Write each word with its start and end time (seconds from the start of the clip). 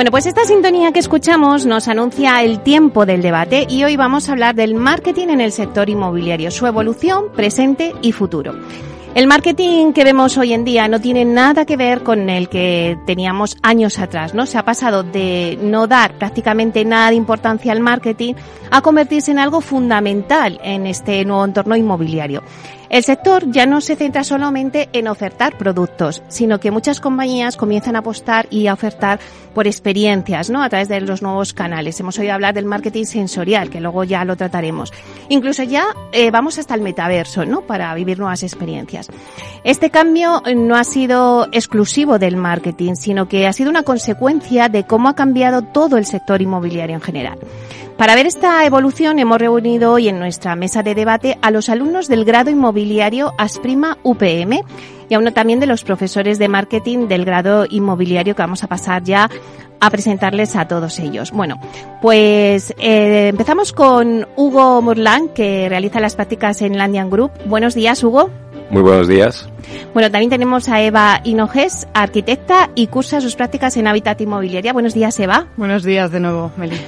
Bueno, 0.00 0.12
pues 0.12 0.24
esta 0.24 0.46
sintonía 0.46 0.92
que 0.92 0.98
escuchamos 0.98 1.66
nos 1.66 1.86
anuncia 1.86 2.42
el 2.42 2.60
tiempo 2.60 3.04
del 3.04 3.20
debate 3.20 3.66
y 3.68 3.84
hoy 3.84 3.96
vamos 3.96 4.26
a 4.26 4.32
hablar 4.32 4.54
del 4.54 4.74
marketing 4.74 5.28
en 5.28 5.42
el 5.42 5.52
sector 5.52 5.90
inmobiliario, 5.90 6.50
su 6.50 6.66
evolución, 6.66 7.26
presente 7.36 7.94
y 8.00 8.12
futuro. 8.12 8.54
El 9.14 9.26
marketing 9.26 9.92
que 9.92 10.04
vemos 10.04 10.38
hoy 10.38 10.54
en 10.54 10.64
día 10.64 10.88
no 10.88 11.02
tiene 11.02 11.26
nada 11.26 11.66
que 11.66 11.76
ver 11.76 12.02
con 12.02 12.30
el 12.30 12.48
que 12.48 12.96
teníamos 13.04 13.58
años 13.60 13.98
atrás, 13.98 14.32
¿no? 14.32 14.46
Se 14.46 14.56
ha 14.56 14.64
pasado 14.64 15.02
de 15.02 15.58
no 15.60 15.86
dar 15.86 16.14
prácticamente 16.14 16.82
nada 16.86 17.10
de 17.10 17.16
importancia 17.16 17.70
al 17.70 17.80
marketing 17.80 18.32
a 18.70 18.80
convertirse 18.80 19.32
en 19.32 19.38
algo 19.38 19.60
fundamental 19.60 20.58
en 20.64 20.86
este 20.86 21.26
nuevo 21.26 21.44
entorno 21.44 21.76
inmobiliario. 21.76 22.42
El 22.90 23.04
sector 23.04 23.48
ya 23.52 23.66
no 23.66 23.80
se 23.80 23.94
centra 23.94 24.24
solamente 24.24 24.88
en 24.92 25.06
ofertar 25.06 25.56
productos, 25.56 26.24
sino 26.26 26.58
que 26.58 26.72
muchas 26.72 27.00
compañías 27.00 27.56
comienzan 27.56 27.94
a 27.94 28.00
apostar 28.00 28.48
y 28.50 28.66
a 28.66 28.72
ofertar 28.72 29.20
por 29.54 29.68
experiencias, 29.68 30.50
¿no? 30.50 30.60
A 30.60 30.68
través 30.68 30.88
de 30.88 31.00
los 31.00 31.22
nuevos 31.22 31.52
canales. 31.52 32.00
Hemos 32.00 32.18
oído 32.18 32.32
hablar 32.32 32.52
del 32.52 32.64
marketing 32.64 33.04
sensorial, 33.04 33.70
que 33.70 33.80
luego 33.80 34.02
ya 34.02 34.24
lo 34.24 34.36
trataremos. 34.36 34.92
Incluso 35.28 35.62
ya 35.62 35.86
eh, 36.12 36.32
vamos 36.32 36.58
hasta 36.58 36.74
el 36.74 36.80
metaverso, 36.80 37.46
¿no? 37.46 37.60
Para 37.60 37.94
vivir 37.94 38.18
nuevas 38.18 38.42
experiencias. 38.42 39.08
Este 39.62 39.90
cambio 39.90 40.42
no 40.56 40.74
ha 40.74 40.82
sido 40.82 41.46
exclusivo 41.52 42.18
del 42.18 42.36
marketing, 42.36 42.94
sino 42.94 43.28
que 43.28 43.46
ha 43.46 43.52
sido 43.52 43.70
una 43.70 43.84
consecuencia 43.84 44.68
de 44.68 44.82
cómo 44.84 45.08
ha 45.08 45.14
cambiado 45.14 45.62
todo 45.62 45.96
el 45.96 46.06
sector 46.06 46.42
inmobiliario 46.42 46.96
en 46.96 47.02
general. 47.02 47.38
Para 48.00 48.14
ver 48.14 48.24
esta 48.24 48.64
evolución 48.64 49.18
hemos 49.18 49.38
reunido 49.38 49.92
hoy 49.92 50.08
en 50.08 50.18
nuestra 50.18 50.56
mesa 50.56 50.82
de 50.82 50.94
debate 50.94 51.36
a 51.42 51.50
los 51.50 51.68
alumnos 51.68 52.08
del 52.08 52.24
grado 52.24 52.48
inmobiliario 52.48 53.34
Asprima 53.36 53.98
UPM 54.02 54.62
y 55.10 55.14
a 55.14 55.18
uno 55.18 55.34
también 55.34 55.60
de 55.60 55.66
los 55.66 55.84
profesores 55.84 56.38
de 56.38 56.48
marketing 56.48 57.08
del 57.08 57.26
grado 57.26 57.66
inmobiliario 57.68 58.34
que 58.34 58.40
vamos 58.40 58.64
a 58.64 58.68
pasar 58.68 59.02
ya 59.04 59.28
a 59.80 59.90
presentarles 59.90 60.56
a 60.56 60.66
todos 60.66 60.98
ellos. 60.98 61.30
Bueno, 61.30 61.60
pues 62.00 62.74
eh, 62.78 63.28
empezamos 63.28 63.74
con 63.74 64.26
Hugo 64.34 64.80
Murlán, 64.80 65.28
que 65.28 65.68
realiza 65.68 66.00
las 66.00 66.16
prácticas 66.16 66.62
en 66.62 66.78
Landian 66.78 67.10
Group. 67.10 67.32
Buenos 67.44 67.74
días, 67.74 68.02
Hugo. 68.02 68.30
Muy 68.70 68.80
buenos 68.80 69.08
días. 69.08 69.46
Bueno, 69.92 70.10
también 70.10 70.30
tenemos 70.30 70.70
a 70.70 70.80
Eva 70.80 71.20
Hinojes, 71.22 71.86
arquitecta 71.92 72.70
y 72.74 72.86
cursa 72.86 73.20
sus 73.20 73.36
prácticas 73.36 73.76
en 73.76 73.88
Hábitat 73.88 74.18
Inmobiliaria. 74.22 74.72
Buenos 74.72 74.94
días, 74.94 75.20
Eva. 75.20 75.48
Buenos 75.58 75.82
días 75.82 76.10
de 76.10 76.20
nuevo, 76.20 76.50
Meli. 76.56 76.80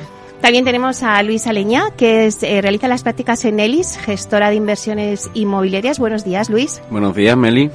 También 0.42 0.64
tenemos 0.64 1.04
a 1.04 1.22
Luisa 1.22 1.52
Leña, 1.52 1.84
que 1.96 2.26
es, 2.26 2.42
eh, 2.42 2.60
realiza 2.60 2.88
las 2.88 3.04
prácticas 3.04 3.44
en 3.44 3.60
ELIS, 3.60 3.96
gestora 3.96 4.50
de 4.50 4.56
inversiones 4.56 5.30
inmobiliarias. 5.34 6.00
Buenos 6.00 6.24
días, 6.24 6.50
Luis. 6.50 6.82
Buenos 6.90 7.14
días, 7.14 7.36
Meli. 7.36 7.70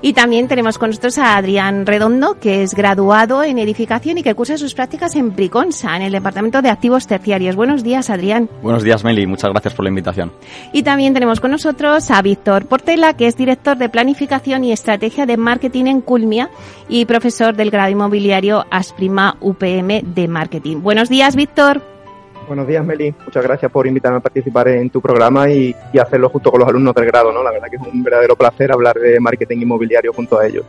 Y 0.00 0.14
también 0.14 0.48
tenemos 0.48 0.78
con 0.78 0.90
nosotros 0.90 1.18
a 1.18 1.36
Adrián 1.36 1.84
Redondo, 1.84 2.38
que 2.40 2.62
es 2.62 2.74
graduado 2.74 3.44
en 3.44 3.58
edificación 3.58 4.16
y 4.16 4.22
que 4.22 4.34
cursa 4.34 4.56
sus 4.56 4.72
prácticas 4.72 5.14
en 5.14 5.36
Briconsa, 5.36 5.94
en 5.94 6.02
el 6.02 6.12
Departamento 6.12 6.62
de 6.62 6.70
Activos 6.70 7.06
Terciarios. 7.06 7.54
Buenos 7.54 7.84
días, 7.84 8.08
Adrián. 8.08 8.48
Buenos 8.62 8.82
días, 8.82 9.04
Meli. 9.04 9.26
Muchas 9.26 9.50
gracias 9.50 9.74
por 9.74 9.84
la 9.84 9.90
invitación. 9.90 10.32
Y 10.72 10.84
también 10.84 11.12
tenemos 11.12 11.40
con 11.40 11.50
nosotros 11.50 12.10
a 12.10 12.22
Víctor 12.22 12.64
Portela, 12.64 13.14
que 13.14 13.26
es 13.26 13.36
director 13.36 13.76
de 13.76 13.90
Planificación 13.90 14.64
y 14.64 14.72
Estrategia 14.72 15.26
de 15.26 15.36
Marketing 15.36 15.84
en 15.84 16.00
Culmia 16.00 16.48
y 16.88 17.04
profesor 17.04 17.54
del 17.54 17.70
grado 17.70 17.90
inmobiliario 17.90 18.64
Asprima 18.70 19.36
UPM 19.40 20.14
de 20.14 20.28
Marketing. 20.28 20.78
Buenos 20.80 21.10
días, 21.10 21.36
Víctor. 21.36 21.95
Buenos 22.46 22.68
días, 22.68 22.84
Meli. 22.86 23.12
Muchas 23.24 23.42
gracias 23.42 23.72
por 23.72 23.88
invitarme 23.88 24.18
a 24.18 24.20
participar 24.20 24.68
en 24.68 24.88
tu 24.88 25.00
programa 25.00 25.50
y, 25.50 25.74
hacerlo 26.00 26.28
junto 26.28 26.52
con 26.52 26.60
los 26.60 26.68
alumnos 26.68 26.94
del 26.94 27.06
grado, 27.06 27.32
¿no? 27.32 27.42
La 27.42 27.50
verdad 27.50 27.68
que 27.68 27.76
es 27.76 27.82
un 27.82 28.04
verdadero 28.04 28.36
placer 28.36 28.70
hablar 28.70 28.96
de 28.96 29.18
marketing 29.18 29.58
inmobiliario 29.62 30.12
junto 30.12 30.38
a 30.38 30.46
ellos. 30.46 30.64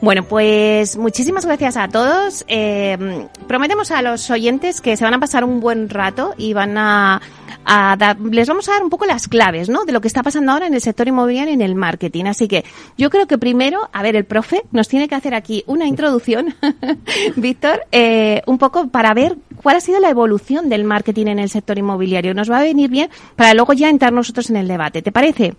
Bueno, 0.00 0.22
pues 0.22 0.96
muchísimas 0.96 1.44
gracias 1.44 1.76
a 1.76 1.86
todos. 1.88 2.42
Eh, 2.48 3.26
prometemos 3.46 3.90
a 3.90 4.00
los 4.00 4.30
oyentes 4.30 4.80
que 4.80 4.96
se 4.96 5.04
van 5.04 5.12
a 5.12 5.20
pasar 5.20 5.44
un 5.44 5.60
buen 5.60 5.90
rato 5.90 6.34
y 6.38 6.54
van 6.54 6.78
a, 6.78 7.20
dar, 7.66 8.18
les 8.18 8.48
vamos 8.48 8.66
a 8.70 8.72
dar 8.72 8.82
un 8.82 8.88
poco 8.88 9.04
las 9.04 9.28
claves, 9.28 9.68
¿no? 9.68 9.84
De 9.84 9.92
lo 9.92 10.00
que 10.00 10.08
está 10.08 10.22
pasando 10.22 10.52
ahora 10.52 10.66
en 10.66 10.72
el 10.72 10.80
sector 10.80 11.06
inmobiliario 11.06 11.50
y 11.50 11.54
en 11.54 11.60
el 11.60 11.74
marketing. 11.74 12.24
Así 12.24 12.48
que 12.48 12.64
yo 12.96 13.10
creo 13.10 13.26
que 13.26 13.36
primero, 13.36 13.90
a 13.92 14.02
ver, 14.02 14.16
el 14.16 14.24
profe 14.24 14.62
nos 14.72 14.88
tiene 14.88 15.06
que 15.06 15.16
hacer 15.16 15.34
aquí 15.34 15.64
una 15.66 15.86
introducción, 15.86 16.54
Víctor, 17.36 17.82
eh, 17.92 18.40
un 18.46 18.56
poco 18.56 18.88
para 18.88 19.12
ver 19.12 19.36
cuál 19.62 19.76
ha 19.76 19.80
sido 19.80 20.00
la 20.00 20.08
evolución 20.08 20.70
del 20.70 20.84
marketing 20.84 21.26
en 21.26 21.40
el 21.40 21.50
sector 21.50 21.76
inmobiliario. 21.76 22.32
Nos 22.32 22.50
va 22.50 22.60
a 22.60 22.62
venir 22.62 22.88
bien 22.88 23.10
para 23.36 23.52
luego 23.52 23.74
ya 23.74 23.90
entrar 23.90 24.14
nosotros 24.14 24.48
en 24.48 24.56
el 24.56 24.66
debate. 24.66 25.02
¿Te 25.02 25.12
parece? 25.12 25.54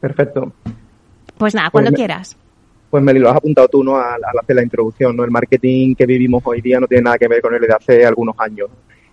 Perfecto. 0.00 0.52
Pues 1.38 1.54
nada, 1.54 1.70
cuando 1.70 1.92
pues 1.92 1.98
quieras. 1.98 2.36
Pues 2.90 3.04
Meli, 3.04 3.20
lo 3.20 3.30
has 3.30 3.36
apuntado 3.36 3.68
tú 3.68 3.84
¿no? 3.84 3.96
al, 3.96 4.20
hacer 4.40 4.56
la 4.56 4.64
introducción. 4.64 5.16
¿no? 5.16 5.22
El 5.22 5.30
marketing 5.30 5.94
que 5.94 6.06
vivimos 6.06 6.42
hoy 6.44 6.60
día 6.60 6.80
no 6.80 6.88
tiene 6.88 7.04
nada 7.04 7.18
que 7.18 7.28
ver 7.28 7.40
con 7.40 7.54
el 7.54 7.60
de 7.60 7.72
hace 7.72 8.04
algunos 8.04 8.34
años. 8.38 8.68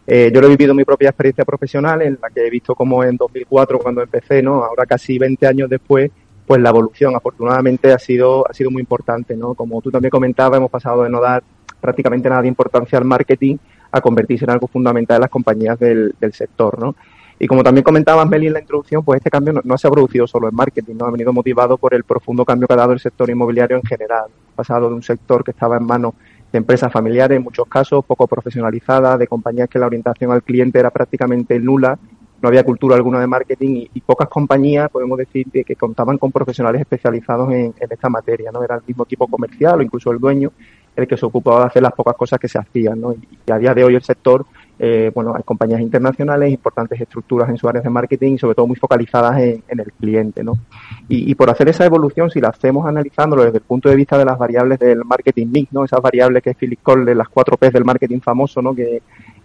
Eh, 0.08 0.32
yo 0.34 0.42
lo 0.42 0.48
he 0.48 0.50
vivido 0.50 0.74
mi 0.74 0.84
propia 0.84 1.10
experiencia 1.10 1.46
profesional, 1.46 2.02
en 2.02 2.18
la 2.22 2.30
que 2.30 2.48
he 2.48 2.50
visto 2.50 2.74
como 2.74 3.04
en 3.04 3.18
2004, 3.18 3.78
cuando 3.78 4.02
empecé, 4.02 4.42
¿no? 4.42 4.64
ahora 4.64 4.86
casi 4.86 5.20
20 5.20 5.46
años 5.46 5.70
después, 5.70 6.10
pues 6.46 6.62
la 6.62 6.70
evolución 6.70 7.16
afortunadamente 7.16 7.92
ha 7.92 8.00
sido, 8.00 8.50
ha 8.50 8.54
sido 8.54 8.72
muy 8.72 8.80
importante. 8.80 9.36
¿no? 9.36 9.54
Como 9.54 9.80
tú 9.82 9.92
también 9.92 10.10
comentabas, 10.10 10.58
hemos 10.58 10.72
pasado 10.72 11.04
de 11.04 11.10
no 11.10 11.22
dar 11.22 11.44
prácticamente 11.80 12.30
nada 12.30 12.42
de 12.42 12.48
importancia 12.48 12.98
al 12.98 13.06
marketing 13.06 13.58
a 13.92 14.02
convertirse 14.02 14.46
en 14.46 14.52
algo 14.52 14.68
fundamental 14.68 15.18
en 15.18 15.22
las 15.22 15.30
compañías 15.30 15.78
del, 15.78 16.16
del 16.20 16.34
sector. 16.34 16.80
¿no? 16.80 16.96
Y 17.40 17.48
como 17.48 17.64
también 17.64 17.84
comentaba 17.84 18.26
Meli 18.26 18.48
en 18.48 18.54
la 18.54 18.60
introducción, 18.60 19.04
pues 19.04 19.18
este 19.18 19.30
cambio 19.30 19.62
no, 19.64 19.78
se 19.78 19.88
ha 19.88 19.92
producido 19.92 20.26
solo 20.26 20.50
en 20.50 20.56
marketing, 20.56 20.96
no 20.96 21.06
ha 21.06 21.12
venido 21.12 21.32
motivado 21.32 21.78
por 21.78 21.94
el 21.94 22.04
profundo 22.04 22.44
cambio 22.44 22.68
que 22.68 22.74
ha 22.74 22.78
dado 22.78 22.94
el 22.94 23.00
sector 23.00 23.30
inmobiliario 23.30 23.78
en 23.78 23.84
general. 23.84 24.26
Ha 24.54 24.56
pasado 24.56 24.90
de 24.90 24.96
un 24.96 25.04
sector 25.04 25.44
que 25.44 25.52
estaba 25.52 25.78
en 25.78 25.86
manos 25.86 26.14
de 26.52 26.58
empresas 26.58 26.92
familiares, 26.92 27.38
en 27.38 27.44
muchos 27.44 27.68
casos, 27.68 28.04
poco 28.06 28.26
profesionalizadas, 28.28 29.20
de 29.20 29.28
compañías 29.28 29.70
que 29.70 29.78
la 29.78 29.86
orientación 29.86 30.32
al 30.32 30.42
cliente 30.42 30.80
era 30.80 30.90
prácticamente 30.90 31.60
nula, 31.60 32.00
no 32.42 32.50
había 32.50 32.64
cultura 32.64 32.96
alguna 32.96 33.20
de 33.20 33.28
marketing 33.28 33.88
y, 33.94 34.02
pocas 34.02 34.30
compañías, 34.30 34.90
podemos 34.90 35.18
decir, 35.18 35.48
que, 35.52 35.76
contaban 35.76 36.18
con 36.18 36.32
profesionales 36.32 36.82
especializados 36.82 37.52
en, 37.52 37.74
esta 37.80 38.10
materia, 38.10 38.52
¿no? 38.52 38.64
Era 38.64 38.76
el 38.76 38.82
mismo 38.86 39.04
equipo 39.04 39.28
comercial 39.28 39.80
o 39.80 39.84
incluso 39.84 40.12
el 40.12 40.20
dueño 40.20 40.52
el 40.96 41.08
que 41.08 41.18
se 41.18 41.26
ocupaba 41.26 41.62
de 41.62 41.66
hacer 41.68 41.84
las 41.84 41.94
pocas 41.94 42.16
cosas 42.16 42.40
que 42.40 42.48
se 42.48 42.58
hacían, 42.58 43.00
¿no? 43.00 43.14
y 43.14 43.52
a 43.52 43.60
día 43.60 43.74
de 43.76 43.84
hoy 43.84 43.94
el 43.94 44.02
sector 44.02 44.48
eh, 44.80 45.12
bueno, 45.14 45.34
hay 45.36 45.44
compañías 45.44 45.82
internacionales, 45.82 46.52
importantes 46.52 47.02
estructuras 47.02 47.50
en 47.50 47.58
sus 47.58 47.68
áreas 47.68 47.84
de 47.84 47.90
marketing 47.90 48.34
y 48.34 48.38
sobre 48.38 48.56
todo 48.56 48.68
muy 48.68 48.76
focalizadas 48.76 49.40
en, 49.40 49.64
el 49.68 49.92
cliente, 49.94 50.44
¿no? 50.44 50.58
Y, 51.08 51.34
por 51.36 51.50
hacer 51.50 51.70
esa 51.70 51.86
evolución, 51.86 52.30
si 52.30 52.40
la 52.40 52.50
hacemos 52.50 52.86
analizándolo 52.86 53.44
desde 53.44 53.58
el 53.58 53.64
punto 53.64 53.90
de 53.90 53.96
vista 53.96 54.18
de 54.18 54.26
las 54.26 54.38
variables 54.38 54.78
del 54.80 55.04
marketing 55.04 55.48
mix, 55.48 55.74
¿no? 55.74 55.84
Esas 55.84 56.02
variables 56.02 56.44
que 56.44 56.54
Philip 56.54 56.80
Cole, 56.84 57.16
las 57.16 57.30
cuatro 57.30 57.58
P 57.58 57.72
del 57.72 57.86
marketing 57.86 58.20
famoso, 58.20 58.62
¿no? 58.62 58.76
Que, 58.76 59.02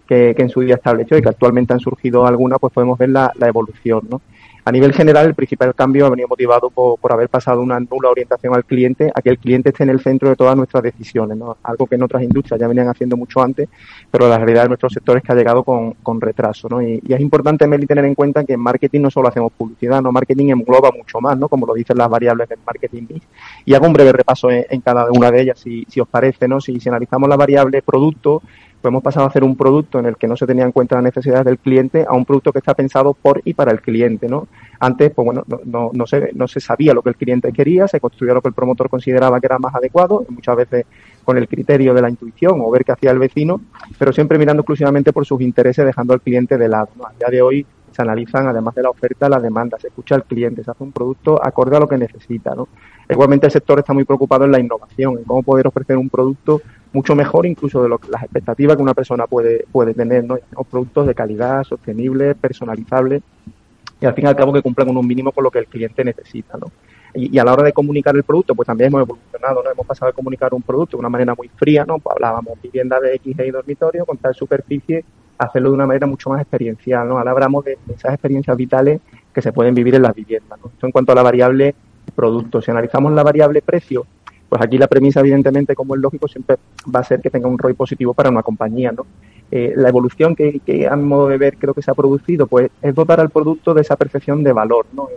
que, 0.07 0.35
en 0.37 0.49
su 0.49 0.61
día 0.61 0.75
estableció 0.75 1.17
y 1.17 1.21
que 1.21 1.29
actualmente 1.29 1.73
han 1.73 1.79
surgido 1.79 2.27
algunas, 2.27 2.59
pues 2.59 2.71
podemos 2.73 2.99
ver 2.99 3.09
la, 3.09 3.31
la 3.35 3.47
evolución, 3.47 4.01
¿no? 4.09 4.21
A 4.65 4.71
nivel 4.71 4.93
general, 4.93 5.25
el 5.25 5.35
principal 5.35 5.75
cambio 5.75 6.05
ha 6.05 6.09
venido 6.09 6.29
motivado 6.29 6.69
por, 6.69 6.97
por, 6.97 7.11
haber 7.11 7.27
pasado 7.27 7.59
una 7.61 7.79
nula 7.81 8.09
orientación 8.09 8.55
al 8.55 8.63
cliente, 8.63 9.11
a 9.13 9.21
que 9.21 9.29
el 9.29 9.37
cliente 9.37 9.69
esté 9.69 9.83
en 9.83 9.89
el 9.89 9.99
centro 9.99 10.29
de 10.29 10.37
todas 10.37 10.55
nuestras 10.55 10.81
decisiones, 10.83 11.37
¿no? 11.37 11.57
algo 11.63 11.85
que 11.85 11.95
en 11.95 12.03
otras 12.03 12.23
industrias 12.23 12.59
ya 12.59 12.67
venían 12.67 12.87
haciendo 12.87 13.17
mucho 13.17 13.41
antes, 13.41 13.67
pero 14.09 14.29
la 14.29 14.37
realidad 14.37 14.63
de 14.63 14.69
nuestros 14.69 14.93
sectores 14.93 15.21
es 15.21 15.27
que 15.27 15.33
ha 15.33 15.35
llegado 15.35 15.63
con, 15.63 15.91
con 15.95 16.21
retraso. 16.21 16.69
¿no? 16.69 16.81
Y, 16.81 17.01
es 17.05 17.19
importante, 17.19 17.67
Meli, 17.67 17.85
tener 17.85 18.05
en 18.05 18.15
cuenta 18.15 18.45
que 18.45 18.53
en 18.53 18.61
marketing 18.61 19.01
no 19.01 19.11
solo 19.11 19.27
hacemos 19.27 19.51
publicidad, 19.51 20.01
no 20.01 20.13
marketing 20.13 20.51
engloba 20.51 20.91
mucho 20.91 21.19
más, 21.19 21.37
¿no? 21.37 21.49
como 21.49 21.65
lo 21.65 21.73
dicen 21.73 21.97
las 21.97 22.09
variables 22.09 22.47
del 22.47 22.59
marketing 22.65 23.19
Y 23.65 23.73
hago 23.73 23.85
un 23.85 23.93
breve 23.93 24.13
repaso 24.13 24.49
en, 24.49 24.79
cada 24.79 25.11
una 25.11 25.29
de 25.29 25.41
ellas, 25.41 25.59
si, 25.59 25.85
si 25.89 25.99
os 25.99 26.07
parece, 26.07 26.47
¿no? 26.47 26.61
si, 26.61 26.79
si 26.79 26.87
analizamos 26.87 27.27
la 27.27 27.35
variable 27.35 27.81
producto, 27.81 28.41
pues 28.83 28.91
hemos 28.91 29.01
pasado 29.01 29.25
a 29.25 29.29
hacer 29.29 29.45
un 29.45 29.55
producto 29.55 29.97
en 29.97 30.07
el 30.07 30.17
que 30.17 30.27
no 30.27 30.35
se 30.35 30.45
tenía 30.45 30.65
en 30.65 30.73
cuenta 30.73 30.95
las 30.95 31.05
necesidades 31.05 31.45
del 31.45 31.57
cliente 31.57 32.05
a 32.05 32.13
un 32.17 32.25
producto 32.25 32.51
que 32.51 32.59
está 32.59 32.73
pensado 32.73 33.13
por 33.13 33.41
y 33.45 33.53
para 33.53 33.71
el 33.71 33.79
cliente, 33.79 34.27
¿no? 34.27 34.49
Antes, 34.77 35.09
pues 35.11 35.25
bueno, 35.25 35.45
no, 35.63 35.91
no, 35.93 36.05
se, 36.05 36.31
no 36.33 36.49
se 36.49 36.59
sabía 36.59 36.93
lo 36.93 37.01
que 37.01 37.07
el 37.07 37.15
cliente 37.15 37.53
quería, 37.53 37.87
se 37.87 38.01
construía 38.01 38.33
lo 38.33 38.41
que 38.41 38.49
el 38.49 38.53
promotor 38.53 38.89
consideraba 38.89 39.39
que 39.39 39.45
era 39.45 39.57
más 39.57 39.73
adecuado, 39.73 40.25
muchas 40.27 40.57
veces 40.57 40.85
con 41.23 41.37
el 41.37 41.47
criterio 41.47 41.93
de 41.93 42.01
la 42.01 42.09
intuición 42.09 42.59
o 42.59 42.69
ver 42.71 42.83
qué 42.83 42.91
hacía 42.91 43.11
el 43.11 43.19
vecino, 43.19 43.61
pero 43.97 44.11
siempre 44.11 44.37
mirando 44.37 44.63
exclusivamente 44.63 45.13
por 45.13 45.25
sus 45.25 45.39
intereses, 45.39 45.85
dejando 45.85 46.13
al 46.13 46.19
cliente 46.19 46.57
de 46.57 46.67
lado. 46.67 46.89
A 47.05 47.13
día 47.17 47.29
de 47.31 47.41
hoy 47.41 47.65
se 47.89 48.01
analizan, 48.01 48.47
además 48.47 48.75
de 48.75 48.83
la 48.83 48.89
oferta, 48.89 49.29
la 49.29 49.39
demanda, 49.39 49.79
se 49.79 49.87
escucha 49.87 50.15
al 50.15 50.25
cliente, 50.25 50.61
se 50.61 50.71
hace 50.71 50.83
un 50.83 50.91
producto 50.91 51.39
acorde 51.41 51.77
a 51.77 51.79
lo 51.79 51.87
que 51.87 51.97
necesita. 51.97 52.53
¿no? 52.53 52.67
Igualmente 53.09 53.45
el 53.45 53.53
sector 53.53 53.79
está 53.79 53.93
muy 53.93 54.03
preocupado 54.03 54.43
en 54.43 54.51
la 54.51 54.59
innovación, 54.59 55.19
en 55.19 55.23
cómo 55.23 55.41
poder 55.41 55.67
ofrecer 55.67 55.95
un 55.95 56.09
producto 56.09 56.61
mucho 56.93 57.15
mejor 57.15 57.45
incluso 57.45 57.81
de 57.83 57.89
lo, 57.89 57.99
las 58.09 58.23
expectativas 58.23 58.77
que 58.77 58.83
una 58.83 58.93
persona 58.93 59.27
puede, 59.27 59.65
puede 59.71 59.93
tener, 59.93 60.23
¿no? 60.23 60.37
productos 60.69 61.07
de 61.07 61.15
calidad, 61.15 61.63
sostenibles, 61.63 62.35
personalizables 62.35 63.23
y 63.99 64.05
al 64.05 64.13
fin 64.13 64.25
y 64.25 64.27
al 64.27 64.35
cabo 64.35 64.53
que 64.53 64.61
cumplan 64.61 64.87
con 64.87 64.97
un 64.97 65.07
mínimo 65.07 65.31
con 65.31 65.43
lo 65.43 65.51
que 65.51 65.59
el 65.59 65.67
cliente 65.67 66.03
necesita, 66.03 66.57
¿no? 66.57 66.71
Y, 67.15 67.37
a 67.37 67.43
la 67.43 67.53
hora 67.53 67.63
de 67.63 67.73
comunicar 67.73 68.15
el 68.15 68.23
producto, 68.23 68.55
pues 68.55 68.65
también 68.65 68.87
hemos 68.87 69.01
evolucionado, 69.01 69.63
¿no? 69.63 69.71
Hemos 69.71 69.85
pasado 69.85 70.09
a 70.09 70.13
comunicar 70.13 70.53
un 70.53 70.61
producto 70.61 70.97
de 70.97 70.99
una 70.99 71.09
manera 71.09 71.35
muy 71.35 71.47
fría, 71.47 71.85
¿no? 71.85 71.99
Pues 71.99 72.15
hablábamos 72.15 72.61
vivienda 72.61 72.99
de 72.99 73.15
X 73.15 73.35
y 73.39 73.51
dormitorio 73.51 74.05
con 74.05 74.17
tal 74.17 74.33
superficie, 74.33 75.05
hacerlo 75.37 75.69
de 75.69 75.75
una 75.75 75.85
manera 75.85 76.07
mucho 76.07 76.29
más 76.29 76.41
experiencial, 76.41 77.07
¿no? 77.07 77.17
Ahora 77.17 77.31
hablamos 77.31 77.63
de, 77.65 77.77
esas 77.95 78.13
experiencias 78.13 78.57
vitales 78.57 78.99
que 79.33 79.41
se 79.41 79.53
pueden 79.53 79.73
vivir 79.73 79.95
en 79.95 80.01
las 80.01 80.13
viviendas, 80.13 80.59
¿no? 80.59 80.69
Esto 80.73 80.85
en 80.85 80.91
cuanto 80.91 81.11
a 81.11 81.15
la 81.15 81.23
variable 81.23 81.75
producto. 82.15 82.61
Si 82.61 82.71
analizamos 82.71 83.13
la 83.13 83.23
variable 83.23 83.61
precio, 83.61 84.05
pues 84.53 84.61
aquí 84.61 84.77
la 84.77 84.85
premisa, 84.85 85.19
evidentemente, 85.19 85.73
como 85.73 85.95
es 85.95 86.01
lógico, 86.01 86.27
siempre 86.27 86.57
va 86.95 86.99
a 86.99 87.03
ser 87.03 87.21
que 87.21 87.31
tenga 87.31 87.47
un 87.47 87.57
ROI 87.57 87.73
positivo 87.73 88.13
para 88.13 88.29
una 88.29 88.43
compañía, 88.43 88.91
¿no? 88.91 89.03
Eh, 89.49 89.73
la 89.75 89.89
evolución 89.89 90.35
que, 90.35 90.59
que, 90.59 90.87
a 90.87 90.95
mi 90.95 91.05
modo 91.05 91.27
de 91.29 91.39
ver, 91.39 91.57
creo 91.57 91.73
que 91.73 91.81
se 91.81 91.89
ha 91.89 91.95
producido, 91.95 92.45
pues 92.45 92.69
es 92.79 92.93
dotar 92.93 93.19
al 93.19 93.31
producto 93.31 93.73
de 93.73 93.81
esa 93.81 93.95
percepción 93.95 94.43
de 94.43 94.53
valor, 94.53 94.85
¿no? 94.93 95.07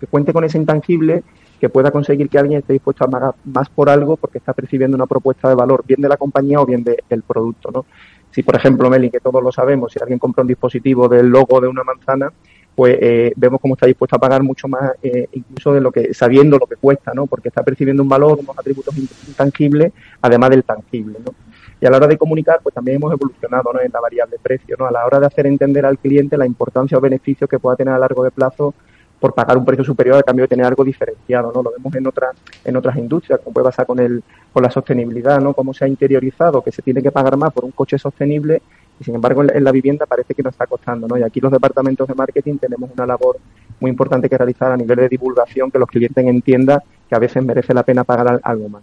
Que 0.00 0.06
cuente 0.06 0.32
con 0.32 0.42
ese 0.44 0.56
intangible, 0.56 1.22
que 1.60 1.68
pueda 1.68 1.90
conseguir 1.90 2.30
que 2.30 2.38
alguien 2.38 2.60
esté 2.60 2.72
dispuesto 2.72 3.04
a 3.04 3.08
pagar 3.08 3.34
más 3.44 3.68
por 3.68 3.90
algo 3.90 4.16
porque 4.16 4.38
está 4.38 4.54
percibiendo 4.54 4.96
una 4.96 5.06
propuesta 5.06 5.50
de 5.50 5.54
valor, 5.54 5.84
bien 5.86 6.00
de 6.00 6.08
la 6.08 6.16
compañía 6.16 6.58
o 6.58 6.64
bien 6.64 6.82
del 6.82 7.22
producto, 7.24 7.70
¿no? 7.70 7.84
Si, 8.30 8.42
por 8.42 8.56
ejemplo, 8.56 8.88
Meli, 8.88 9.10
que 9.10 9.20
todos 9.20 9.42
lo 9.42 9.52
sabemos, 9.52 9.92
si 9.92 9.98
alguien 10.00 10.18
compra 10.18 10.40
un 10.40 10.48
dispositivo 10.48 11.10
del 11.10 11.26
logo 11.26 11.60
de 11.60 11.68
una 11.68 11.84
manzana, 11.84 12.32
pues 12.78 12.96
eh, 13.00 13.32
vemos 13.34 13.60
cómo 13.60 13.74
está 13.74 13.86
dispuesto 13.86 14.14
a 14.14 14.20
pagar 14.20 14.40
mucho 14.44 14.68
más, 14.68 14.92
eh, 15.02 15.26
incluso 15.32 15.72
de 15.72 15.80
lo 15.80 15.90
que, 15.90 16.14
sabiendo 16.14 16.58
lo 16.58 16.66
que 16.68 16.76
cuesta, 16.76 17.12
¿no? 17.12 17.26
Porque 17.26 17.48
está 17.48 17.64
percibiendo 17.64 18.04
un 18.04 18.08
valor, 18.08 18.38
unos 18.38 18.56
atributos 18.56 18.96
intangibles, 18.96 19.92
además 20.22 20.50
del 20.50 20.62
tangible, 20.62 21.18
¿no? 21.26 21.34
Y 21.80 21.86
a 21.86 21.90
la 21.90 21.96
hora 21.96 22.06
de 22.06 22.16
comunicar, 22.16 22.60
pues 22.62 22.72
también 22.72 22.98
hemos 22.98 23.12
evolucionado 23.12 23.72
¿no? 23.72 23.80
en 23.80 23.90
la 23.90 23.98
variable 24.00 24.36
precio, 24.40 24.76
¿no? 24.78 24.86
A 24.86 24.92
la 24.92 25.04
hora 25.04 25.18
de 25.18 25.26
hacer 25.26 25.48
entender 25.48 25.84
al 25.84 25.98
cliente 25.98 26.36
la 26.36 26.46
importancia 26.46 26.96
o 26.96 27.00
beneficio 27.00 27.48
que 27.48 27.58
pueda 27.58 27.74
tener 27.74 27.94
a 27.94 27.98
largo 27.98 28.22
de 28.22 28.30
plazo 28.30 28.72
por 29.18 29.34
pagar 29.34 29.58
un 29.58 29.64
precio 29.64 29.82
superior 29.82 30.16
a 30.16 30.22
cambio 30.22 30.44
de 30.44 30.48
tener 30.48 30.64
algo 30.64 30.84
diferenciado, 30.84 31.50
¿no? 31.52 31.64
Lo 31.64 31.72
vemos 31.72 31.92
en 31.96 32.06
otras 32.06 32.36
en 32.64 32.76
otras 32.76 32.96
industrias, 32.96 33.40
como 33.40 33.54
puede 33.54 33.64
pasar 33.64 33.86
con 33.86 33.98
el 33.98 34.22
con 34.52 34.62
la 34.62 34.70
sostenibilidad, 34.70 35.40
¿no? 35.40 35.52
Cómo 35.52 35.74
se 35.74 35.84
ha 35.84 35.88
interiorizado 35.88 36.62
que 36.62 36.70
se 36.70 36.82
tiene 36.82 37.02
que 37.02 37.10
pagar 37.10 37.36
más 37.36 37.52
por 37.52 37.64
un 37.64 37.72
coche 37.72 37.98
sostenible 37.98 38.62
y 39.00 39.04
sin 39.04 39.14
embargo 39.14 39.42
en 39.42 39.64
la 39.64 39.72
vivienda 39.72 40.06
parece 40.06 40.34
que 40.34 40.42
no 40.42 40.50
está 40.50 40.66
costando, 40.66 41.06
¿no? 41.06 41.16
Y 41.16 41.22
aquí 41.22 41.40
los 41.40 41.52
departamentos 41.52 42.08
de 42.08 42.14
marketing 42.14 42.56
tenemos 42.56 42.90
una 42.92 43.06
labor 43.06 43.38
muy 43.80 43.90
importante 43.90 44.28
que 44.28 44.36
realizar 44.36 44.72
a 44.72 44.76
nivel 44.76 44.96
de 44.96 45.08
divulgación, 45.08 45.70
que 45.70 45.78
los 45.78 45.88
clientes 45.88 46.24
entiendan 46.26 46.80
que 47.08 47.14
a 47.14 47.18
veces 47.18 47.44
merece 47.44 47.72
la 47.72 47.82
pena 47.82 48.04
pagar 48.04 48.40
algo 48.42 48.68
más. 48.68 48.82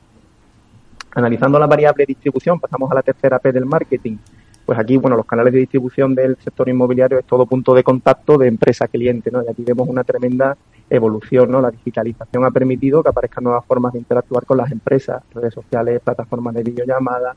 Analizando 1.14 1.60
la 1.60 1.68
variable 1.68 2.06
distribución, 2.06 2.60
pasamos 2.60 2.92
a 2.92 2.96
la 2.96 3.02
tercera 3.02 3.40
P 3.40 3.52
del 3.52 3.66
marketing. 3.66 4.18
Pues 4.66 4.80
aquí, 4.80 4.98
bueno, 4.98 5.16
los 5.16 5.26
canales 5.26 5.54
de 5.54 5.60
distribución 5.60 6.16
del 6.16 6.38
sector 6.38 6.68
inmobiliario 6.68 7.20
es 7.20 7.26
todo 7.26 7.46
punto 7.46 7.74
de 7.74 7.84
contacto 7.84 8.38
de 8.38 8.48
empresa-cliente, 8.48 9.32
¿no? 9.32 9.44
Y 9.44 9.48
aquí 9.48 9.64
vemos 9.64 9.88
una 9.88 10.04
tremenda 10.04 10.58
evolución, 10.90 11.52
¿no? 11.52 11.62
La 11.62 11.72
digitalización 11.72 12.46
ha 12.46 12.52
permitido 12.52 13.04
que 13.04 13.10
aparezcan 13.10 13.44
nuevas 13.44 13.66
formas 13.66 13.94
de 13.94 14.00
interactuar 14.00 14.46
con 14.46 14.58
las 14.58 14.72
empresas, 14.72 15.24
redes 15.34 15.54
sociales, 15.54 16.02
plataformas 16.04 16.54
de 16.56 16.64
videollamada, 16.64 17.36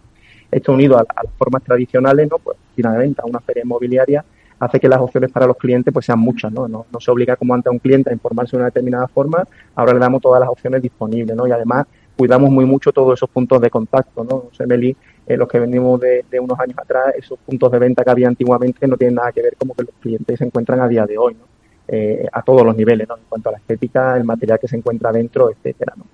esto 0.51 0.73
unido 0.73 0.99
a, 0.99 1.01
las 1.03 1.33
formas 1.37 1.63
tradicionales, 1.63 2.29
¿no? 2.31 2.39
Pues 2.39 2.57
finalmente 2.75 3.21
a 3.23 3.27
una 3.27 3.41
feria 3.41 3.63
inmobiliaria 3.65 4.25
hace 4.59 4.81
que 4.81 4.89
las 4.89 5.01
opciones 5.01 5.31
para 5.31 5.47
los 5.47 5.57
clientes 5.57 5.93
pues 5.93 6.07
sean 6.07 6.19
muchas, 6.19 6.53
¿no? 6.53 6.67
No, 6.69 6.87
se 6.99 7.11
obliga 7.11 7.37
como 7.37 7.55
antes 7.55 7.69
a 7.69 7.71
un 7.71 7.79
cliente 7.79 8.11
a 8.11 8.13
informarse 8.13 8.53
de 8.53 8.57
una 8.59 8.67
determinada 8.67 9.07
forma, 9.09 9.47
ahora 9.75 9.93
le 9.93 10.01
damos 10.01 10.21
todas 10.21 10.41
las 10.41 10.49
opciones 10.49 10.83
disponibles, 10.83 11.37
¿no? 11.37 11.47
Y 11.47 11.53
además 11.53 11.87
cuidamos 12.17 12.51
muy 12.51 12.65
mucho 12.65 12.93
todos 12.93 13.17
esos 13.19 13.31
puntos 13.31 13.61
de 13.61 13.71
contacto, 13.71 14.25
¿no? 14.25 14.35
O 14.35 14.67
Meli, 14.67 14.97
eh, 15.27 15.37
los 15.37 15.49
que 15.49 15.61
venimos 15.61 16.01
de, 16.01 16.25
unos 16.41 16.59
años 16.59 16.77
atrás, 16.79 17.15
esos 17.17 17.39
puntos 17.39 17.71
de 17.71 17.79
venta 17.79 18.03
que 18.03 18.11
había 18.11 18.27
antiguamente 18.27 18.87
no 18.89 18.97
tienen 18.97 19.17
nada 19.17 19.31
que 19.31 19.43
ver 19.43 19.55
como 19.57 19.75
que 19.75 19.85
los 19.85 19.95
clientes 20.01 20.39
se 20.39 20.45
encuentran 20.45 20.81
a 20.81 20.89
día 20.89 21.07
de 21.07 21.17
hoy, 21.17 21.35
¿no? 21.35 21.47
Eh, 21.87 22.27
a 22.33 22.43
todos 22.43 22.67
los 22.67 22.77
niveles, 22.77 23.09
¿no? 23.09 23.17
En 23.17 23.23
cuanto 23.29 23.49
a 23.49 23.53
la 23.53 23.59
estética, 23.59 24.17
el 24.17 24.25
material 24.25 24.59
que 24.59 24.69
se 24.69 24.77
encuentra 24.77 25.13
dentro, 25.13 25.51
etcétera, 25.51 25.95
¿no? 25.97 26.05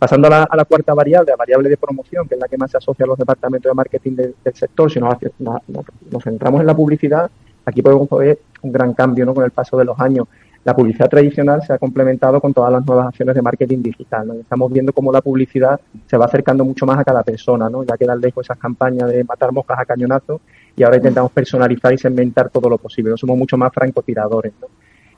Pasando 0.00 0.28
a 0.28 0.56
la, 0.56 0.64
cuarta 0.64 0.94
variable, 0.94 1.30
la 1.30 1.36
variable 1.36 1.68
de 1.68 1.76
promoción, 1.76 2.26
que 2.26 2.34
es 2.34 2.40
la 2.40 2.48
que 2.48 2.56
más 2.56 2.70
se 2.70 2.78
asocia 2.78 3.04
a 3.04 3.06
los 3.06 3.18
departamentos 3.18 3.68
de 3.68 3.74
marketing 3.74 4.12
del 4.12 4.54
sector, 4.54 4.90
si 4.90 4.98
nos, 4.98 5.14
nos, 5.38 6.24
centramos 6.24 6.62
en 6.62 6.66
la 6.66 6.74
publicidad, 6.74 7.30
aquí 7.66 7.82
podemos 7.82 8.08
ver 8.08 8.38
un 8.62 8.72
gran 8.72 8.94
cambio 8.94 9.26
¿no? 9.26 9.34
con 9.34 9.44
el 9.44 9.50
paso 9.50 9.76
de 9.76 9.84
los 9.84 10.00
años. 10.00 10.26
La 10.64 10.74
publicidad 10.74 11.10
tradicional 11.10 11.62
se 11.66 11.74
ha 11.74 11.78
complementado 11.78 12.40
con 12.40 12.54
todas 12.54 12.72
las 12.72 12.86
nuevas 12.86 13.08
acciones 13.08 13.34
de 13.34 13.42
marketing 13.42 13.82
digital. 13.82 14.38
Estamos 14.40 14.72
viendo 14.72 14.94
cómo 14.94 15.12
la 15.12 15.20
publicidad 15.20 15.78
se 16.06 16.16
va 16.16 16.24
acercando 16.24 16.64
mucho 16.64 16.86
más 16.86 16.98
a 16.98 17.04
cada 17.04 17.22
persona, 17.22 17.68
¿no? 17.68 17.84
ya 17.84 17.98
quedan 17.98 18.22
lejos 18.22 18.46
esas 18.46 18.56
campañas 18.56 19.10
de 19.10 19.22
matar 19.24 19.52
moscas 19.52 19.80
a 19.80 19.84
cañonazo 19.84 20.40
y 20.76 20.82
ahora 20.82 20.96
intentamos 20.96 21.30
personalizar 21.30 21.92
y 21.92 21.98
segmentar 21.98 22.48
todo 22.48 22.70
lo 22.70 22.78
posible. 22.78 23.14
Somos 23.18 23.36
mucho 23.36 23.58
más 23.58 23.70
francotiradores. 23.70 24.54
¿no? 24.62 24.68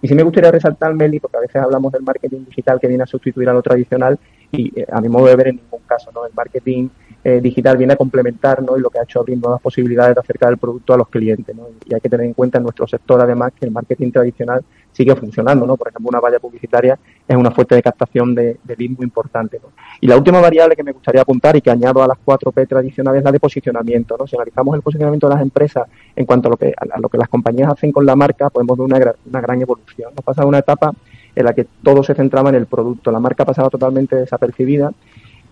Y 0.02 0.08
sí 0.08 0.16
me 0.16 0.24
gustaría 0.24 0.50
resaltar, 0.50 0.92
Meli, 0.94 1.20
porque 1.20 1.36
a 1.36 1.40
veces 1.40 1.62
hablamos 1.62 1.92
del 1.92 2.02
marketing 2.02 2.46
digital 2.46 2.80
que 2.80 2.88
viene 2.88 3.04
a 3.04 3.06
sustituir 3.06 3.48
a 3.48 3.52
lo 3.52 3.62
tradicional 3.62 4.18
y 4.52 4.78
eh, 4.78 4.86
a 4.92 5.00
mi 5.00 5.08
modo 5.08 5.26
de 5.26 5.36
ver 5.36 5.48
en 5.48 5.56
ningún 5.56 5.80
caso, 5.86 6.10
¿no? 6.12 6.26
El 6.26 6.32
marketing 6.34 6.88
eh, 7.24 7.40
digital 7.40 7.76
viene 7.78 7.94
a 7.94 7.96
complementar, 7.96 8.62
¿no? 8.62 8.76
Y 8.76 8.80
lo 8.80 8.90
que 8.90 8.98
ha 8.98 9.04
hecho 9.04 9.20
abrir 9.20 9.38
nuevas 9.38 9.60
posibilidades 9.62 10.14
de 10.14 10.20
acercar 10.20 10.50
el 10.50 10.58
producto 10.58 10.92
a 10.92 10.98
los 10.98 11.08
clientes, 11.08 11.56
¿no? 11.56 11.68
Y 11.86 11.94
hay 11.94 12.00
que 12.00 12.08
tener 12.08 12.26
en 12.26 12.34
cuenta 12.34 12.58
en 12.58 12.64
nuestro 12.64 12.86
sector, 12.86 13.20
además, 13.20 13.52
que 13.58 13.64
el 13.64 13.70
marketing 13.70 14.10
tradicional 14.10 14.62
sigue 14.92 15.16
funcionando, 15.16 15.66
¿no? 15.66 15.76
Por 15.76 15.88
ejemplo, 15.88 16.10
una 16.10 16.20
valla 16.20 16.38
publicitaria 16.38 16.98
es 17.26 17.36
una 17.36 17.50
fuente 17.50 17.74
de 17.74 17.82
captación 17.82 18.34
de, 18.34 18.58
de 18.62 18.76
lead 18.76 18.90
muy 18.90 19.04
importante, 19.04 19.58
¿no? 19.62 19.70
Y 20.00 20.06
la 20.06 20.16
última 20.16 20.40
variable 20.40 20.76
que 20.76 20.82
me 20.82 20.92
gustaría 20.92 21.22
apuntar 21.22 21.56
y 21.56 21.62
que 21.62 21.70
añado 21.70 22.02
a 22.02 22.06
las 22.06 22.18
cuatro 22.22 22.52
P 22.52 22.66
tradicionales 22.66 23.20
es 23.20 23.24
la 23.24 23.32
de 23.32 23.40
posicionamiento, 23.40 24.16
¿no? 24.18 24.26
Si 24.26 24.36
analizamos 24.36 24.74
el 24.74 24.82
posicionamiento 24.82 25.28
de 25.28 25.34
las 25.34 25.42
empresas 25.42 25.88
en 26.14 26.26
cuanto 26.26 26.48
a 26.48 26.50
lo 26.50 26.56
que, 26.58 26.74
a 26.76 27.00
lo 27.00 27.08
que 27.08 27.16
las 27.16 27.28
compañías 27.28 27.70
hacen 27.72 27.90
con 27.90 28.04
la 28.04 28.16
marca, 28.16 28.50
podemos 28.50 28.76
ver 28.76 28.84
una, 28.84 29.14
una 29.24 29.40
gran 29.40 29.62
evolución. 29.62 30.12
Nos 30.14 30.24
pasa 30.24 30.44
una 30.44 30.58
etapa 30.58 30.92
en 31.34 31.44
la 31.44 31.54
que 31.54 31.66
todo 31.82 32.02
se 32.02 32.14
centraba 32.14 32.50
en 32.50 32.56
el 32.56 32.66
producto. 32.66 33.10
La 33.10 33.20
marca 33.20 33.44
pasaba 33.44 33.70
totalmente 33.70 34.16
desapercibida 34.16 34.92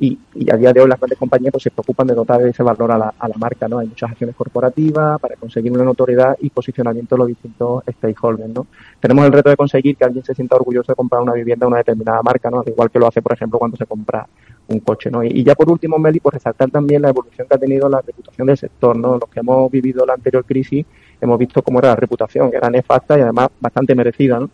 y, 0.00 0.18
a 0.50 0.56
día 0.56 0.72
de 0.72 0.80
hoy 0.80 0.88
las 0.88 0.98
grandes 0.98 1.18
compañías 1.18 1.52
pues, 1.52 1.62
se 1.62 1.70
preocupan 1.70 2.06
de 2.06 2.14
dotar 2.14 2.40
ese 2.46 2.62
valor 2.62 2.90
a 2.90 2.96
la, 2.96 3.14
a 3.18 3.28
la 3.28 3.36
marca, 3.36 3.68
¿no? 3.68 3.78
Hay 3.78 3.86
muchas 3.86 4.10
acciones 4.10 4.34
corporativas 4.34 5.20
para 5.20 5.36
conseguir 5.36 5.70
una 5.72 5.84
notoriedad 5.84 6.36
y 6.40 6.48
posicionamiento 6.48 7.14
de 7.14 7.18
los 7.18 7.28
distintos 7.28 7.82
stakeholders, 7.86 8.48
¿no? 8.48 8.66
Tenemos 8.98 9.26
el 9.26 9.32
reto 9.32 9.50
de 9.50 9.56
conseguir 9.56 9.96
que 9.96 10.04
alguien 10.04 10.24
se 10.24 10.34
sienta 10.34 10.56
orgulloso 10.56 10.92
de 10.92 10.96
comprar 10.96 11.20
una 11.20 11.34
vivienda 11.34 11.66
de 11.66 11.68
una 11.68 11.76
determinada 11.78 12.22
marca, 12.22 12.50
¿no? 12.50 12.60
Al 12.60 12.68
igual 12.68 12.90
que 12.90 12.98
lo 12.98 13.08
hace, 13.08 13.20
por 13.20 13.34
ejemplo, 13.34 13.58
cuando 13.58 13.76
se 13.76 13.84
compra 13.84 14.26
un 14.68 14.80
coche, 14.80 15.10
¿no? 15.10 15.22
Y, 15.22 15.44
ya 15.44 15.54
por 15.54 15.70
último, 15.70 15.98
Meli, 15.98 16.18
por 16.18 16.32
resaltar 16.32 16.70
también 16.70 17.02
la 17.02 17.10
evolución 17.10 17.46
que 17.46 17.54
ha 17.54 17.58
tenido 17.58 17.86
la 17.90 18.00
reputación 18.00 18.46
del 18.46 18.56
sector, 18.56 18.96
¿no? 18.96 19.18
Los 19.18 19.28
que 19.28 19.40
hemos 19.40 19.70
vivido 19.70 20.06
la 20.06 20.14
anterior 20.14 20.46
crisis 20.46 20.86
hemos 21.20 21.38
visto 21.38 21.62
cómo 21.62 21.78
era 21.78 21.88
la 21.88 21.96
reputación, 21.96 22.50
que 22.50 22.56
era 22.56 22.70
nefasta 22.70 23.18
y 23.18 23.20
además 23.20 23.50
bastante 23.60 23.94
merecida, 23.94 24.40
¿no? 24.40 24.48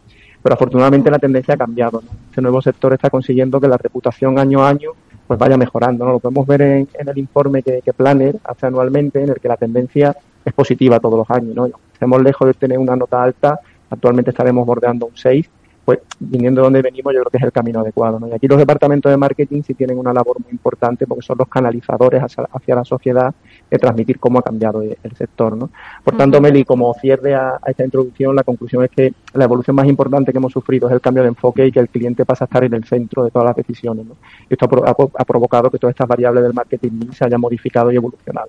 Pero 0.46 0.54
afortunadamente 0.54 1.10
la 1.10 1.18
tendencia 1.18 1.54
ha 1.54 1.56
cambiado, 1.56 2.00
¿no? 2.00 2.08
Este 2.30 2.40
nuevo 2.40 2.62
sector 2.62 2.92
está 2.92 3.10
consiguiendo 3.10 3.60
que 3.60 3.66
la 3.66 3.76
reputación 3.76 4.38
año 4.38 4.62
a 4.62 4.68
año 4.68 4.92
pues 5.26 5.40
vaya 5.40 5.56
mejorando. 5.56 6.04
¿no? 6.04 6.12
Lo 6.12 6.18
podemos 6.20 6.46
ver 6.46 6.62
en, 6.62 6.88
el 6.96 7.18
informe 7.18 7.64
que, 7.64 7.82
que, 7.84 7.92
Planner 7.92 8.36
hace 8.44 8.66
anualmente, 8.66 9.20
en 9.20 9.30
el 9.30 9.40
que 9.40 9.48
la 9.48 9.56
tendencia 9.56 10.16
es 10.44 10.52
positiva 10.52 11.00
todos 11.00 11.18
los 11.18 11.30
años. 11.36 11.52
¿no? 11.52 11.68
Estamos 11.92 12.22
lejos 12.22 12.46
de 12.46 12.54
tener 12.54 12.78
una 12.78 12.94
nota 12.94 13.24
alta, 13.24 13.58
actualmente 13.90 14.30
estaremos 14.30 14.64
bordeando 14.64 15.06
un 15.06 15.16
6, 15.16 15.50
pues 15.86 16.00
viniendo 16.18 16.60
de 16.60 16.64
donde 16.64 16.82
venimos 16.82 17.14
yo 17.14 17.20
creo 17.20 17.30
que 17.30 17.36
es 17.36 17.44
el 17.44 17.52
camino 17.52 17.78
adecuado. 17.78 18.18
¿no? 18.18 18.26
Y 18.26 18.32
aquí 18.32 18.48
los 18.48 18.58
departamentos 18.58 19.08
de 19.08 19.16
marketing 19.16 19.62
sí 19.62 19.72
tienen 19.72 19.96
una 19.96 20.12
labor 20.12 20.36
muy 20.42 20.50
importante 20.50 21.06
porque 21.06 21.24
son 21.24 21.38
los 21.38 21.48
canalizadores 21.48 22.20
hacia, 22.20 22.74
la 22.74 22.84
sociedad 22.84 23.32
de 23.70 23.78
transmitir 23.78 24.18
cómo 24.18 24.40
ha 24.40 24.42
cambiado 24.42 24.82
el, 24.82 24.96
sector. 25.16 25.56
¿no? 25.56 25.70
Por 26.02 26.16
tanto, 26.16 26.40
Meli, 26.40 26.64
como 26.64 26.92
cierre 26.94 27.36
a, 27.36 27.60
esta 27.64 27.84
introducción, 27.84 28.34
la 28.34 28.42
conclusión 28.42 28.82
es 28.82 28.90
que 28.90 29.14
la 29.32 29.44
evolución 29.44 29.76
más 29.76 29.86
importante 29.86 30.32
que 30.32 30.38
hemos 30.38 30.52
sufrido 30.52 30.88
es 30.88 30.92
el 30.92 31.00
cambio 31.00 31.22
de 31.22 31.28
enfoque 31.28 31.64
y 31.64 31.70
que 31.70 31.78
el 31.78 31.88
cliente 31.88 32.24
pasa 32.24 32.44
a 32.44 32.46
estar 32.46 32.64
en 32.64 32.74
el 32.74 32.84
centro 32.84 33.22
de 33.22 33.30
todas 33.30 33.46
las 33.46 33.56
decisiones. 33.56 34.06
¿no? 34.06 34.16
Y 34.50 34.54
esto 34.54 34.66
ha, 34.66 35.24
provocado 35.24 35.70
que 35.70 35.78
todas 35.78 35.94
estas 35.94 36.08
variables 36.08 36.42
del 36.42 36.52
marketing 36.52 37.12
se 37.12 37.24
hayan 37.24 37.40
modificado 37.40 37.92
y 37.92 37.96
evolucionado. 37.96 38.48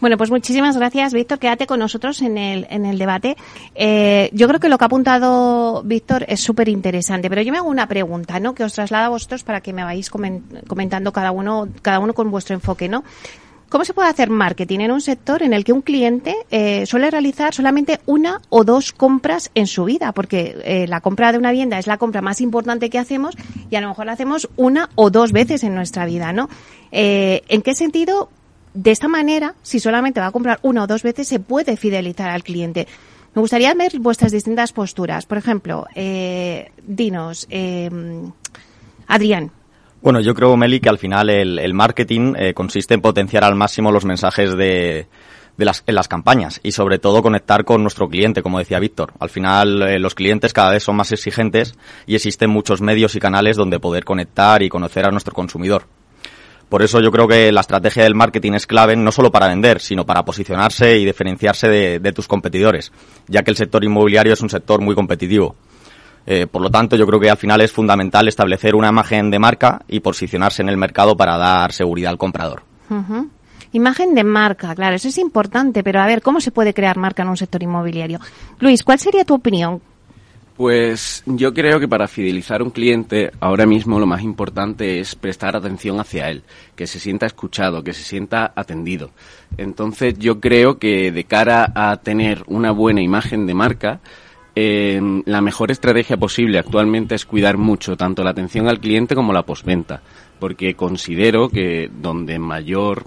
Bueno, 0.00 0.16
pues 0.16 0.30
muchísimas 0.30 0.76
gracias, 0.76 1.12
Víctor. 1.12 1.38
Quédate 1.38 1.66
con 1.66 1.78
nosotros 1.78 2.22
en 2.22 2.38
el, 2.38 2.66
en 2.70 2.86
el 2.86 2.98
debate. 2.98 3.36
Eh, 3.74 4.30
yo 4.32 4.46
creo 4.48 4.60
que 4.60 4.68
lo 4.68 4.78
que 4.78 4.84
ha 4.84 4.86
apuntado 4.86 5.82
Víctor 5.84 6.24
es 6.28 6.40
súper 6.40 6.68
interesante, 6.68 7.28
pero 7.28 7.42
yo 7.42 7.52
me 7.52 7.58
hago 7.58 7.68
una 7.68 7.88
pregunta, 7.88 8.38
¿no? 8.40 8.54
Que 8.54 8.64
os 8.64 8.72
traslada 8.72 9.06
a 9.06 9.10
vosotros 9.10 9.42
para 9.42 9.60
que 9.60 9.72
me 9.72 9.84
vayáis 9.84 10.10
comentando 10.10 11.12
cada 11.12 11.32
uno, 11.32 11.68
cada 11.82 11.98
uno 11.98 12.14
con 12.14 12.30
vuestro 12.30 12.54
enfoque, 12.54 12.88
¿no? 12.88 13.04
¿Cómo 13.68 13.84
se 13.84 13.94
puede 13.94 14.08
hacer 14.08 14.30
marketing 14.30 14.78
en 14.78 14.92
un 14.92 15.00
sector 15.00 15.42
en 15.42 15.52
el 15.52 15.64
que 15.64 15.72
un 15.72 15.82
cliente 15.82 16.36
eh, 16.50 16.86
suele 16.86 17.10
realizar 17.10 17.52
solamente 17.52 17.98
una 18.06 18.40
o 18.48 18.62
dos 18.62 18.92
compras 18.92 19.50
en 19.56 19.66
su 19.66 19.84
vida? 19.84 20.12
Porque 20.12 20.56
eh, 20.62 20.86
la 20.86 21.00
compra 21.00 21.32
de 21.32 21.38
una 21.38 21.50
vivienda 21.50 21.76
es 21.76 21.88
la 21.88 21.98
compra 21.98 22.22
más 22.22 22.40
importante 22.40 22.90
que 22.90 22.98
hacemos 22.98 23.36
y 23.68 23.74
a 23.74 23.80
lo 23.80 23.88
mejor 23.88 24.06
la 24.06 24.12
hacemos 24.12 24.48
una 24.56 24.88
o 24.94 25.10
dos 25.10 25.32
veces 25.32 25.64
en 25.64 25.74
nuestra 25.74 26.06
vida, 26.06 26.32
¿no? 26.32 26.48
Eh, 26.92 27.42
¿En 27.48 27.62
qué 27.62 27.74
sentido 27.74 28.30
de 28.76 28.90
esta 28.90 29.08
manera, 29.08 29.54
si 29.62 29.80
solamente 29.80 30.20
va 30.20 30.26
a 30.26 30.30
comprar 30.30 30.58
una 30.62 30.84
o 30.84 30.86
dos 30.86 31.02
veces, 31.02 31.26
se 31.26 31.40
puede 31.40 31.76
fidelizar 31.76 32.28
al 32.28 32.44
cliente. 32.44 32.86
Me 33.34 33.40
gustaría 33.40 33.72
ver 33.74 33.98
vuestras 33.98 34.32
distintas 34.32 34.72
posturas. 34.72 35.24
Por 35.24 35.38
ejemplo, 35.38 35.86
eh, 35.94 36.70
dinos, 36.86 37.46
eh, 37.50 37.90
Adrián. 39.06 39.50
Bueno, 40.02 40.20
yo 40.20 40.34
creo, 40.34 40.56
Meli, 40.56 40.78
que 40.78 40.90
al 40.90 40.98
final 40.98 41.30
el, 41.30 41.74
marketing 41.74 42.34
eh, 42.36 42.54
consiste 42.54 42.94
en 42.94 43.00
potenciar 43.00 43.44
al 43.44 43.54
máximo 43.54 43.90
los 43.90 44.04
mensajes 44.04 44.54
de, 44.54 45.06
las, 45.56 45.82
en 45.86 45.94
las 45.94 46.06
campañas 46.06 46.60
y 46.62 46.72
sobre 46.72 46.98
todo 46.98 47.22
conectar 47.22 47.64
con 47.64 47.82
nuestro 47.82 48.08
cliente, 48.08 48.42
como 48.42 48.58
decía 48.58 48.78
Víctor. 48.78 49.14
Al 49.18 49.30
final 49.30 49.82
eh, 49.82 49.98
los 49.98 50.14
clientes 50.14 50.52
cada 50.52 50.70
vez 50.70 50.82
son 50.82 50.96
más 50.96 51.12
exigentes 51.12 51.74
y 52.06 52.14
existen 52.14 52.50
muchos 52.50 52.82
medios 52.82 53.16
y 53.16 53.20
canales 53.20 53.56
donde 53.56 53.80
poder 53.80 54.04
conectar 54.04 54.62
y 54.62 54.68
conocer 54.68 55.06
a 55.06 55.10
nuestro 55.10 55.34
consumidor. 55.34 55.86
Por 56.68 56.82
eso 56.82 57.00
yo 57.00 57.12
creo 57.12 57.28
que 57.28 57.52
la 57.52 57.60
estrategia 57.60 58.02
del 58.02 58.16
marketing 58.16 58.52
es 58.52 58.66
clave 58.66 58.96
no 58.96 59.12
solo 59.12 59.30
para 59.30 59.46
vender, 59.46 59.80
sino 59.80 60.04
para 60.04 60.24
posicionarse 60.24 60.98
y 60.98 61.04
diferenciarse 61.04 61.68
de, 61.68 62.12
tus 62.12 62.26
competidores, 62.26 62.92
ya 63.28 63.42
que 63.42 63.52
el 63.52 63.56
sector 63.56 63.84
inmobiliario 63.84 64.32
es 64.32 64.40
un 64.40 64.50
sector 64.50 64.80
muy 64.80 64.94
competitivo. 64.94 65.54
Eh, 66.26 66.48
por 66.48 66.60
lo 66.60 66.70
tanto, 66.70 66.96
yo 66.96 67.06
creo 67.06 67.20
que 67.20 67.30
al 67.30 67.36
final 67.36 67.60
es 67.60 67.70
fundamental 67.70 68.26
establecer 68.26 68.74
una 68.74 68.88
imagen 68.88 69.30
de 69.30 69.38
marca 69.38 69.82
y 69.86 70.00
posicionarse 70.00 70.62
en 70.62 70.68
el 70.68 70.76
mercado 70.76 71.16
para 71.16 71.36
dar 71.38 71.72
seguridad 71.72 72.10
al 72.10 72.18
comprador. 72.18 72.62
Imagen 73.70 74.14
de 74.14 74.24
marca, 74.24 74.74
claro, 74.74 74.96
eso 74.96 75.08
es 75.08 75.18
importante, 75.18 75.84
pero 75.84 76.00
a 76.00 76.06
ver, 76.06 76.22
¿cómo 76.22 76.40
se 76.40 76.50
puede 76.50 76.74
crear 76.74 76.96
marca 76.96 77.22
en 77.22 77.28
un 77.28 77.36
sector 77.36 77.62
inmobiliario? 77.62 78.18
Luis, 78.58 78.82
¿cuál 78.82 78.98
sería 78.98 79.24
tu 79.24 79.34
opinión? 79.34 79.80
Pues 80.56 81.22
yo 81.26 81.52
creo 81.52 81.78
que 81.78 81.86
para 81.86 82.08
fidelizar 82.08 82.62
a 82.62 82.64
un 82.64 82.70
cliente 82.70 83.30
ahora 83.40 83.66
mismo 83.66 84.00
lo 84.00 84.06
más 84.06 84.22
importante 84.22 85.00
es 85.00 85.14
prestar 85.14 85.54
atención 85.54 86.00
hacia 86.00 86.30
él, 86.30 86.44
que 86.74 86.86
se 86.86 86.98
sienta 86.98 87.26
escuchado, 87.26 87.84
que 87.84 87.92
se 87.92 88.02
sienta 88.02 88.52
atendido. 88.56 89.10
Entonces 89.58 90.18
yo 90.18 90.40
creo 90.40 90.78
que 90.78 91.12
de 91.12 91.24
cara 91.24 91.70
a 91.74 91.98
tener 91.98 92.42
una 92.46 92.70
buena 92.70 93.02
imagen 93.02 93.46
de 93.46 93.52
marca, 93.52 94.00
eh, 94.54 94.98
la 95.26 95.42
mejor 95.42 95.70
estrategia 95.70 96.16
posible 96.16 96.58
actualmente 96.58 97.14
es 97.14 97.26
cuidar 97.26 97.58
mucho 97.58 97.94
tanto 97.98 98.24
la 98.24 98.30
atención 98.30 98.66
al 98.66 98.80
cliente 98.80 99.14
como 99.14 99.34
la 99.34 99.42
postventa, 99.42 100.00
porque 100.40 100.72
considero 100.72 101.50
que 101.50 101.90
donde 102.00 102.38
mayor 102.38 103.04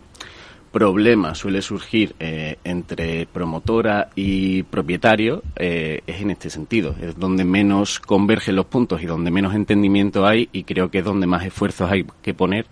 problema 0.72 1.36
suele 1.36 1.62
surgir 1.62 2.16
eh, 2.20 2.58
entre 2.64 3.26
promotora 3.26 4.10
y 4.16 4.64
propietario 4.64 5.44
eh, 5.56 6.02
es 6.08 6.22
en 6.22 6.32
este 6.32 6.50
sentido. 6.50 6.96
Es 7.02 7.18
donde 7.18 7.46
menos 7.46 8.00
convergen 8.00 8.56
los 8.56 8.66
puntos 8.66 9.02
y 9.02 9.06
donde 9.06 9.32
menos 9.32 9.56
entendimiento 9.56 10.26
hay 10.26 10.50
y 10.52 10.64
creo 10.64 10.90
que 10.90 11.00
es 11.00 11.06
donde 11.06 11.28
más 11.28 11.46
esfuerzos 11.46 11.92
hay 11.92 12.06
que 12.22 12.34
poner 12.34 12.66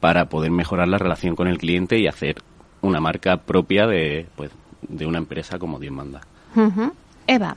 para 0.00 0.28
poder 0.28 0.50
mejorar 0.50 0.88
la 0.88 0.98
relación 0.98 1.34
con 1.36 1.48
el 1.48 1.58
cliente 1.58 1.98
y 1.98 2.06
hacer 2.06 2.36
una 2.82 3.00
marca 3.00 3.38
propia 3.38 3.86
de, 3.86 4.26
pues, 4.36 4.50
de 4.86 5.06
una 5.06 5.18
empresa 5.18 5.58
como 5.58 5.78
Dios 5.78 5.92
manda. 5.92 6.20
Eva. 7.26 7.56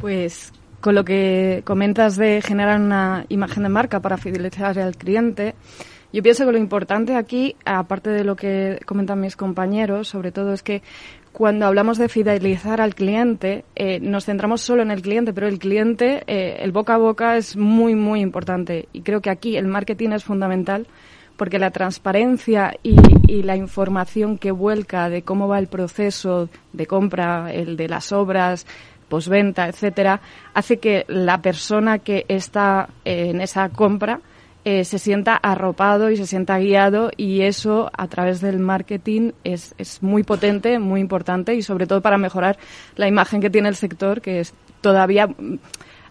Pues 0.00 0.52
con 0.80 0.94
lo 0.96 1.04
que 1.04 1.62
comentas 1.64 2.16
de 2.16 2.42
generar 2.42 2.80
una 2.80 3.24
imagen 3.28 3.62
de 3.62 3.68
marca 3.68 4.00
para 4.00 4.16
fidelizar 4.16 4.78
al 4.78 4.96
cliente, 4.96 5.54
yo 6.12 6.22
pienso 6.22 6.44
que 6.44 6.52
lo 6.52 6.58
importante 6.58 7.16
aquí, 7.16 7.56
aparte 7.64 8.10
de 8.10 8.24
lo 8.24 8.36
que 8.36 8.80
comentan 8.84 9.20
mis 9.20 9.36
compañeros, 9.36 10.08
sobre 10.08 10.32
todo 10.32 10.52
es 10.52 10.62
que 10.62 10.82
cuando 11.32 11.64
hablamos 11.64 11.96
de 11.96 12.10
fidelizar 12.10 12.82
al 12.82 12.94
cliente, 12.94 13.64
eh, 13.74 13.98
nos 14.00 14.26
centramos 14.26 14.60
solo 14.60 14.82
en 14.82 14.90
el 14.90 15.00
cliente, 15.00 15.32
pero 15.32 15.48
el 15.48 15.58
cliente, 15.58 16.22
eh, 16.26 16.58
el 16.60 16.72
boca 16.72 16.94
a 16.94 16.98
boca 16.98 17.38
es 17.38 17.56
muy, 17.56 17.94
muy 17.94 18.20
importante. 18.20 18.88
Y 18.92 19.00
creo 19.00 19.22
que 19.22 19.30
aquí 19.30 19.56
el 19.56 19.66
marketing 19.66 20.10
es 20.10 20.24
fundamental 20.24 20.86
porque 21.38 21.58
la 21.58 21.70
transparencia 21.70 22.74
y, 22.82 22.96
y, 23.26 23.42
la 23.42 23.56
información 23.56 24.36
que 24.36 24.50
vuelca 24.50 25.08
de 25.08 25.22
cómo 25.22 25.48
va 25.48 25.58
el 25.58 25.66
proceso 25.66 26.50
de 26.74 26.86
compra, 26.86 27.50
el 27.52 27.78
de 27.78 27.88
las 27.88 28.12
obras, 28.12 28.66
posventa, 29.08 29.66
etcétera, 29.66 30.20
hace 30.54 30.78
que 30.78 31.04
la 31.08 31.42
persona 31.42 31.98
que 31.98 32.26
está 32.28 32.90
eh, 33.04 33.30
en 33.30 33.40
esa 33.40 33.70
compra 33.70 34.20
eh, 34.64 34.84
se 34.84 34.98
sienta 34.98 35.34
arropado 35.34 36.10
y 36.10 36.16
se 36.16 36.26
sienta 36.26 36.58
guiado 36.58 37.10
y 37.16 37.42
eso 37.42 37.90
a 37.96 38.06
través 38.06 38.40
del 38.40 38.60
marketing 38.60 39.32
es, 39.42 39.74
es 39.76 40.02
muy 40.02 40.22
potente, 40.22 40.78
muy 40.78 41.00
importante 41.00 41.54
y 41.54 41.62
sobre 41.62 41.88
todo 41.88 42.00
para 42.00 42.16
mejorar 42.16 42.58
la 42.94 43.08
imagen 43.08 43.40
que 43.40 43.50
tiene 43.50 43.68
el 43.68 43.74
sector 43.74 44.20
que 44.20 44.38
es 44.38 44.54
todavía 44.80 45.28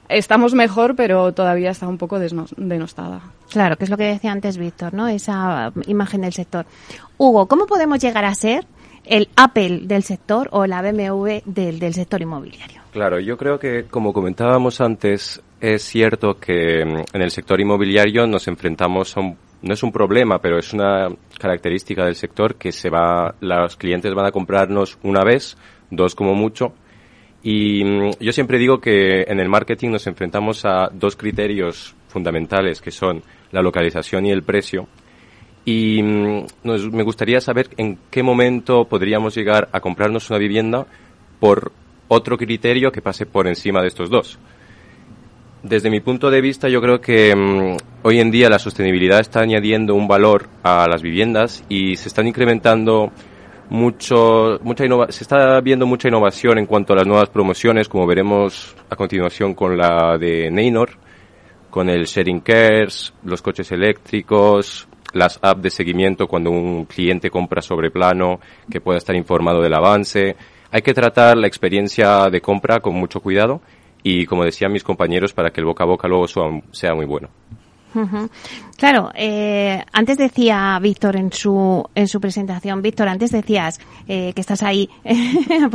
estamos 0.10 0.54
mejor 0.54 0.98
pero 0.98 1.34
todavía 1.34 1.72
está 1.72 1.88
un 1.88 1.98
poco 1.98 2.20
denostada. 2.20 3.22
Claro, 3.50 3.78
que 3.78 3.86
es 3.86 3.90
lo 3.90 3.96
que 3.96 4.04
decía 4.04 4.34
antes 4.34 4.58
Víctor, 4.58 4.94
¿no? 4.94 5.08
Esa 5.08 5.72
imagen 5.88 6.22
del 6.22 6.34
sector. 6.34 6.66
Hugo, 7.18 7.48
¿cómo 7.48 7.68
podemos 7.68 8.00
llegar 8.00 8.26
a 8.26 8.36
ser 8.36 8.66
el 9.06 9.30
Apple 9.38 9.84
del 9.84 10.04
sector 10.04 10.50
o 10.52 10.66
la 10.66 10.82
BMW 10.82 11.40
del, 11.46 11.80
del 11.80 11.94
sector 11.94 12.22
inmobiliario? 12.22 12.82
Claro, 12.92 13.20
yo 13.22 13.38
creo 13.38 13.60
que 13.60 13.86
como 13.86 14.12
comentábamos 14.12 14.82
antes, 14.82 15.42
es 15.62 15.84
cierto 15.84 16.40
que 16.40 16.84
mm, 16.84 17.16
en 17.16 17.22
el 17.22 17.32
sector 17.32 17.62
inmobiliario 17.62 18.26
nos 18.26 18.48
enfrentamos 18.48 19.16
a 19.16 19.20
un, 19.20 19.38
no 19.62 19.74
es 19.74 19.84
un 19.84 19.92
problema, 19.92 20.40
pero 20.40 20.58
es 20.58 20.74
una 20.74 21.08
característica 21.38 22.04
del 22.04 22.16
sector 22.16 22.56
que 22.56 22.72
se 22.72 22.90
va, 22.90 23.36
los 23.40 23.78
clientes 23.78 24.14
van 24.14 24.26
a 24.26 24.32
comprarnos 24.32 24.98
una 25.04 25.24
vez, 25.24 25.56
dos 25.92 26.16
como 26.16 26.34
mucho. 26.34 26.74
Y 27.44 27.84
mm, 27.84 28.12
yo 28.20 28.34
siempre 28.34 28.58
digo 28.58 28.82
que 28.82 29.22
en 29.22 29.40
el 29.40 29.50
marketing 29.50 29.92
nos 29.92 30.08
enfrentamos 30.08 30.66
a 30.66 30.90
dos 30.92 31.16
criterios 31.16 31.96
fundamentales 32.08 32.82
que 32.82 32.92
son 32.92 33.22
la 33.52 33.62
localización 33.62 34.26
y 34.26 34.32
el 34.32 34.44
precio. 34.44 34.88
Y 35.64 36.02
mm, 36.02 36.46
me 36.92 37.04
gustaría 37.04 37.40
saber 37.40 37.70
en 37.78 38.00
qué 38.10 38.24
momento 38.24 38.86
podríamos 38.86 39.36
llegar 39.36 39.70
a 39.72 39.80
comprarnos 39.80 40.30
una 40.32 40.40
vivienda 40.40 40.88
por 41.40 41.72
otro 42.08 42.36
criterio 42.36 42.92
que 42.92 43.02
pase 43.02 43.28
por 43.28 43.48
encima 43.48 43.82
de 43.82 43.90
estos 43.90 44.10
dos. 44.10 44.40
Desde 45.64 45.92
mi 45.92 46.00
punto 46.00 46.32
de 46.32 46.42
vista, 46.42 46.70
yo 46.70 46.82
creo 46.82 47.00
que 47.00 47.36
mm, 47.36 47.78
hoy 48.02 48.20
en 48.20 48.32
día 48.32 48.50
la 48.50 48.58
sostenibilidad 48.58 49.20
está 49.20 49.42
añadiendo 49.42 49.94
un 49.94 50.08
valor 50.08 50.50
a 50.64 50.88
las 50.88 51.04
viviendas 51.04 51.64
y 51.70 51.98
se 51.98 52.08
están 52.08 52.26
incrementando 52.26 53.12
mucho, 53.70 54.60
mucha 54.64 54.86
se 55.10 55.24
está 55.24 55.62
viendo 55.62 55.86
mucha 55.86 56.08
innovación 56.08 56.58
en 56.58 56.66
cuanto 56.66 56.94
a 56.94 56.96
las 56.96 57.06
nuevas 57.06 57.30
promociones, 57.30 57.88
como 57.88 58.08
veremos 58.08 58.76
a 58.90 58.96
continuación 58.96 59.54
con 59.54 59.78
la 59.78 60.18
de 60.18 60.50
Neynor, 60.50 60.90
con 61.70 61.90
el 61.90 62.06
Sharing 62.06 62.40
Cares, 62.40 63.14
los 63.24 63.44
coches 63.44 63.72
eléctricos, 63.72 64.88
las 65.14 65.38
apps 65.44 65.62
de 65.62 65.70
seguimiento 65.70 66.28
cuando 66.28 66.50
un 66.50 66.86
cliente 66.86 67.30
compra 67.30 67.62
sobre 67.62 67.92
plano, 67.92 68.40
que 68.70 68.82
pueda 68.82 68.98
estar 68.98 69.16
informado 69.16 69.62
del 69.62 69.76
avance. 69.76 70.36
Hay 70.72 70.82
que 70.82 70.96
tratar 70.96 71.38
la 71.38 71.48
experiencia 71.48 72.30
de 72.32 72.42
compra 72.42 72.80
con 72.80 72.96
mucho 72.96 73.20
cuidado 73.20 73.62
y 74.04 74.26
como 74.26 74.44
decían 74.44 74.72
mis 74.72 74.84
compañeros, 74.84 75.34
para 75.34 75.52
que 75.52 75.62
el 75.62 75.66
boca 75.66 75.84
a 75.84 75.88
boca 75.88 76.08
luego 76.08 76.28
sea 76.28 76.96
muy 76.96 77.06
bueno. 77.06 77.30
Claro, 78.78 79.12
eh, 79.14 79.84
antes 79.92 80.18
decía 80.18 80.80
Víctor 80.82 81.18
en 81.18 81.32
su 81.32 81.88
en 81.94 82.08
su 82.08 82.22
presentación, 82.22 82.82
Víctor, 82.82 83.08
antes 83.10 83.32
decías 83.32 83.80
eh, 84.08 84.32
que 84.34 84.42
estás 84.42 84.64
ahí, 84.64 84.90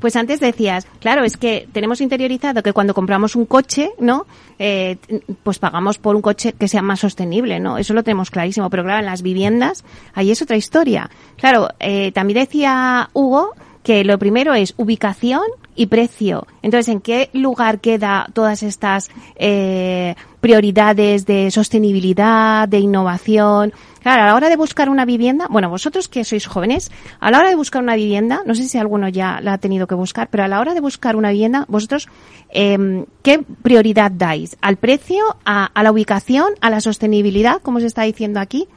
pues 0.00 0.16
antes 0.16 0.40
decías, 0.40 0.86
claro, 1.00 1.24
es 1.24 1.36
que 1.36 1.68
tenemos 1.72 2.00
interiorizado 2.00 2.62
que 2.62 2.72
cuando 2.72 2.94
compramos 2.94 3.34
un 3.34 3.44
coche, 3.44 3.90
¿no? 3.98 4.26
Eh, 4.58 4.96
pues 5.42 5.58
pagamos 5.58 5.98
por 5.98 6.16
un 6.16 6.22
coche 6.22 6.52
que 6.52 6.68
sea 6.68 6.82
más 6.82 7.00
sostenible, 7.00 7.60
¿no? 7.60 7.76
Eso 7.76 7.92
lo 7.92 8.02
tenemos 8.02 8.30
clarísimo, 8.30 8.70
pero 8.70 8.84
claro, 8.84 9.00
en 9.00 9.06
las 9.06 9.22
viviendas 9.22 9.84
ahí 10.14 10.30
es 10.30 10.40
otra 10.40 10.56
historia. 10.56 11.10
Claro, 11.36 11.68
eh, 11.80 12.12
también 12.12 12.40
decía 12.40 13.10
Hugo 13.12 13.54
que 13.88 14.04
lo 14.04 14.18
primero 14.18 14.52
es 14.52 14.74
ubicación 14.76 15.40
y 15.74 15.86
precio. 15.86 16.46
Entonces, 16.60 16.88
¿en 16.92 17.00
qué 17.00 17.30
lugar 17.32 17.80
queda 17.80 18.26
todas 18.34 18.62
estas 18.62 19.08
eh, 19.36 20.14
prioridades 20.42 21.24
de 21.24 21.50
sostenibilidad, 21.50 22.68
de 22.68 22.80
innovación? 22.80 23.72
Claro, 24.02 24.24
a 24.24 24.26
la 24.26 24.34
hora 24.34 24.50
de 24.50 24.56
buscar 24.56 24.90
una 24.90 25.06
vivienda, 25.06 25.46
bueno, 25.48 25.70
vosotros 25.70 26.06
que 26.06 26.26
sois 26.26 26.46
jóvenes, 26.46 26.92
a 27.18 27.30
la 27.30 27.38
hora 27.38 27.48
de 27.48 27.54
buscar 27.54 27.82
una 27.82 27.96
vivienda, 27.96 28.42
no 28.44 28.54
sé 28.54 28.68
si 28.68 28.76
alguno 28.76 29.08
ya 29.08 29.40
la 29.40 29.54
ha 29.54 29.58
tenido 29.58 29.86
que 29.86 29.94
buscar, 29.94 30.28
pero 30.28 30.44
a 30.44 30.48
la 30.48 30.60
hora 30.60 30.74
de 30.74 30.80
buscar 30.80 31.16
una 31.16 31.30
vivienda, 31.30 31.64
vosotros, 31.66 32.08
eh, 32.50 33.06
¿qué 33.22 33.42
prioridad 33.62 34.12
dais? 34.12 34.58
¿Al 34.60 34.76
precio, 34.76 35.24
a, 35.46 35.64
a 35.64 35.82
la 35.82 35.92
ubicación, 35.92 36.48
a 36.60 36.68
la 36.68 36.82
sostenibilidad, 36.82 37.62
como 37.62 37.80
se 37.80 37.86
está 37.86 38.02
diciendo 38.02 38.38
aquí? 38.38 38.68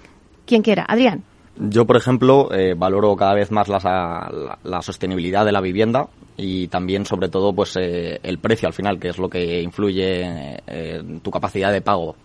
¿Quién 0.45 0.61
quiera? 0.61 0.85
Adrián. 0.87 1.25
Yo, 1.69 1.85
por 1.85 1.95
ejemplo, 1.95 2.51
eh, 2.51 2.73
valoro 2.75 3.15
cada 3.15 3.35
vez 3.35 3.51
más 3.51 3.67
la, 3.67 4.81
sostenibilidad 4.81 5.45
de 5.45 5.51
la 5.51 5.61
vivienda 5.61 6.07
y 6.35 6.67
también, 6.69 7.05
sobre 7.05 7.29
todo, 7.29 7.53
pues 7.53 7.77
eh, 7.79 8.19
el 8.23 8.39
precio 8.39 8.67
al 8.67 8.73
final, 8.73 8.99
que 8.99 9.09
es 9.09 9.19
lo 9.19 9.29
que 9.29 9.61
influye 9.61 10.57
en 10.65 11.19
tu 11.19 11.29
capacidad 11.29 11.71
de 11.71 11.81
pago. 11.81 12.15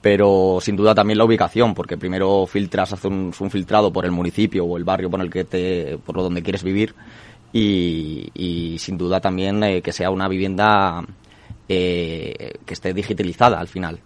Pero 0.00 0.58
sin 0.62 0.74
duda 0.74 0.94
también 0.94 1.18
la 1.18 1.26
ubicación, 1.26 1.74
porque 1.74 1.98
primero 1.98 2.46
filtras, 2.46 2.94
haces 2.94 3.04
un, 3.04 3.32
filtrado 3.50 3.92
por 3.92 4.06
el 4.06 4.10
municipio 4.10 4.64
o 4.64 4.78
el 4.78 4.84
barrio 4.84 5.10
por 5.10 5.20
el 5.20 5.30
que 5.30 5.44
te, 5.44 5.98
por 5.98 6.16
donde 6.16 6.42
quieres 6.42 6.64
vivir 6.64 6.94
y, 7.52 8.76
sin 8.78 8.96
duda 8.96 9.20
también 9.20 9.62
eh, 9.62 9.82
que 9.82 9.92
sea 9.92 10.10
una 10.10 10.28
vivienda 10.28 11.04
que 11.68 12.54
esté 12.68 12.92
digitalizada 12.94 13.60
al 13.60 13.68
final. 13.68 14.00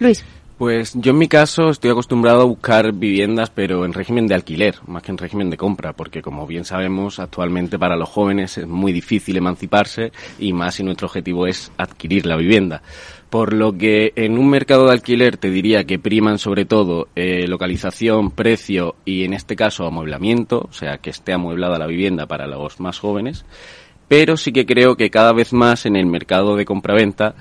Luis. 0.00 0.24
Pues 0.62 0.92
yo 0.94 1.10
en 1.10 1.18
mi 1.18 1.26
caso 1.26 1.70
estoy 1.70 1.90
acostumbrado 1.90 2.42
a 2.42 2.44
buscar 2.44 2.92
viviendas, 2.92 3.50
pero 3.50 3.84
en 3.84 3.92
régimen 3.92 4.28
de 4.28 4.36
alquiler, 4.36 4.76
más 4.86 5.02
que 5.02 5.10
en 5.10 5.18
régimen 5.18 5.50
de 5.50 5.56
compra, 5.56 5.92
porque 5.92 6.22
como 6.22 6.46
bien 6.46 6.64
sabemos, 6.64 7.18
actualmente 7.18 7.80
para 7.80 7.96
los 7.96 8.08
jóvenes 8.08 8.58
es 8.58 8.68
muy 8.68 8.92
difícil 8.92 9.36
emanciparse 9.36 10.12
y 10.38 10.52
más 10.52 10.76
si 10.76 10.84
nuestro 10.84 11.08
objetivo 11.08 11.48
es 11.48 11.72
adquirir 11.78 12.26
la 12.26 12.36
vivienda. 12.36 12.80
Por 13.28 13.54
lo 13.54 13.76
que 13.76 14.12
en 14.14 14.38
un 14.38 14.50
mercado 14.50 14.86
de 14.86 14.92
alquiler 14.92 15.36
te 15.36 15.50
diría 15.50 15.82
que 15.82 15.98
priman 15.98 16.38
sobre 16.38 16.64
todo 16.64 17.08
eh, 17.16 17.48
localización, 17.48 18.30
precio 18.30 18.94
y 19.04 19.24
en 19.24 19.32
este 19.32 19.56
caso 19.56 19.84
amueblamiento, 19.84 20.68
o 20.70 20.72
sea 20.72 20.98
que 20.98 21.10
esté 21.10 21.32
amueblada 21.32 21.76
la 21.76 21.88
vivienda 21.88 22.26
para 22.26 22.46
los 22.46 22.78
más 22.78 23.00
jóvenes. 23.00 23.44
Pero 24.06 24.36
sí 24.36 24.52
que 24.52 24.66
creo 24.66 24.94
que 24.94 25.10
cada 25.10 25.32
vez 25.32 25.52
más 25.54 25.86
en 25.86 25.96
el 25.96 26.06
mercado 26.06 26.54
de 26.54 26.66
compraventa 26.66 27.34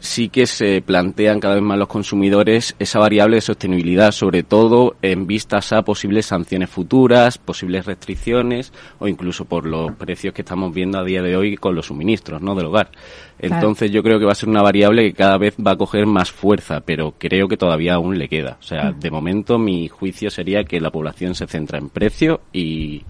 sí 0.00 0.28
que 0.28 0.46
se 0.46 0.82
plantean 0.82 1.40
cada 1.40 1.54
vez 1.54 1.62
más 1.62 1.78
los 1.78 1.88
consumidores 1.88 2.74
esa 2.78 2.98
variable 2.98 3.36
de 3.36 3.40
sostenibilidad, 3.40 4.12
sobre 4.12 4.42
todo 4.42 4.96
en 5.02 5.26
vistas 5.26 5.72
a 5.72 5.82
posibles 5.82 6.26
sanciones 6.26 6.70
futuras, 6.70 7.38
posibles 7.38 7.86
restricciones 7.86 8.72
o 8.98 9.08
incluso 9.08 9.44
por 9.44 9.66
los 9.66 9.92
precios 9.92 10.34
que 10.34 10.42
estamos 10.42 10.72
viendo 10.72 10.98
a 10.98 11.04
día 11.04 11.22
de 11.22 11.36
hoy 11.36 11.56
con 11.56 11.74
los 11.74 11.86
suministros 11.86 12.40
¿no? 12.42 12.54
del 12.54 12.66
hogar. 12.66 12.90
Entonces 13.38 13.90
yo 13.90 14.02
creo 14.02 14.18
que 14.18 14.24
va 14.24 14.32
a 14.32 14.36
ser 14.36 14.48
una 14.48 14.62
variable 14.62 15.04
que 15.04 15.14
cada 15.14 15.38
vez 15.38 15.54
va 15.64 15.72
a 15.72 15.76
coger 15.76 16.06
más 16.06 16.30
fuerza, 16.30 16.80
pero 16.80 17.14
creo 17.18 17.48
que 17.48 17.56
todavía 17.56 17.94
aún 17.94 18.18
le 18.18 18.28
queda. 18.28 18.56
O 18.60 18.62
sea, 18.62 18.92
de 18.92 19.10
momento 19.10 19.58
mi 19.58 19.88
juicio 19.88 20.30
sería 20.30 20.64
que 20.64 20.80
la 20.80 20.90
población 20.90 21.34
se 21.34 21.46
centra 21.46 21.78
en 21.78 21.88
precio 21.88 22.40
y, 22.52 23.04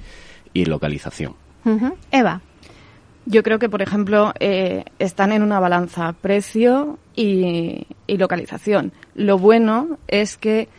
y 0.52 0.64
localización. 0.64 1.34
Eva. 2.10 2.40
Yo 3.30 3.42
creo 3.42 3.58
que, 3.58 3.68
por 3.68 3.82
ejemplo, 3.82 4.32
eh, 4.40 4.84
están 4.98 5.32
en 5.32 5.42
una 5.42 5.60
balanza 5.60 6.14
precio 6.14 6.98
y, 7.14 7.86
localización. 8.06 8.92
Lo 9.14 9.36
bueno 9.36 9.98
es 10.08 10.38
que 10.38 10.70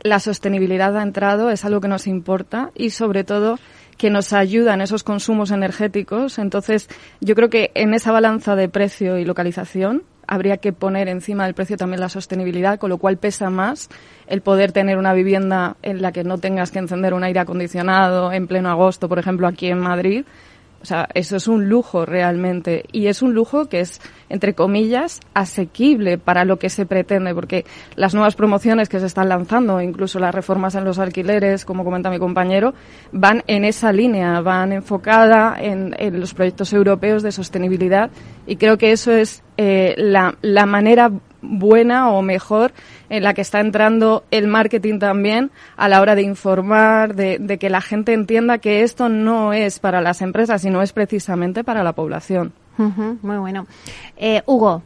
la 0.00 0.18
sostenibilidad 0.18 0.96
ha 0.96 1.02
entrado, 1.02 1.50
es 1.50 1.66
algo 1.66 1.82
que 1.82 1.88
nos 1.88 2.06
importa 2.06 2.70
y, 2.74 2.90
sobre 2.90 3.24
todo, 3.24 3.58
que 3.98 4.08
nos 4.08 4.32
ayuda 4.32 4.72
en 4.72 4.80
esos 4.80 5.04
consumos 5.04 5.50
energéticos. 5.50 6.38
Entonces, 6.38 6.88
yo 7.20 7.34
creo 7.34 7.50
que 7.50 7.72
en 7.74 7.92
esa 7.92 8.10
balanza 8.10 8.56
de 8.56 8.70
precio 8.70 9.18
y 9.18 9.26
localización 9.26 10.02
habría 10.26 10.56
que 10.56 10.72
poner 10.72 11.08
encima 11.08 11.44
del 11.44 11.52
precio 11.52 11.76
también 11.76 12.00
la 12.00 12.08
sostenibilidad, 12.08 12.78
con 12.78 12.88
lo 12.88 12.96
cual 12.96 13.18
pesa 13.18 13.50
más 13.50 13.90
el 14.26 14.40
poder 14.40 14.72
tener 14.72 14.96
una 14.96 15.12
vivienda 15.12 15.76
en 15.82 16.00
la 16.00 16.12
que 16.12 16.24
no 16.24 16.38
tengas 16.38 16.70
que 16.70 16.78
encender 16.78 17.12
un 17.12 17.24
aire 17.24 17.40
acondicionado 17.40 18.32
en 18.32 18.46
pleno 18.46 18.70
agosto, 18.70 19.10
por 19.10 19.18
ejemplo, 19.18 19.46
aquí 19.46 19.66
en 19.66 19.80
Madrid, 19.80 20.24
o 20.80 20.84
sea, 20.84 21.08
eso 21.14 21.36
es 21.36 21.48
un 21.48 21.68
lujo 21.68 22.06
realmente. 22.06 22.84
Y 22.92 23.08
es 23.08 23.22
un 23.22 23.34
lujo 23.34 23.66
que 23.66 23.80
es, 23.80 24.00
entre 24.28 24.54
comillas, 24.54 25.20
asequible 25.34 26.18
para 26.18 26.44
lo 26.44 26.58
que 26.58 26.70
se 26.70 26.86
pretende, 26.86 27.34
porque 27.34 27.64
las 27.96 28.14
nuevas 28.14 28.36
promociones 28.36 28.88
que 28.88 29.00
se 29.00 29.06
están 29.06 29.28
lanzando, 29.28 29.80
incluso 29.80 30.18
las 30.18 30.34
reformas 30.34 30.74
en 30.76 30.84
los 30.84 30.98
alquileres, 30.98 31.64
como 31.64 31.84
comenta 31.84 32.10
mi 32.10 32.18
compañero, 32.18 32.74
van 33.12 33.42
en 33.46 33.64
esa 33.64 33.92
línea, 33.92 34.40
van 34.40 34.72
enfocada 34.72 35.56
en, 35.60 35.94
en 35.98 36.20
los 36.20 36.32
proyectos 36.34 36.72
europeos 36.72 37.22
de 37.22 37.32
sostenibilidad. 37.32 38.10
Y 38.46 38.56
creo 38.56 38.78
que 38.78 38.92
eso 38.92 39.12
es 39.12 39.42
eh, 39.56 39.94
la, 39.96 40.36
la 40.42 40.66
manera 40.66 41.10
buena 41.42 42.10
o 42.10 42.22
mejor 42.22 42.72
en 43.10 43.22
la 43.22 43.34
que 43.34 43.40
está 43.40 43.60
entrando 43.60 44.24
el 44.30 44.46
marketing 44.46 44.98
también 44.98 45.50
a 45.76 45.88
la 45.88 46.00
hora 46.00 46.14
de 46.14 46.22
informar, 46.22 47.14
de, 47.14 47.58
que 47.58 47.70
la 47.70 47.80
gente 47.80 48.12
entienda 48.12 48.58
que 48.58 48.82
esto 48.82 49.08
no 49.08 49.52
es 49.52 49.78
para 49.78 50.00
las 50.00 50.22
empresas, 50.22 50.62
sino 50.62 50.82
es 50.82 50.92
precisamente 50.92 51.64
para 51.64 51.82
la 51.82 51.92
población. 51.92 52.52
muy 52.76 53.36
bueno. 53.38 53.66
Eh, 54.16 54.42
Hugo. 54.46 54.82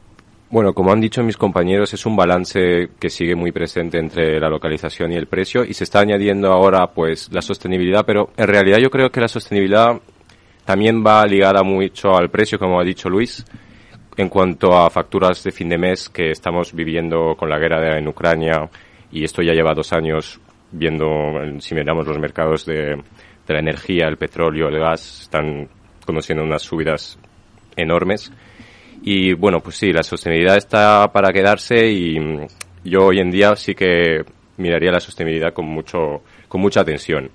Bueno, 0.51 0.75
como 0.75 0.93
han 0.93 1.01
dicho 1.01 1.23
mis 1.23 1.39
compañeros, 1.39 1.95
es 1.95 2.05
un 2.05 2.15
balance 2.15 2.91
que 3.01 3.09
sigue 3.09 3.35
muy 3.35 3.53
presente 3.53 3.99
entre 3.99 4.39
la 4.39 4.51
localización 4.51 5.11
y 5.11 5.17
el 5.17 5.27
precio 5.27 5.65
y 5.65 5.73
se 5.73 5.85
está 5.85 6.01
añadiendo 6.01 6.53
ahora 6.53 6.89
pues 6.89 7.31
la 7.33 7.41
sostenibilidad, 7.41 8.05
pero 8.05 8.31
en 8.37 8.49
realidad 8.49 8.77
yo 8.77 8.91
creo 8.91 9.11
que 9.11 9.21
la 9.21 9.29
sostenibilidad 9.29 9.99
también 10.67 11.03
va 11.05 11.27
ligada 11.27 11.63
mucho 11.63 12.15
al 12.15 12.31
precio, 12.31 12.59
como 12.59 12.79
ha 12.79 12.85
dicho 12.85 13.09
Luis 13.09 13.47
en 14.17 14.29
cuanto 14.29 14.77
a 14.77 14.91
facturas 14.91 15.43
de 15.43 15.53
fin 15.53 15.69
de 15.69 15.79
mes 15.79 16.09
que 16.09 16.31
estamos 16.31 16.73
viviendo 16.73 17.35
con 17.37 17.49
la 17.49 17.59
guerra 17.59 17.99
en 17.99 18.09
Ucrania, 18.09 18.69
y 19.11 19.25
esto 19.25 19.43
ya 19.43 19.53
lleva 19.53 19.75
dos 19.75 19.93
años 19.93 20.41
viendo, 20.71 21.07
si 21.61 21.75
miramos 21.75 22.07
los 22.07 22.19
mercados 22.19 22.65
de, 22.67 23.01
la 23.47 23.59
energía, 23.59 24.09
el 24.09 24.17
petróleo, 24.17 24.69
el 24.69 24.79
gas, 24.79 25.23
están 25.23 25.69
conociendo 26.07 26.43
unas 26.43 26.63
subidas 26.63 27.19
enormes. 27.77 28.33
Y 29.03 29.35
bueno, 29.35 29.61
pues 29.61 29.77
sí, 29.77 29.93
la 29.93 30.03
sostenibilidad 30.03 30.57
está 30.57 31.13
para 31.13 31.33
quedarse 31.33 31.87
y 31.87 32.17
yo 32.85 33.07
hoy 33.07 33.19
en 33.19 33.31
día 33.31 33.55
sí 33.57 33.75
que 33.75 34.25
miraría 34.57 34.91
la 34.91 35.01
sostenibilidad 35.01 35.53
con 35.53 35.67
mucho, 35.67 36.23
con 36.49 36.63
mucha 36.63 36.81
atención. 36.81 37.31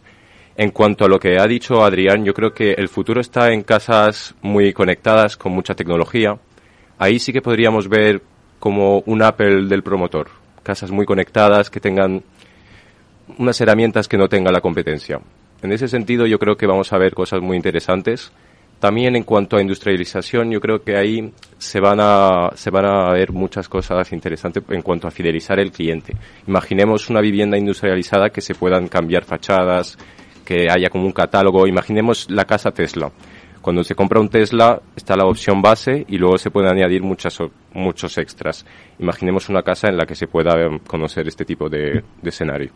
En 0.56 0.72
cuanto 0.72 1.06
a 1.06 1.08
lo 1.08 1.20
que 1.20 1.38
ha 1.38 1.46
dicho 1.46 1.84
Adrián, 1.84 2.26
yo 2.26 2.34
creo 2.34 2.52
que 2.52 2.72
el 2.72 2.88
futuro 2.88 3.22
está 3.22 3.52
en 3.54 3.62
casas 3.62 4.34
muy 4.42 4.74
conectadas, 4.74 5.38
con 5.38 5.52
mucha 5.52 5.76
tecnología, 5.76 6.40
ahí 6.98 7.20
sí 7.20 7.32
que 7.32 7.42
podríamos 7.42 7.88
ver 7.88 8.22
como 8.60 9.00
un 9.06 9.22
Apple 9.22 9.68
del 9.68 9.84
promotor. 9.84 10.30
Casas 10.64 10.92
muy 10.92 11.06
conectadas 11.06 11.70
que 11.70 11.80
tengan 11.80 12.24
unas 13.38 13.60
herramientas 13.62 14.08
que 14.08 14.18
no 14.18 14.28
tenga 14.28 14.52
la 14.52 14.62
competencia. 14.62 15.20
En 15.62 15.72
ese 15.72 15.88
sentido 15.88 16.26
yo 16.26 16.40
creo 16.40 16.58
que 16.58 16.68
vamos 16.68 16.92
a 16.94 16.98
ver 16.98 17.14
cosas 17.14 17.42
muy 17.42 17.56
interesantes. 17.56 18.32
También 18.80 19.16
en 19.16 19.24
cuanto 19.24 19.58
a 19.58 19.62
industrialización, 19.62 20.52
yo 20.52 20.62
creo 20.62 20.84
que 20.84 20.96
ahí 20.96 21.34
se 21.58 21.80
van 21.80 22.00
a, 22.00 22.52
se 22.54 22.70
van 22.70 22.86
a 22.86 23.12
ver 23.12 23.32
muchas 23.32 23.68
cosas 23.68 24.12
interesantes 24.12 24.64
en 24.70 24.84
cuanto 24.84 25.08
a 25.08 25.12
fidelizar 25.12 25.60
el 25.60 25.72
cliente. 25.72 26.16
Imaginemos 26.46 27.10
una 27.10 27.20
vivienda 27.20 27.58
industrializada 27.58 28.30
que 28.30 28.42
se 28.42 28.54
puedan 28.54 28.88
cambiar 28.88 29.24
fachadas, 29.24 29.98
que 30.46 30.68
haya 30.70 30.90
como 30.92 31.06
un 31.06 31.12
catálogo. 31.12 31.66
Imaginemos 31.66 32.30
la 32.30 32.46
casa 32.46 32.70
Tesla 32.72 33.12
cuando 33.68 33.84
se 33.84 33.96
compra 33.96 34.22
un 34.22 34.30
Tesla 34.30 34.82
está 34.96 35.18
la 35.18 35.26
opción 35.26 35.62
base 35.62 36.06
y 36.08 36.18
luego 36.18 36.38
se 36.38 36.50
pueden 36.50 36.72
añadir 36.72 37.04
muchas, 37.04 37.38
muchos 37.74 38.18
extras. 38.18 38.66
Imaginemos 38.98 39.50
una 39.50 39.62
casa 39.62 39.90
en 39.90 39.98
la 39.98 40.06
que 40.06 40.16
se 40.16 40.26
pueda 40.26 40.58
em, 40.58 40.80
conocer 40.80 41.28
este 41.28 41.44
tipo 41.44 41.68
de, 41.68 42.02
escenario. 42.24 42.72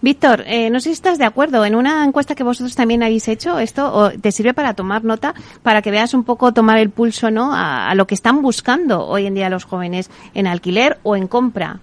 Víctor, 0.00 0.44
eh, 0.46 0.70
no 0.70 0.78
sé 0.78 0.90
si 0.90 0.92
estás 0.92 1.18
de 1.18 1.24
acuerdo. 1.24 1.64
En 1.64 1.74
una 1.74 2.04
encuesta 2.04 2.36
que 2.36 2.44
vosotros 2.44 2.76
también 2.76 3.02
habéis 3.02 3.26
hecho, 3.26 3.58
esto 3.58 4.12
te 4.20 4.30
sirve 4.30 4.54
para 4.54 4.74
tomar 4.74 5.02
nota, 5.02 5.34
para 5.64 5.82
que 5.82 5.90
veas 5.90 6.14
un 6.14 6.22
poco, 6.22 6.52
tomar 6.52 6.78
el 6.78 6.90
pulso 6.90 7.32
¿no? 7.32 7.50
a, 7.52 7.92
lo 7.96 8.06
que 8.06 8.14
están 8.14 8.40
buscando 8.40 9.04
hoy 9.04 9.26
en 9.26 9.34
día 9.34 9.50
los 9.50 9.64
jóvenes 9.64 10.12
en 10.32 10.46
alquiler 10.46 10.98
o 11.02 11.16
en 11.16 11.26
compra. 11.26 11.80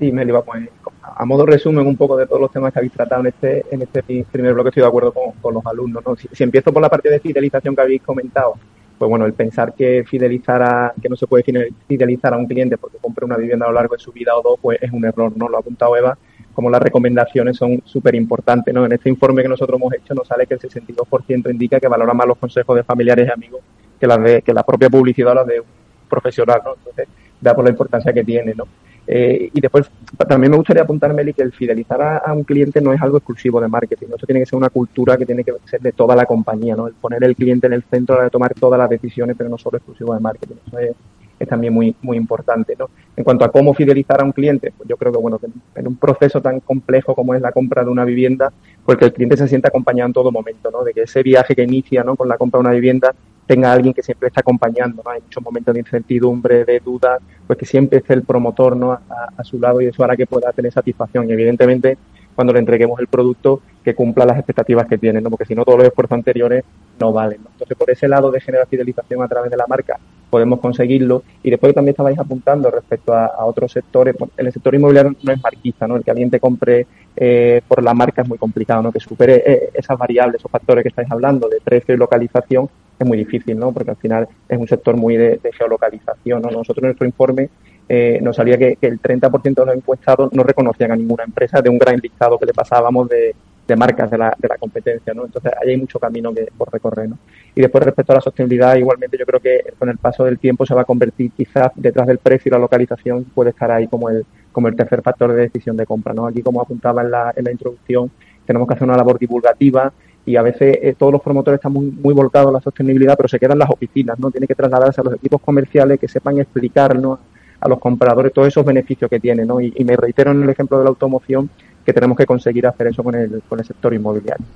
Sí, 0.00 0.10
me 0.10 0.24
iba 0.24 0.42
pues, 0.42 0.66
a 1.02 1.24
modo 1.26 1.44
resumen 1.44 1.86
un 1.86 1.94
poco 1.94 2.16
de 2.16 2.26
todos 2.26 2.40
los 2.40 2.50
temas 2.50 2.72
que 2.72 2.78
habéis 2.78 2.94
tratado 2.94 3.20
en 3.20 3.26
este, 3.26 3.66
en 3.70 3.82
este 3.82 4.02
primer 4.32 4.54
bloque, 4.54 4.70
estoy 4.70 4.80
de 4.80 4.88
acuerdo 4.88 5.12
con, 5.12 5.52
los 5.52 5.66
alumnos. 5.66 6.02
Si, 6.32 6.42
empiezo 6.42 6.72
por 6.72 6.80
la 6.80 6.88
parte 6.88 7.10
de 7.10 7.20
fidelización 7.20 7.76
que 7.76 7.82
habéis 7.82 8.00
comentado, 8.00 8.54
pues 8.98 9.10
bueno, 9.10 9.26
el 9.26 9.34
pensar 9.34 9.74
que 9.74 10.02
fidelizar 10.08 10.62
a, 10.62 10.94
que 11.00 11.10
no 11.10 11.16
se 11.16 11.26
puede 11.26 11.44
fidelizar 11.86 12.32
a 12.32 12.38
un 12.38 12.46
cliente 12.46 12.78
porque 12.78 12.96
compre 12.96 13.26
una 13.26 13.36
vivienda 13.36 13.66
a 13.66 13.68
lo 13.68 13.74
largo 13.74 13.94
de 13.94 14.00
su 14.00 14.10
vida 14.10 14.34
o 14.34 14.40
dos, 14.40 14.58
pues 14.58 14.78
es 14.80 14.90
un 14.90 15.04
error, 15.04 15.36
¿no? 15.36 15.50
Lo 15.50 15.58
ha 15.58 15.60
apuntado 15.60 15.94
Eva, 15.98 16.16
como 16.54 16.70
las 16.70 16.80
recomendaciones 16.80 17.58
son 17.58 17.82
súper 17.84 18.14
importantes, 18.14 18.72
¿no? 18.72 18.86
En 18.86 18.92
este 18.92 19.10
informe 19.10 19.42
que 19.42 19.48
nosotros 19.50 19.78
hemos 19.78 19.92
hecho 19.92 20.14
nos 20.14 20.26
sale 20.26 20.46
que 20.46 20.54
el 20.54 20.60
62% 20.60 21.50
indica 21.50 21.78
que 21.78 21.88
valora 21.88 22.14
más 22.14 22.26
los 22.26 22.38
consejos 22.38 22.74
de 22.74 22.84
familiares 22.84 23.28
y 23.28 23.30
amigos 23.30 23.60
que 24.00 24.06
las 24.06 24.22
de, 24.22 24.40
que 24.40 24.54
la 24.54 24.62
propia 24.62 24.88
publicidad 24.88 25.32
o 25.32 25.34
las 25.34 25.46
de 25.46 25.60
un 25.60 25.66
profesional, 26.08 26.62
¿no? 26.64 26.74
Entonces, 26.74 27.06
da 27.38 27.54
por 27.54 27.64
la 27.64 27.70
importancia 27.70 28.14
que 28.14 28.24
tiene, 28.24 28.54
¿no? 28.54 28.66
Eh, 29.12 29.50
y 29.52 29.60
después 29.60 29.90
también 30.28 30.52
me 30.52 30.56
gustaría 30.56 30.84
apuntar, 30.84 31.12
Meli, 31.12 31.32
que 31.32 31.42
el 31.42 31.50
fidelizar 31.50 32.00
a, 32.00 32.32
un 32.32 32.44
cliente 32.44 32.80
no 32.80 32.92
es 32.92 33.02
algo 33.02 33.16
exclusivo 33.16 33.60
de 33.60 33.66
marketing. 33.66 34.06
Eso 34.14 34.24
tiene 34.24 34.38
que 34.38 34.46
ser 34.46 34.56
una 34.56 34.70
cultura 34.70 35.16
que 35.16 35.26
tiene 35.26 35.42
que 35.42 35.52
ser 35.64 35.80
de 35.80 35.90
toda 35.90 36.14
la 36.14 36.26
compañía, 36.26 36.76
¿no? 36.76 36.86
El 36.86 36.94
poner 36.94 37.24
el 37.24 37.34
cliente 37.34 37.66
en 37.66 37.72
el 37.72 37.82
centro 37.82 38.22
de 38.22 38.30
tomar 38.30 38.54
todas 38.54 38.78
las 38.78 38.88
decisiones, 38.88 39.34
pero 39.36 39.50
no 39.50 39.58
solo 39.58 39.78
exclusivo 39.78 40.14
de 40.14 40.20
marketing. 40.20 40.54
Eso 40.64 40.78
es, 40.78 41.48
también 41.48 41.74
muy, 41.74 41.96
muy 42.02 42.18
importante, 42.18 42.76
¿no? 42.78 42.88
En 43.16 43.24
cuanto 43.24 43.44
a 43.44 43.50
cómo 43.50 43.74
fidelizar 43.74 44.20
a 44.20 44.24
un 44.24 44.30
cliente, 44.30 44.72
pues 44.76 44.88
yo 44.88 44.96
creo 44.96 45.10
que, 45.10 45.18
bueno, 45.18 45.40
en 45.74 45.88
un 45.88 45.96
proceso 45.96 46.40
tan 46.40 46.60
complejo 46.60 47.16
como 47.16 47.34
es 47.34 47.40
la 47.40 47.50
compra 47.50 47.82
de 47.82 47.90
una 47.90 48.04
vivienda, 48.04 48.52
pues 48.84 48.96
que 48.96 49.06
el 49.06 49.12
cliente 49.12 49.36
se 49.36 49.48
sienta 49.48 49.70
acompañado 49.70 50.06
en 50.06 50.12
todo 50.12 50.30
momento, 50.30 50.70
¿no? 50.70 50.84
De 50.84 50.92
que 50.92 51.02
ese 51.02 51.24
viaje 51.24 51.56
que 51.56 51.64
inicia, 51.64 52.04
¿no? 52.04 52.14
Con 52.14 52.28
la 52.28 52.38
compra 52.38 52.58
de 52.58 52.66
una 52.68 52.74
vivienda 52.74 53.12
tenga 53.50 53.72
alguien 53.72 53.92
que 53.92 54.04
siempre 54.04 54.28
esté 54.28 54.38
acompañando, 54.38 55.02
¿no? 55.04 55.10
Hay 55.10 55.22
muchos 55.22 55.42
momentos 55.42 55.74
de 55.74 55.80
incertidumbre, 55.80 56.64
de 56.64 56.78
duda, 56.78 57.18
pues 57.48 57.58
que 57.58 57.66
siempre 57.66 57.98
esté 57.98 58.14
el 58.14 58.22
promotor, 58.22 58.76
¿no? 58.76 58.92
A, 58.92 59.42
su 59.42 59.58
lado 59.58 59.80
y 59.80 59.86
eso 59.86 60.04
hará 60.04 60.16
que 60.16 60.24
pueda 60.24 60.52
tener 60.52 60.70
satisfacción. 60.70 61.28
Y 61.28 61.32
evidentemente, 61.32 61.98
cuando 62.32 62.52
le 62.52 62.60
entreguemos 62.60 63.00
el 63.00 63.08
producto, 63.08 63.60
que 63.82 63.92
cumpla 63.92 64.24
las 64.24 64.36
expectativas 64.36 64.86
que 64.86 64.98
tiene, 64.98 65.20
¿no? 65.20 65.30
Porque 65.30 65.46
si 65.46 65.56
no, 65.56 65.64
todos 65.64 65.78
los 65.78 65.88
esfuerzos 65.88 66.14
anteriores 66.14 66.62
no 67.00 67.12
valen, 67.12 67.40
Entonces, 67.40 67.76
por 67.76 67.90
ese 67.90 68.06
lado 68.06 68.30
de 68.30 68.40
generar 68.40 68.68
fidelización 68.68 69.20
a 69.20 69.26
través 69.26 69.50
de 69.50 69.56
la 69.56 69.66
marca, 69.66 69.98
podemos 70.30 70.60
conseguirlo. 70.60 71.24
Y 71.42 71.50
después 71.50 71.74
también 71.74 71.94
estabais 71.94 72.20
apuntando 72.20 72.70
respecto 72.70 73.12
a, 73.12 73.44
otros 73.44 73.72
sectores. 73.72 74.14
En 74.36 74.46
el 74.46 74.52
sector 74.52 74.76
inmobiliario 74.76 75.16
no 75.24 75.32
es 75.32 75.42
marquista, 75.42 75.88
¿no? 75.88 75.96
El 75.96 76.04
que 76.04 76.10
alguien 76.12 76.30
te 76.30 76.38
compre 76.38 76.86
eh, 77.16 77.62
por 77.66 77.82
la 77.82 77.94
marca 77.94 78.22
es 78.22 78.28
muy 78.28 78.38
complicado, 78.38 78.80
¿no? 78.80 78.92
Que 78.92 79.00
supere 79.00 79.42
eh, 79.44 79.70
esas 79.74 79.98
variables, 79.98 80.36
esos 80.40 80.52
factores 80.52 80.84
que 80.84 80.90
estáis 80.90 81.10
hablando 81.10 81.48
de 81.48 81.60
precio 81.60 81.92
y 81.92 81.98
localización, 81.98 82.70
es 83.00 83.06
muy 83.06 83.18
difícil, 83.18 83.58
¿no? 83.58 83.72
Porque 83.72 83.90
al 83.90 83.96
final 83.96 84.28
es 84.48 84.58
un 84.58 84.68
sector 84.68 84.96
muy 84.96 85.16
de, 85.16 85.40
geolocalización, 85.56 86.42
¿no? 86.42 86.50
Nosotros 86.50 86.78
en 86.78 86.88
nuestro 86.88 87.06
informe 87.06 87.48
eh, 87.88 88.18
nos 88.22 88.36
salía 88.36 88.58
que, 88.58 88.76
el 88.80 89.00
30% 89.00 89.54
de 89.54 89.66
los 89.66 89.74
encuestados 89.74 90.32
no 90.32 90.42
reconocían 90.42 90.92
a 90.92 90.96
ninguna 90.96 91.24
empresa 91.24 91.60
de 91.60 91.70
un 91.70 91.78
gran 91.78 91.96
listado 91.96 92.38
que 92.38 92.46
le 92.46 92.52
pasábamos 92.52 93.08
de, 93.08 93.34
marcas 93.76 94.10
de 94.10 94.18
la, 94.18 94.34
de 94.36 94.48
la 94.48 94.56
competencia, 94.58 95.14
¿no? 95.14 95.24
Entonces 95.24 95.52
ahí 95.62 95.70
hay 95.70 95.76
mucho 95.76 96.00
camino 96.00 96.34
que, 96.34 96.48
por 96.58 96.72
recorrer, 96.72 97.08
¿no? 97.08 97.18
Y 97.54 97.60
después 97.60 97.84
respecto 97.84 98.12
a 98.12 98.16
la 98.16 98.20
sostenibilidad, 98.20 98.74
igualmente 98.74 99.16
yo 99.16 99.24
creo 99.24 99.38
que 99.38 99.62
con 99.78 99.88
el 99.88 99.96
paso 99.96 100.24
del 100.24 100.40
tiempo 100.40 100.66
se 100.66 100.74
va 100.74 100.82
a 100.82 100.84
convertir 100.84 101.30
quizás 101.36 101.70
detrás 101.76 102.08
del 102.08 102.18
precio 102.18 102.48
y 102.48 102.52
la 102.52 102.58
localización 102.58 103.24
puede 103.24 103.50
estar 103.50 103.70
ahí 103.70 103.86
como 103.86 104.10
el, 104.10 104.26
como 104.50 104.66
el 104.66 104.74
tercer 104.74 105.02
factor 105.02 105.32
de 105.32 105.42
decisión 105.42 105.76
de 105.76 105.86
compra, 105.86 106.12
¿no? 106.12 106.26
Aquí 106.26 106.42
como 106.42 106.60
apuntaba 106.60 107.02
en 107.02 107.12
la, 107.12 107.32
en 107.36 107.44
la 107.44 107.52
introducción, 107.52 108.10
tenemos 108.44 108.66
que 108.66 108.74
hacer 108.74 108.88
una 108.88 108.96
labor 108.96 109.20
divulgativa 109.20 109.92
y 110.26 110.36
a 110.36 110.42
veces 110.42 110.78
eh, 110.82 110.94
todos 110.98 111.12
los 111.12 111.22
promotores 111.22 111.58
están 111.58 111.72
muy, 111.72 111.86
muy 111.86 112.14
volcados 112.14 112.48
a 112.48 112.52
la 112.52 112.60
sostenibilidad, 112.60 113.16
pero 113.16 113.28
se 113.28 113.38
quedan 113.38 113.58
las 113.58 113.70
oficinas, 113.70 114.18
¿no? 114.18 114.30
Tiene 114.30 114.46
que 114.46 114.54
trasladarse 114.54 115.00
a 115.00 115.04
los 115.04 115.14
equipos 115.14 115.40
comerciales 115.40 115.98
que 115.98 116.08
sepan 116.08 116.38
explicarnos 116.38 117.18
a 117.60 117.68
los 117.68 117.78
compradores 117.78 118.32
todos 118.32 118.48
esos 118.48 118.64
beneficios 118.64 119.10
que 119.10 119.20
tiene, 119.20 119.44
¿no? 119.44 119.60
Y, 119.60 119.72
y 119.76 119.84
me 119.84 119.96
reitero 119.96 120.30
en 120.30 120.42
el 120.42 120.50
ejemplo 120.50 120.78
de 120.78 120.84
la 120.84 120.90
automoción 120.90 121.50
que 121.90 121.94
tenemos 121.94 122.16
que 122.16 122.26
conseguir 122.26 122.66
hacer 122.66 122.88
eso 122.88 123.02
con 123.02 123.14
el, 123.14 123.42
con 123.48 123.58
el 123.58 123.64
sector 123.64 123.92
inmobiliario. 123.92 124.46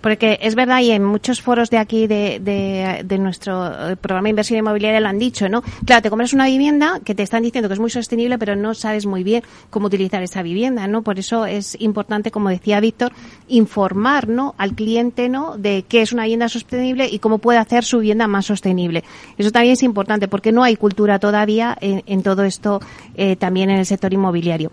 Porque 0.00 0.38
es 0.40 0.54
verdad, 0.54 0.80
y 0.80 0.90
en 0.90 1.04
muchos 1.04 1.42
foros 1.42 1.68
de 1.68 1.76
aquí 1.76 2.06
de, 2.06 2.40
de, 3.04 3.18
nuestro 3.18 3.90
eh, 3.90 3.96
programa 3.96 4.24
de 4.24 4.30
inversión 4.30 4.58
inmobiliaria 4.58 5.00
lo 5.00 5.08
han 5.08 5.18
dicho, 5.18 5.48
¿no? 5.50 5.62
Claro, 5.84 6.00
te 6.00 6.08
compras 6.08 6.32
una 6.32 6.46
vivienda 6.46 7.00
que 7.04 7.14
te 7.14 7.22
están 7.22 7.42
diciendo 7.42 7.68
que 7.68 7.74
es 7.74 7.80
muy 7.80 7.90
sostenible, 7.90 8.38
pero 8.38 8.56
no 8.56 8.72
sabes 8.72 9.04
muy 9.04 9.22
bien 9.22 9.42
cómo 9.68 9.88
utilizar 9.88 10.22
esa 10.22 10.42
vivienda, 10.42 10.86
¿no? 10.86 11.02
Por 11.02 11.18
eso 11.18 11.44
es 11.44 11.78
importante, 11.80 12.30
como 12.30 12.48
decía 12.48 12.80
Víctor, 12.80 13.12
informar, 13.48 14.28
¿no? 14.28 14.54
Al 14.56 14.72
cliente, 14.74 15.28
¿no? 15.28 15.58
De 15.58 15.84
qué 15.86 16.00
es 16.00 16.12
una 16.12 16.22
vivienda 16.22 16.48
sostenible 16.48 17.06
y 17.06 17.18
cómo 17.18 17.36
puede 17.38 17.58
hacer 17.58 17.84
su 17.84 17.98
vivienda 17.98 18.26
más 18.26 18.46
sostenible. 18.46 19.04
Eso 19.36 19.50
también 19.50 19.74
es 19.74 19.82
importante 19.82 20.26
porque 20.26 20.52
no 20.52 20.62
hay 20.62 20.76
cultura 20.76 21.18
todavía 21.18 21.76
en, 21.80 22.22
todo 22.22 22.44
esto 22.44 22.80
eh, 23.14 23.36
también 23.36 23.68
en 23.68 23.78
el 23.78 23.86
sector 23.86 24.12
inmobiliario. 24.12 24.70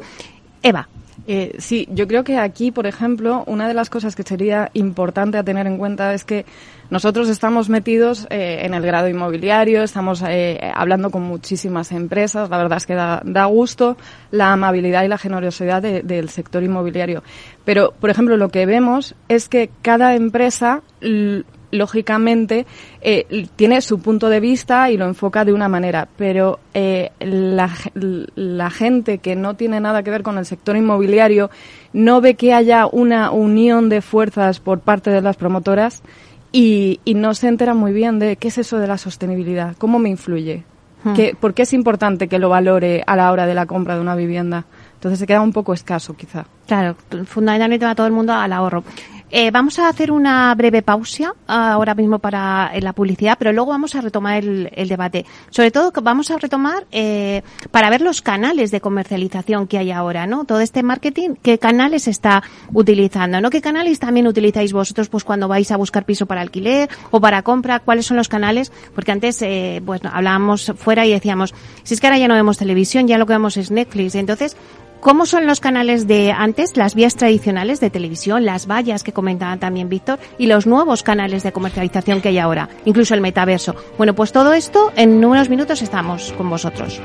Eva, 0.64 0.88
eh, 1.28 1.56
sí, 1.60 1.88
yo 1.92 2.08
creo 2.08 2.24
que 2.24 2.38
aquí, 2.38 2.72
por 2.72 2.88
ejemplo, 2.88 3.44
una 3.46 3.68
de 3.68 3.74
las 3.74 3.90
cosas 3.90 4.16
que 4.16 4.24
sería 4.24 4.72
importante 4.74 5.38
a 5.38 5.44
tener 5.44 5.68
en 5.68 5.78
cuenta 5.78 6.14
es 6.14 6.24
que 6.24 6.46
nosotros 6.90 7.30
estamos 7.30 7.70
metidos 7.70 8.28
eh, 8.30 8.62
en 8.64 8.74
el 8.74 8.82
grado 8.82 9.08
inmobiliario, 9.08 9.84
estamos 9.84 10.24
eh, 10.28 10.60
hablando 10.74 11.12
con 11.12 11.22
muchísimas 11.22 11.92
empresas, 11.92 12.50
la 12.50 12.58
verdad 12.58 12.78
es 12.78 12.86
que 12.86 12.96
da, 12.96 13.46
gusto 13.46 13.98
la 14.32 14.52
amabilidad 14.52 15.04
y 15.04 15.08
la 15.08 15.18
generosidad 15.18 15.82
del 15.82 16.30
sector 16.30 16.64
inmobiliario. 16.64 17.24
Pero, 17.66 17.94
por 18.00 18.10
ejemplo, 18.10 18.36
lo 18.38 18.50
que 18.50 18.66
vemos 18.66 19.16
es 19.30 19.48
que 19.48 19.70
cada 19.82 20.16
empresa 20.16 20.82
lógicamente 21.72 22.66
eh, 23.02 23.48
tiene 23.56 23.82
su 23.82 24.00
punto 24.00 24.30
de 24.30 24.40
vista 24.40 24.90
y 24.92 24.98
lo 24.98 25.06
enfoca 25.06 25.46
de 25.46 25.54
una 25.54 25.68
manera, 25.68 26.08
pero 26.18 26.60
eh, 26.74 27.12
la, 27.20 27.70
la, 28.36 28.70
gente 28.70 29.18
que 29.18 29.36
no 29.36 29.56
tiene 29.56 29.80
nada 29.80 30.04
que 30.04 30.12
ver 30.12 30.24
con 30.24 30.38
el 30.38 30.46
sector 30.46 30.76
inmobiliario 30.78 31.50
no 31.94 32.22
ve 32.22 32.36
que 32.36 32.54
haya 32.54 32.86
una 32.86 33.32
unión 33.32 33.90
de 33.90 34.02
fuerzas 34.02 34.60
por 34.60 34.80
parte 34.80 35.10
de 35.10 35.22
las 35.22 35.38
promotoras 35.38 36.04
y, 36.52 37.00
y 37.06 37.14
no 37.14 37.34
se 37.34 37.48
entera 37.48 37.74
muy 37.74 37.94
bien 37.94 38.20
de 38.20 38.36
qué 38.36 38.50
es 38.50 38.58
eso 38.58 38.78
de 38.78 38.88
la 38.88 38.98
sostenibilidad, 38.98 39.76
cómo 39.78 40.00
me 40.00 40.10
influye, 40.10 40.64
hmm. 41.04 41.14
¿Por 41.40 41.54
qué 41.54 41.64
es 41.64 41.74
importante 41.74 42.28
que 42.28 42.40
lo 42.40 42.50
valore 42.50 43.04
a 43.08 43.16
la 43.16 43.32
hora 43.32 43.46
de 43.46 43.56
la 43.56 43.66
compra 43.66 43.96
de 43.96 44.02
una 44.02 44.16
vivienda? 44.16 44.66
Entonces 45.02 45.18
se 45.18 45.26
queda 45.26 45.42
un 45.42 45.52
poco 45.52 45.74
escaso, 45.74 46.16
quizá. 46.16 46.46
Claro, 46.68 46.96
fundamentalmente 47.26 47.88
va 47.88 47.96
todo 47.96 48.06
el 48.06 48.14
mundo 48.14 48.34
al 48.34 48.54
ahorro. 48.54 48.84
Eh, 49.34 49.50
vamos 49.50 49.80
a 49.80 49.88
hacer 49.88 50.12
una 50.12 50.54
breve 50.56 50.82
pausa 50.82 51.34
ahora 51.48 51.96
mismo 51.96 52.20
para 52.20 52.72
eh, 52.74 52.82
la 52.82 52.92
publicidad, 52.92 53.38
pero 53.40 53.54
luego 53.54 53.72
vamos 53.72 53.96
a 53.96 54.02
retomar 54.02 54.44
el, 54.44 54.90
debate. 54.90 55.26
Sobre 55.50 55.72
todo 55.72 55.94
vamos 56.02 56.32
a 56.32 56.38
retomar 56.38 56.86
eh, 56.92 57.42
para 57.72 57.90
ver 57.90 58.02
los 58.02 58.22
canales 58.22 58.72
de 58.72 58.82
comercialización 58.82 59.68
que 59.68 59.78
hay 59.78 59.92
ahora, 59.92 60.28
¿no? 60.28 60.44
Todo 60.44 60.60
este 60.60 60.84
marketing, 60.84 61.36
qué 61.42 61.58
canales 61.60 62.10
está 62.10 62.44
utilizando, 62.74 63.40
¿no? 63.40 63.50
¿Qué 63.50 63.62
canales 63.62 64.00
también 64.00 64.28
utilizáis 64.28 64.74
vosotros, 64.74 65.08
pues 65.08 65.24
cuando 65.24 65.48
vais 65.48 65.72
a 65.72 65.78
buscar 65.78 66.04
piso 66.04 66.26
para 66.26 66.42
alquiler 66.42 66.90
o 67.12 67.22
para 67.22 67.42
compra? 67.42 67.80
¿Cuáles 67.80 68.06
son 68.06 68.18
los 68.18 68.28
canales? 68.28 68.72
Porque 68.94 69.14
antes, 69.14 69.42
eh, 69.42 69.82
pues 69.86 70.02
hablábamos 70.04 70.74
fuera 70.76 71.06
y 71.06 71.12
decíamos, 71.12 71.54
si 71.84 71.94
es 71.94 72.02
que 72.02 72.08
ahora 72.08 72.18
ya 72.18 72.28
no 72.28 72.34
vemos 72.34 72.58
televisión, 72.58 73.08
ya 73.08 73.18
lo 73.18 73.26
que 73.26 73.34
vemos 73.34 73.56
es 73.56 73.72
Netflix. 73.72 74.16
Entonces, 74.16 74.58
¿Cómo 75.02 75.26
son 75.26 75.48
los 75.48 75.60
canales 75.60 76.06
de 76.06 76.32
antes, 76.32 76.78
las 76.78 76.94
vías 76.94 77.16
tradicionales 77.16 77.80
de 77.80 77.90
televisión, 77.90 78.46
las 78.46 78.68
vallas 78.68 79.02
que 79.02 79.12
comentaba 79.12 79.58
también 79.58 79.90
Víctor 79.90 80.20
y 80.38 80.46
los 80.46 80.68
nuevos 80.68 81.02
canales 81.02 81.42
de 81.42 81.52
comercialización 81.52 82.22
que 82.22 82.30
hay 82.30 82.38
ahora, 82.38 82.70
incluso 82.86 83.16
el 83.16 83.22
metaverso? 83.22 83.76
Bueno, 83.98 84.14
pues 84.14 84.32
todo 84.32 84.54
esto 84.54 84.94
en 84.96 85.26
unos 85.26 85.50
minutos 85.50 85.82
estamos 85.82 86.32
con 86.34 86.52
vosotros. 86.52 87.02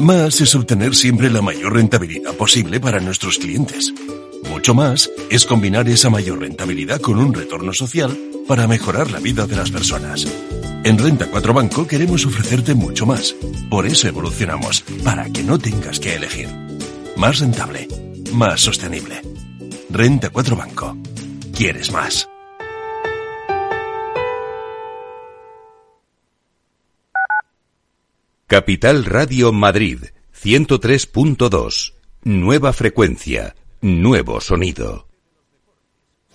Más 0.00 0.40
es 0.40 0.54
obtener 0.56 0.96
siempre 0.96 1.30
la 1.30 1.40
mayor 1.40 1.74
rentabilidad 1.74 2.34
posible 2.34 2.80
para 2.80 2.98
nuestros 2.98 3.38
clientes. 3.38 3.94
Mucho 4.50 4.74
más 4.74 5.08
es 5.30 5.46
combinar 5.46 5.88
esa 5.88 6.10
mayor 6.10 6.40
rentabilidad 6.40 7.00
con 7.00 7.20
un 7.20 7.32
retorno 7.32 7.72
social 7.72 8.18
para 8.48 8.66
mejorar 8.66 9.12
la 9.12 9.20
vida 9.20 9.46
de 9.46 9.54
las 9.54 9.70
personas. 9.70 10.26
En 10.84 10.98
Renta 10.98 11.28
4 11.30 11.54
Banco 11.54 11.86
queremos 11.86 12.26
ofrecerte 12.26 12.74
mucho 12.74 13.06
más. 13.06 13.36
Por 13.70 13.86
eso 13.86 14.08
evolucionamos, 14.08 14.82
para 15.04 15.30
que 15.30 15.44
no 15.44 15.56
tengas 15.56 16.00
que 16.00 16.16
elegir. 16.16 16.48
Más 17.16 17.38
rentable, 17.38 17.86
más 18.32 18.60
sostenible. 18.60 19.22
Renta 19.90 20.30
4 20.30 20.56
Banco. 20.56 20.96
¿Quieres 21.54 21.92
más? 21.92 22.28
Capital 28.48 29.04
Radio 29.04 29.52
Madrid, 29.52 29.98
103.2. 30.34 31.94
Nueva 32.24 32.72
frecuencia, 32.72 33.54
nuevo 33.80 34.40
sonido. 34.40 35.11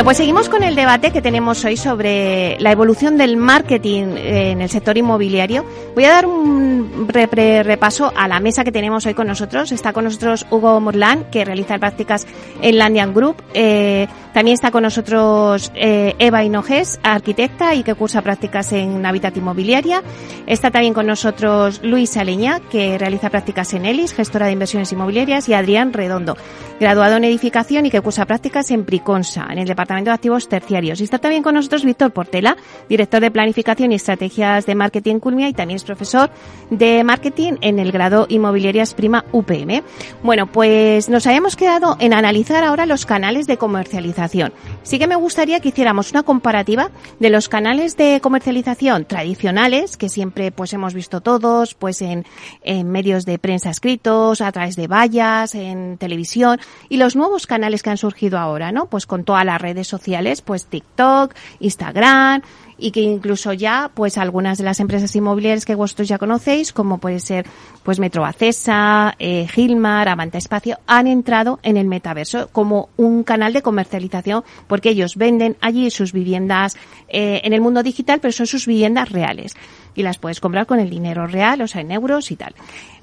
Bueno, 0.00 0.06
pues 0.06 0.16
seguimos 0.16 0.48
con 0.48 0.62
el 0.62 0.76
debate 0.76 1.10
que 1.10 1.20
tenemos 1.20 1.62
hoy 1.66 1.76
sobre 1.76 2.58
la 2.58 2.72
evolución 2.72 3.18
del 3.18 3.36
marketing 3.36 4.16
en 4.16 4.62
el 4.62 4.70
sector 4.70 4.96
inmobiliario. 4.96 5.66
Voy 5.94 6.04
a 6.04 6.10
dar 6.10 6.26
un 6.26 7.08
repaso 7.08 8.12
a 8.16 8.28
la 8.28 8.38
mesa 8.40 8.62
que 8.62 8.72
tenemos 8.72 9.04
hoy 9.06 9.14
con 9.14 9.26
nosotros. 9.26 9.72
Está 9.72 9.92
con 9.92 10.04
nosotros 10.04 10.46
Hugo 10.50 10.80
Morlán, 10.80 11.24
que 11.30 11.44
realiza 11.44 11.78
prácticas 11.78 12.26
en 12.62 12.78
Landian 12.78 13.12
Group. 13.12 13.42
Eh, 13.54 14.06
también 14.32 14.54
está 14.54 14.70
con 14.70 14.84
nosotros 14.84 15.72
eh, 15.74 16.14
Eva 16.20 16.44
Hinojes, 16.44 17.00
arquitecta 17.02 17.74
y 17.74 17.82
que 17.82 17.94
cursa 17.94 18.22
prácticas 18.22 18.72
en 18.72 19.04
Habitat 19.04 19.36
Inmobiliaria. 19.36 20.04
Está 20.46 20.70
también 20.70 20.94
con 20.94 21.06
nosotros 21.06 21.80
Luis 21.82 22.16
Aleña, 22.16 22.60
que 22.70 22.96
realiza 22.96 23.28
prácticas 23.28 23.74
en 23.74 23.84
ELIS, 23.84 24.14
gestora 24.14 24.46
de 24.46 24.52
inversiones 24.52 24.92
inmobiliarias, 24.92 25.48
y 25.48 25.54
Adrián 25.54 25.92
Redondo, 25.92 26.36
graduado 26.78 27.16
en 27.16 27.24
edificación 27.24 27.86
y 27.86 27.90
que 27.90 28.00
cursa 28.00 28.24
prácticas 28.24 28.70
en 28.70 28.84
Priconsa, 28.84 29.48
en 29.50 29.58
el 29.58 29.66
Departamento 29.66 30.10
de 30.10 30.14
Activos 30.14 30.48
Terciarios. 30.48 31.00
Y 31.00 31.04
está 31.04 31.18
también 31.18 31.42
con 31.42 31.54
nosotros 31.54 31.84
Víctor 31.84 32.12
Portela, 32.12 32.56
director 32.88 33.20
de 33.20 33.32
Planificación 33.32 33.90
y 33.90 33.96
Estrategias 33.96 34.64
de 34.64 34.76
Marketing 34.76 35.18
Culmia 35.18 35.48
y 35.48 35.54
también 35.54 35.79
es 35.80 35.84
profesor 35.84 36.30
de 36.70 37.02
Marketing 37.04 37.54
en 37.60 37.78
el 37.78 37.92
grado 37.92 38.26
Inmobiliarias 38.28 38.94
Prima 38.94 39.24
UPM. 39.32 39.82
Bueno, 40.22 40.46
pues 40.46 41.08
nos 41.08 41.26
habíamos 41.26 41.56
quedado 41.56 41.96
en 42.00 42.14
analizar 42.14 42.64
ahora 42.64 42.86
los 42.86 43.06
canales 43.06 43.46
de 43.46 43.56
comercialización 43.56 44.52
Sí 44.82 44.98
que 44.98 45.06
me 45.06 45.16
gustaría 45.16 45.60
que 45.60 45.68
hiciéramos 45.68 46.10
una 46.10 46.22
comparativa 46.22 46.90
de 47.18 47.30
los 47.30 47.48
canales 47.48 47.96
de 47.96 48.20
comercialización 48.20 49.04
tradicionales, 49.04 49.96
que 49.96 50.08
siempre 50.08 50.52
pues 50.52 50.72
hemos 50.72 50.94
visto 50.94 51.20
todos, 51.20 51.74
pues 51.74 52.02
en, 52.02 52.24
en 52.62 52.90
medios 52.90 53.24
de 53.24 53.38
prensa 53.38 53.70
escritos, 53.70 54.40
a 54.40 54.52
través 54.52 54.76
de 54.76 54.86
vallas, 54.86 55.54
en 55.54 55.98
televisión, 55.98 56.60
y 56.88 56.96
los 56.96 57.16
nuevos 57.16 57.46
canales 57.46 57.82
que 57.82 57.90
han 57.90 57.98
surgido 57.98 58.38
ahora, 58.38 58.72
¿no? 58.72 58.86
Pues 58.86 59.06
con 59.06 59.24
todas 59.24 59.44
las 59.44 59.60
redes 59.60 59.86
sociales, 59.86 60.42
pues 60.42 60.66
TikTok, 60.66 61.34
Instagram, 61.60 62.42
y 62.80 62.90
que 62.90 63.00
incluso 63.00 63.52
ya 63.52 63.90
pues 63.94 64.18
algunas 64.18 64.58
de 64.58 64.64
las 64.64 64.80
empresas 64.80 65.14
inmobiliarias 65.14 65.64
que 65.64 65.74
vosotros 65.74 66.08
ya 66.08 66.18
conocéis, 66.18 66.72
como 66.72 66.98
puede 66.98 67.20
ser 67.20 67.46
pues 67.82 67.98
Metro 67.98 68.24
Acesa, 68.24 69.14
eh, 69.18 69.46
Gilmar, 69.48 70.08
Avanta 70.08 70.38
Espacio, 70.38 70.78
han 70.86 71.06
entrado 71.06 71.60
en 71.62 71.76
el 71.76 71.86
metaverso 71.86 72.48
como 72.52 72.88
un 72.96 73.22
canal 73.22 73.52
de 73.52 73.62
comercialización 73.62 74.44
porque 74.66 74.90
ellos 74.90 75.16
venden 75.16 75.56
allí 75.60 75.90
sus 75.90 76.12
viviendas 76.12 76.76
eh, 77.08 77.40
en 77.44 77.52
el 77.52 77.60
mundo 77.60 77.82
digital, 77.82 78.20
pero 78.20 78.32
son 78.32 78.46
sus 78.46 78.66
viviendas 78.66 79.10
reales 79.10 79.54
y 79.94 80.02
las 80.02 80.18
puedes 80.18 80.40
comprar 80.40 80.66
con 80.66 80.80
el 80.80 80.90
dinero 80.90 81.26
real, 81.26 81.62
o 81.62 81.66
sea, 81.66 81.80
en 81.80 81.90
euros 81.90 82.30
y 82.30 82.36
tal. 82.36 82.54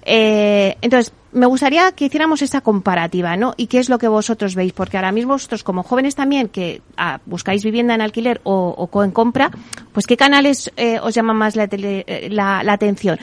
Eh, 0.04 0.78
entonces, 0.82 1.14
me 1.34 1.46
gustaría 1.46 1.92
que 1.92 2.06
hiciéramos 2.06 2.42
esta 2.42 2.62
comparativa, 2.62 3.36
¿no? 3.36 3.54
Y 3.58 3.68
qué 3.68 3.80
es 3.80 3.90
lo 3.90 4.00
que 4.00 4.08
vosotros 4.08 4.56
veis, 4.56 4.72
porque 4.74 4.98
ahora 4.98 5.12
mismo 5.12 5.34
vosotros 5.34 5.64
como 5.64 5.84
jóvenes 5.84 6.16
también 6.16 6.48
que 6.48 6.82
ah, 6.96 7.20
buscáis 7.26 7.64
vivienda 7.64 7.94
en 7.94 8.02
alquiler 8.02 8.40
o, 8.44 8.90
o 8.92 9.04
en 9.04 9.12
compra, 9.12 9.52
pues 9.92 10.08
qué 10.08 10.16
canales 10.16 10.72
eh, 10.78 11.00
os 11.02 11.14
llaman 11.14 11.36
más 11.36 11.56
la, 11.56 11.68
eh, 11.70 12.30
la, 12.32 12.64
la 12.64 12.74
atención. 12.74 13.20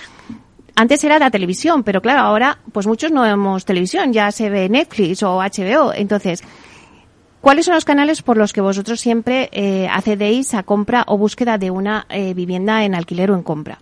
Antes 0.77 1.05
era 1.05 1.19
la 1.19 1.31
televisión, 1.31 1.85
pero 1.85 2.03
claro, 2.03 2.21
ahora 2.21 2.59
pues 2.73 2.87
muchos 2.87 3.13
no 3.13 3.23
vemos 3.23 3.65
televisión, 3.65 4.13
ya 4.13 4.31
se 4.33 4.51
ve 4.51 4.69
Netflix 4.69 5.23
o 5.23 5.39
HBO. 5.39 5.93
Entonces, 5.95 6.43
¿cuáles 7.45 7.67
son 7.67 7.75
los 7.75 7.85
canales 7.85 8.23
por 8.23 8.39
los 8.39 8.55
que 8.55 8.63
vosotros 8.63 9.01
siempre 9.01 9.51
eh, 9.53 9.87
accedéis 9.87 10.55
a 10.55 10.63
compra 10.63 11.05
o 11.07 11.19
búsqueda 11.19 11.59
de 11.59 11.71
una 11.71 12.07
eh, 12.09 12.33
vivienda 12.33 12.85
en 12.85 12.95
alquiler 12.95 13.31
o 13.31 13.35
en 13.35 13.43
compra? 13.43 13.79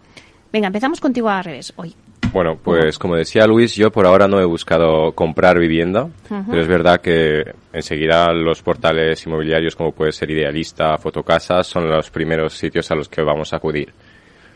Venga, 0.52 0.66
empezamos 0.66 1.00
contigo 1.00 1.28
al 1.30 1.44
revés 1.44 1.72
hoy. 1.76 1.94
Bueno, 2.32 2.58
pues 2.60 2.98
como 2.98 3.14
decía 3.14 3.46
Luis, 3.46 3.74
yo 3.76 3.92
por 3.92 4.06
ahora 4.06 4.26
no 4.26 4.40
he 4.40 4.44
buscado 4.44 5.12
comprar 5.12 5.58
vivienda, 5.58 6.08
pero 6.28 6.60
es 6.60 6.66
verdad 6.66 7.00
que 7.00 7.44
enseguida 7.72 8.32
los 8.32 8.62
portales 8.62 9.24
inmobiliarios 9.26 9.76
como 9.76 9.92
puede 9.92 10.12
ser 10.12 10.30
Idealista, 10.30 10.96
Fotocasa, 10.98 11.62
son 11.62 11.88
los 11.88 12.10
primeros 12.10 12.54
sitios 12.54 12.90
a 12.90 12.94
los 12.94 13.08
que 13.08 13.22
vamos 13.22 13.52
a 13.52 13.56
acudir. 13.56 13.92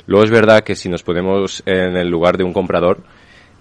Luego 0.06 0.24
es 0.24 0.30
verdad 0.30 0.64
que 0.64 0.74
si 0.74 0.88
nos 0.88 1.02
ponemos 1.02 1.62
en 1.66 1.96
el 1.96 2.08
lugar 2.08 2.38
de 2.38 2.44
un 2.44 2.54
comprador, 2.54 3.00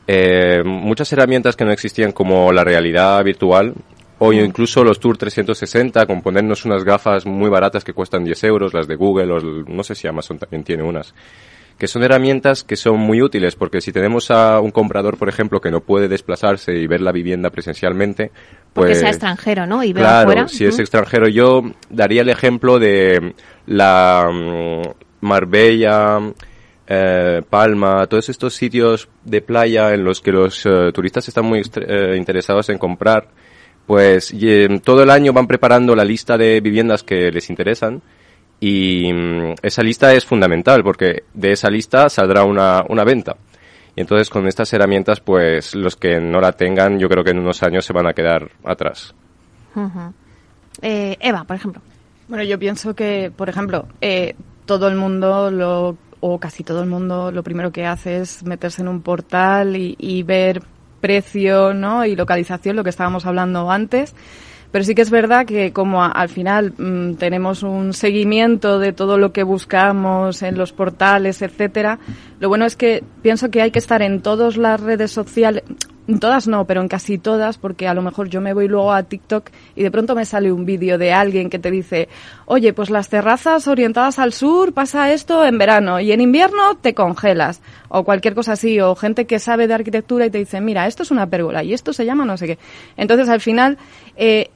eh, 0.08 0.63
muchas 0.63 1.12
herramientas 1.12 1.55
que 1.55 1.65
no 1.65 1.71
existían 1.71 2.13
como 2.13 2.51
la 2.51 2.63
realidad 2.63 3.21
virtual 3.23 3.73
o 4.19 4.34
incluso 4.34 4.84
los 4.84 4.99
Tour 4.99 5.17
360 5.17 6.06
con 6.06 6.21
ponernos 6.21 6.65
unas 6.65 6.84
gafas 6.84 7.25
muy 7.25 7.49
baratas 7.49 7.84
que 7.84 7.93
cuestan 7.93 8.23
10 8.23 8.43
euros, 8.45 8.73
las 8.73 8.88
de 8.88 8.95
Google 8.95 9.34
o 9.34 9.39
no 9.39 9.84
sé 9.84 9.95
si 9.95 10.08
Amazon 10.08 10.38
también 10.38 10.63
tiene 10.63 10.84
unas 10.84 11.13
que 11.78 11.88
son 11.88 12.04
herramientas 12.04 12.63
que 12.63 12.78
son 12.78 12.99
muy 12.99 13.21
útiles 13.21 13.56
porque 13.56 13.82
si 13.82 13.91
tenemos 13.91 14.32
a 14.32 14.60
un 14.62 14.71
comprador, 14.71 15.17
por 15.17 15.28
ejemplo, 15.28 15.60
que 15.60 15.71
no 15.71 15.82
puede 15.82 16.08
desplazarse 16.08 16.73
y 16.73 16.88
ver 16.88 17.01
la 17.01 17.12
vivienda 17.12 17.49
presencialmente, 17.49 18.32
pues 18.73 18.73
porque 18.73 18.95
sea 18.95 19.10
extranjero, 19.10 19.65
¿no? 19.65 19.84
Y 19.84 19.91
ver 19.91 20.04
claro, 20.04 20.47
si 20.47 20.65
es 20.65 20.80
extranjero, 20.80 21.28
yo 21.28 21.63
daría 21.89 22.21
el 22.21 22.30
ejemplo 22.30 22.80
de 22.80 23.34
la 23.65 24.30
mm, 24.32 25.25
Marbella, 25.25 26.19
eh, 26.88 27.41
Palma, 27.49 28.06
todos 28.08 28.30
estos 28.30 28.54
sitios 28.54 29.10
de 29.23 29.41
playa 29.41 29.93
en 29.93 30.04
los 30.04 30.21
que 30.21 30.32
los 30.32 30.65
eh, 30.65 30.91
turistas 30.93 31.28
están 31.28 31.45
muy 31.45 31.62
eh, 31.62 32.15
interesados 32.15 32.69
en 32.69 32.78
comprar, 32.78 33.28
pues 33.86 34.34
todo 34.84 35.04
el 35.04 35.10
año 35.10 35.34
van 35.34 35.48
preparando 35.48 35.95
la 35.95 36.04
lista 36.04 36.38
de 36.38 36.60
viviendas 36.62 37.04
que 37.04 37.32
les 37.32 37.50
interesan 37.50 38.02
y 38.60 39.12
mm, 39.12 39.56
esa 39.62 39.84
lista 39.84 40.13
es 40.13 40.26
fundamental 40.26 40.84
porque 40.84 41.24
de 41.34 41.52
esa 41.52 41.69
lista 41.69 42.10
saldrá 42.10 42.43
una, 42.43 42.84
una 42.89 43.04
venta. 43.04 43.36
Y 43.95 44.02
entonces 44.02 44.30
con 44.30 44.48
estas 44.48 44.71
herramientas, 44.74 45.21
pues 45.21 45.76
los 45.76 45.95
que 45.95 46.19
no 46.19 46.41
la 46.41 46.52
tengan, 46.52 47.00
yo 47.00 47.08
creo 47.08 47.24
que 47.24 47.32
en 47.32 47.39
unos 47.39 47.63
años 47.63 47.86
se 47.86 47.93
van 47.93 48.08
a 48.08 48.13
quedar 48.13 48.52
atrás. 48.63 49.13
eh, 50.82 51.17
Eva, 51.19 51.43
por 51.45 51.56
ejemplo. 51.56 51.82
Bueno, 52.28 52.43
yo 52.43 52.58
pienso 52.58 52.95
que, 52.95 53.32
por 53.36 53.50
ejemplo, 53.50 53.88
eh, 54.02 54.36
todo 54.65 54.88
el 54.88 54.95
mundo 54.95 55.52
lo, 55.52 55.98
o 56.19 56.39
casi 56.39 56.63
todo 56.63 56.82
el 56.82 56.89
mundo 56.89 57.32
lo 57.32 57.43
primero 57.43 57.71
que 57.71 57.86
hace 57.86 58.17
es 58.17 58.43
meterse 58.43 58.82
en 58.82 58.88
un 58.88 59.02
portal 59.02 59.76
y, 59.78 59.95
y 60.00 60.24
ver 60.24 60.62
precio, 61.06 61.76
¿no? 61.76 62.04
Y 62.04 62.15
localización, 62.15 62.76
lo 62.76 62.84
que 62.84 62.89
estábamos 62.89 63.28
hablando 63.28 63.70
antes. 63.70 64.15
Pero 64.72 64.84
sí 64.84 64.96
que 64.96 65.04
es 65.04 65.12
verdad 65.12 65.46
que 65.46 65.72
como 65.72 66.04
al 66.04 66.30
final 66.30 66.74
mm, 66.76 67.13
tenemos 67.13 67.62
un 67.62 67.94
seguimiento 67.94 68.80
de 68.80 68.91
todo 68.91 69.20
lo 69.20 69.32
que 69.32 69.44
buscamos 69.44 70.41
en 70.41 70.58
los 70.58 70.74
portales, 70.74 71.44
etcétera, 71.44 72.00
lo 72.39 72.50
bueno 72.50 72.65
es 72.65 72.76
que 72.76 73.04
pienso 73.22 73.52
que 73.52 73.62
hay 73.62 73.70
que 73.70 73.78
estar 73.78 74.02
en 74.02 74.22
todas 74.22 74.58
las 74.58 74.82
redes 74.82 75.12
sociales, 75.12 75.63
todas 76.20 76.48
no, 76.48 76.65
pero 76.65 76.82
en 76.82 76.88
casi 76.88 77.18
todas, 77.18 77.58
porque 77.58 77.88
a 77.88 77.94
lo 77.94 78.02
mejor 78.02 78.30
yo 78.30 78.41
me 78.41 78.54
voy 78.54 78.68
luego 78.68 78.94
a 78.94 79.04
TikTok 79.04 79.50
y 79.76 79.84
de 79.84 79.91
pronto 79.91 80.15
me 80.15 80.26
sale 80.26 80.52
un 80.52 80.65
vídeo 80.65 80.98
de 80.98 81.12
alguien 81.12 81.50
que 81.50 81.60
te 81.60 81.72
dice, 81.72 82.10
oye, 82.46 82.74
pues 82.74 82.89
las 82.89 83.10
terrazas 83.10 83.68
orientadas 83.68 84.20
al 84.20 84.32
sur 84.34 84.74
pasa 84.74 85.12
esto 85.12 85.46
en 85.46 85.58
verano 85.58 86.00
y 86.00 86.12
en 86.12 86.22
invierno 86.22 86.76
te 86.76 86.94
congelas, 86.94 87.62
o 87.89 88.04
cualquier 88.04 88.36
cosa 88.36 88.54
así, 88.54 88.80
o 88.80 88.96
gente 88.96 89.26
que 89.26 89.39
sabe 89.39 89.68
de 89.68 89.74
arquitectura 89.74 90.26
y 90.26 90.30
te 90.30 90.38
dice, 90.38 90.62
mira, 90.62 90.86
esto 90.88 91.04
es 91.04 91.12
una 91.12 91.28
pérgola 91.28 91.63
y 91.63 91.74
esto 91.74 91.91
se 91.91 92.06
llama 92.06 92.26
no 92.26 92.38
sé 92.38 92.48
qué. 92.48 92.60
Entonces, 92.98 93.28
al 93.30 93.41
final, 93.41 93.78
eh, 94.15 94.52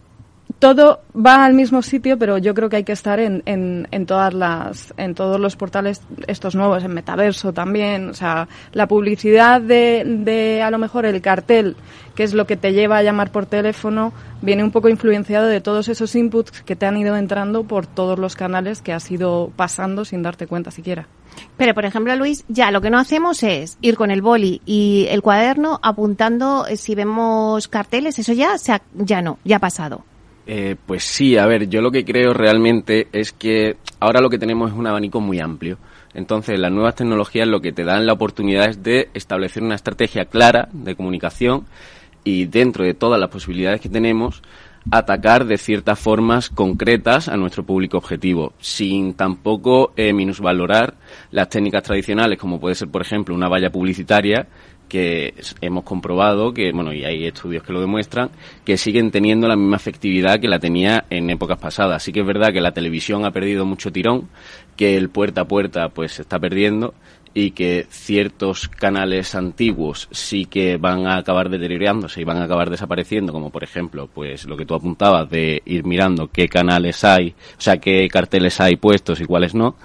todo 0.59 0.99
va 1.15 1.45
al 1.45 1.53
mismo 1.53 1.81
sitio, 1.81 2.19
pero 2.19 2.37
yo 2.37 2.53
creo 2.53 2.69
que 2.69 2.75
hay 2.77 2.83
que 2.83 2.91
estar 2.91 3.19
en, 3.19 3.41
en, 3.45 3.87
en, 3.91 4.05
todas 4.05 4.33
las, 4.33 4.93
en 4.97 5.15
todos 5.15 5.39
los 5.39 5.55
portales 5.55 6.01
estos 6.27 6.53
nuevos, 6.53 6.83
en 6.83 6.93
Metaverso 6.93 7.53
también. 7.53 8.09
O 8.09 8.13
sea, 8.13 8.49
la 8.73 8.87
publicidad 8.87 9.61
de, 9.61 10.03
de 10.05 10.61
a 10.61 10.69
lo 10.69 10.77
mejor 10.77 11.05
el 11.05 11.21
cartel, 11.21 11.77
que 12.13 12.23
es 12.23 12.33
lo 12.33 12.45
que 12.45 12.57
te 12.57 12.73
lleva 12.73 12.97
a 12.97 13.03
llamar 13.03 13.31
por 13.31 13.45
teléfono, 13.45 14.11
viene 14.41 14.63
un 14.63 14.71
poco 14.71 14.89
influenciado 14.89 15.47
de 15.47 15.61
todos 15.61 15.87
esos 15.87 16.13
inputs 16.15 16.51
que 16.63 16.75
te 16.75 16.85
han 16.85 16.97
ido 16.97 17.15
entrando 17.15 17.63
por 17.63 17.87
todos 17.87 18.19
los 18.19 18.35
canales 18.35 18.81
que 18.81 18.91
has 18.91 19.09
ido 19.09 19.51
pasando 19.55 20.03
sin 20.03 20.21
darte 20.23 20.45
cuenta 20.45 20.71
siquiera. 20.71 21.07
Pero, 21.55 21.73
por 21.73 21.85
ejemplo, 21.85 22.13
Luis, 22.17 22.43
ya 22.49 22.71
lo 22.71 22.81
que 22.81 22.89
no 22.89 22.99
hacemos 22.99 23.43
es 23.43 23.77
ir 23.81 23.95
con 23.95 24.11
el 24.11 24.21
boli 24.21 24.61
y 24.65 25.07
el 25.09 25.21
cuaderno 25.21 25.79
apuntando 25.81 26.65
eh, 26.67 26.75
si 26.75 26.95
vemos 26.95 27.69
carteles, 27.69 28.19
eso 28.19 28.33
ya, 28.33 28.57
se 28.57 28.73
ha, 28.73 28.81
ya 28.93 29.21
no, 29.21 29.39
ya 29.45 29.55
ha 29.57 29.59
pasado. 29.59 30.03
Eh, 30.51 30.75
pues 30.83 31.03
sí, 31.03 31.37
a 31.37 31.45
ver, 31.45 31.69
yo 31.69 31.79
lo 31.79 31.91
que 31.91 32.03
creo 32.03 32.33
realmente 32.33 33.07
es 33.11 33.31
que 33.31 33.77
ahora 33.99 34.19
lo 34.19 34.31
que 34.31 34.39
tenemos 34.39 34.71
es 34.71 34.75
un 34.75 34.87
abanico 34.87 35.21
muy 35.21 35.39
amplio. 35.39 35.77
Entonces, 36.15 36.57
las 36.57 36.71
nuevas 36.71 36.95
tecnologías 36.95 37.47
lo 37.47 37.61
que 37.61 37.71
te 37.71 37.83
dan 37.83 38.07
la 38.07 38.13
oportunidad 38.13 38.67
es 38.67 38.81
de 38.81 39.09
establecer 39.13 39.61
una 39.61 39.75
estrategia 39.75 40.25
clara 40.25 40.67
de 40.73 40.95
comunicación 40.95 41.65
y 42.23 42.45
dentro 42.45 42.83
de 42.83 42.95
todas 42.95 43.19
las 43.19 43.29
posibilidades 43.29 43.79
que 43.79 43.89
tenemos, 43.89 44.41
atacar 44.89 45.45
de 45.45 45.59
ciertas 45.59 45.99
formas 45.99 46.49
concretas 46.49 47.27
a 47.27 47.37
nuestro 47.37 47.63
público 47.63 47.97
objetivo, 47.97 48.53
sin 48.59 49.13
tampoco 49.13 49.91
eh, 49.95 50.13
minusvalorar 50.13 50.95
las 51.29 51.49
técnicas 51.49 51.83
tradicionales, 51.83 52.39
como 52.39 52.59
puede 52.59 52.73
ser, 52.73 52.87
por 52.87 53.03
ejemplo, 53.03 53.35
una 53.35 53.49
valla 53.49 53.69
publicitaria, 53.69 54.47
que 54.89 55.35
hemos 55.61 55.85
comprobado 55.85 56.53
que, 56.53 56.71
bueno, 56.73 56.91
y 56.91 57.05
hay 57.05 57.25
estudios 57.25 57.63
que 57.63 57.71
lo 57.71 57.79
demuestran, 57.79 58.31
que 58.65 58.77
siguen 58.77 59.11
teniendo 59.11 59.47
la 59.47 59.55
misma 59.55 59.77
efectividad 59.77 60.39
que 60.39 60.49
la 60.49 60.59
tenía 60.59 61.05
en 61.09 61.29
épocas 61.29 61.57
pasadas. 61.59 62.03
Sí 62.03 62.11
que 62.11 62.21
es 62.21 62.25
verdad 62.25 62.51
que 62.51 62.59
la 62.59 62.73
televisión 62.73 63.23
ha 63.23 63.31
perdido 63.31 63.65
mucho 63.65 63.91
tirón, 63.91 64.27
que 64.75 64.97
el 64.97 65.09
puerta 65.09 65.41
a 65.41 65.47
puerta 65.47 65.89
pues 65.89 66.13
se 66.13 66.23
está 66.23 66.39
perdiendo 66.39 66.93
y 67.33 67.51
que 67.51 67.85
ciertos 67.89 68.67
canales 68.67 69.35
antiguos 69.35 70.07
sí 70.11 70.45
que 70.45 70.77
van 70.77 71.05
a 71.05 71.17
acabar 71.17 71.49
deteriorándose 71.49 72.21
y 72.21 72.23
van 72.23 72.37
a 72.37 72.45
acabar 72.45 72.69
desapareciendo, 72.69 73.31
como 73.31 73.51
por 73.51 73.63
ejemplo, 73.63 74.09
pues 74.13 74.45
lo 74.45 74.57
que 74.57 74.65
tú 74.65 74.73
apuntabas 74.73 75.29
de 75.29 75.61
ir 75.65 75.85
mirando 75.85 76.27
qué 76.27 76.47
canales 76.47 77.03
hay, 77.03 77.35
o 77.57 77.61
sea, 77.61 77.77
qué 77.77 78.07
carteles 78.09 78.59
hay 78.59 78.75
puestos 78.75 79.21
y 79.21 79.25
cuáles 79.25 79.53
no 79.53 79.75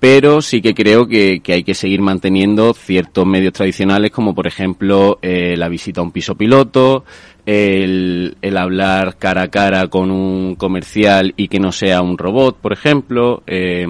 pero 0.00 0.40
sí 0.40 0.62
que 0.62 0.74
creo 0.74 1.06
que, 1.06 1.42
hay 1.46 1.62
que 1.62 1.74
seguir 1.74 2.00
manteniendo 2.00 2.72
ciertos 2.72 3.26
medios 3.26 3.52
tradicionales 3.52 4.10
como 4.10 4.34
por 4.34 4.46
ejemplo 4.46 5.18
eh, 5.20 5.54
la 5.58 5.68
visita 5.68 6.00
a 6.00 6.04
un 6.04 6.10
piso 6.10 6.34
piloto, 6.34 7.04
el, 7.44 8.36
el, 8.40 8.56
hablar 8.56 9.16
cara 9.18 9.42
a 9.42 9.48
cara 9.48 9.88
con 9.88 10.10
un 10.10 10.56
comercial 10.56 11.34
y 11.36 11.48
que 11.48 11.60
no 11.60 11.70
sea 11.70 12.00
un 12.00 12.16
robot, 12.16 12.56
por 12.58 12.72
ejemplo, 12.72 13.42
eh, 13.46 13.86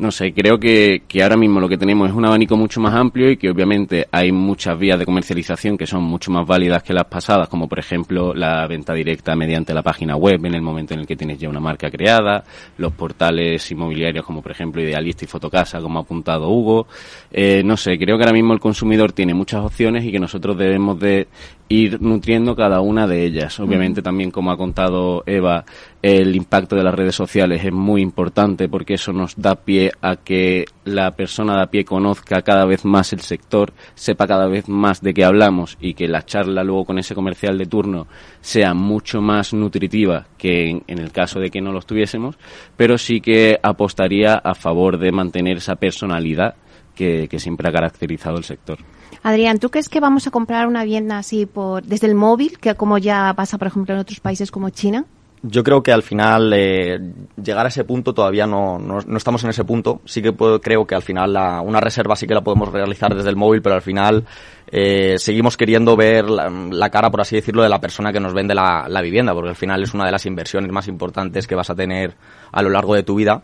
no 0.00 0.10
sé, 0.10 0.32
creo 0.32 0.58
que, 0.58 1.02
que, 1.06 1.22
ahora 1.22 1.36
mismo 1.36 1.60
lo 1.60 1.68
que 1.68 1.76
tenemos 1.76 2.08
es 2.08 2.16
un 2.16 2.24
abanico 2.24 2.56
mucho 2.56 2.80
más 2.80 2.94
amplio 2.94 3.30
y 3.30 3.36
que 3.36 3.50
obviamente 3.50 4.06
hay 4.10 4.32
muchas 4.32 4.78
vías 4.78 4.98
de 4.98 5.04
comercialización 5.04 5.76
que 5.76 5.86
son 5.86 6.02
mucho 6.02 6.30
más 6.30 6.46
válidas 6.46 6.82
que 6.82 6.94
las 6.94 7.04
pasadas, 7.04 7.48
como 7.48 7.68
por 7.68 7.78
ejemplo 7.78 8.32
la 8.32 8.66
venta 8.66 8.94
directa 8.94 9.36
mediante 9.36 9.74
la 9.74 9.82
página 9.82 10.16
web 10.16 10.44
en 10.46 10.54
el 10.54 10.62
momento 10.62 10.94
en 10.94 11.00
el 11.00 11.06
que 11.06 11.16
tienes 11.16 11.38
ya 11.38 11.50
una 11.50 11.60
marca 11.60 11.90
creada, 11.90 12.42
los 12.78 12.92
portales 12.94 13.70
inmobiliarios 13.70 14.24
como 14.24 14.40
por 14.40 14.52
ejemplo 14.52 14.80
Idealista 14.80 15.26
y 15.26 15.28
Fotocasa, 15.28 15.80
como 15.80 15.98
ha 15.98 16.02
apuntado 16.02 16.48
Hugo. 16.48 16.86
Eh, 17.30 17.62
no 17.62 17.76
sé, 17.76 17.98
creo 17.98 18.16
que 18.16 18.24
ahora 18.24 18.32
mismo 18.32 18.54
el 18.54 18.60
consumidor 18.60 19.12
tiene 19.12 19.34
muchas 19.34 19.62
opciones 19.62 20.04
y 20.04 20.10
que 20.10 20.18
nosotros 20.18 20.56
debemos 20.56 20.98
de 20.98 21.28
ir 21.70 22.02
nutriendo 22.02 22.56
cada 22.56 22.80
una 22.80 23.06
de 23.06 23.24
ellas. 23.24 23.60
Obviamente 23.60 24.02
también, 24.02 24.32
como 24.32 24.50
ha 24.50 24.56
contado 24.56 25.22
Eva, 25.24 25.64
el 26.02 26.34
impacto 26.34 26.74
de 26.74 26.82
las 26.82 26.92
redes 26.92 27.14
sociales 27.14 27.64
es 27.64 27.72
muy 27.72 28.02
importante 28.02 28.68
porque 28.68 28.94
eso 28.94 29.12
nos 29.12 29.36
da 29.36 29.54
pie 29.54 29.92
a 30.02 30.16
que 30.16 30.64
la 30.84 31.12
persona 31.12 31.54
de 31.54 31.62
a 31.62 31.66
pie 31.70 31.84
conozca 31.84 32.42
cada 32.42 32.64
vez 32.64 32.84
más 32.84 33.12
el 33.12 33.20
sector, 33.20 33.72
sepa 33.94 34.26
cada 34.26 34.48
vez 34.48 34.68
más 34.68 35.00
de 35.00 35.14
qué 35.14 35.24
hablamos 35.24 35.78
y 35.80 35.94
que 35.94 36.08
la 36.08 36.24
charla 36.24 36.64
luego 36.64 36.86
con 36.86 36.98
ese 36.98 37.14
comercial 37.14 37.56
de 37.56 37.66
turno 37.66 38.08
sea 38.40 38.74
mucho 38.74 39.22
más 39.22 39.54
nutritiva 39.54 40.26
que 40.36 40.70
en, 40.70 40.98
el 40.98 41.12
caso 41.12 41.38
de 41.38 41.50
que 41.50 41.60
no 41.60 41.70
lo 41.70 41.82
tuviésemos, 41.82 42.36
pero 42.76 42.98
sí 42.98 43.20
que 43.20 43.60
apostaría 43.62 44.34
a 44.34 44.56
favor 44.56 44.98
de 44.98 45.12
mantener 45.12 45.58
esa 45.58 45.76
personalidad 45.76 46.56
que, 46.96 47.28
que 47.28 47.38
siempre 47.38 47.68
ha 47.68 47.72
caracterizado 47.72 48.38
el 48.38 48.44
sector. 48.44 48.78
Adrián, 49.22 49.58
¿tú 49.58 49.70
crees 49.70 49.88
que 49.88 50.00
vamos 50.00 50.26
a 50.26 50.30
comprar 50.30 50.66
una 50.66 50.82
vivienda 50.82 51.18
así 51.18 51.46
por 51.46 51.82
desde 51.82 52.06
el 52.06 52.14
móvil, 52.14 52.58
que 52.58 52.74
como 52.74 52.98
ya 52.98 53.32
pasa, 53.36 53.58
por 53.58 53.68
ejemplo, 53.68 53.94
en 53.94 54.00
otros 54.00 54.20
países 54.20 54.50
como 54.50 54.70
China? 54.70 55.04
Yo 55.42 55.64
creo 55.64 55.82
que 55.82 55.90
al 55.90 56.02
final 56.02 56.52
eh, 56.54 57.00
llegar 57.42 57.64
a 57.64 57.70
ese 57.70 57.84
punto 57.84 58.12
todavía 58.12 58.46
no, 58.46 58.78
no, 58.78 59.16
estamos 59.16 59.42
en 59.44 59.50
ese 59.50 59.64
punto. 59.64 60.02
Sí 60.04 60.20
que 60.20 60.34
creo 60.34 60.86
que 60.86 60.94
al 60.94 61.02
final 61.02 61.30
una 61.64 61.80
reserva 61.80 62.14
sí 62.14 62.26
que 62.26 62.34
la 62.34 62.42
podemos 62.42 62.70
realizar 62.70 63.14
desde 63.14 63.30
el 63.30 63.36
móvil, 63.36 63.62
pero 63.62 63.74
al 63.74 63.80
final 63.80 64.26
eh, 64.70 65.14
seguimos 65.16 65.56
queriendo 65.56 65.96
ver 65.96 66.28
la, 66.28 66.90
cara, 66.90 67.10
por 67.10 67.22
así 67.22 67.36
decirlo, 67.36 67.62
de 67.62 67.70
la 67.70 67.80
persona 67.80 68.12
que 68.12 68.20
nos 68.20 68.34
vende 68.34 68.54
la, 68.54 68.84
la 68.86 69.00
vivienda, 69.00 69.32
porque 69.32 69.48
al 69.48 69.56
final 69.56 69.82
es 69.82 69.94
una 69.94 70.04
de 70.04 70.12
las 70.12 70.26
inversiones 70.26 70.70
más 70.70 70.88
importantes 70.88 71.46
que 71.46 71.54
vas 71.54 71.70
a 71.70 71.74
tener 71.74 72.14
a 72.52 72.60
lo 72.60 72.68
largo 72.68 72.94
de 72.94 73.02
tu 73.02 73.14
vida. 73.14 73.42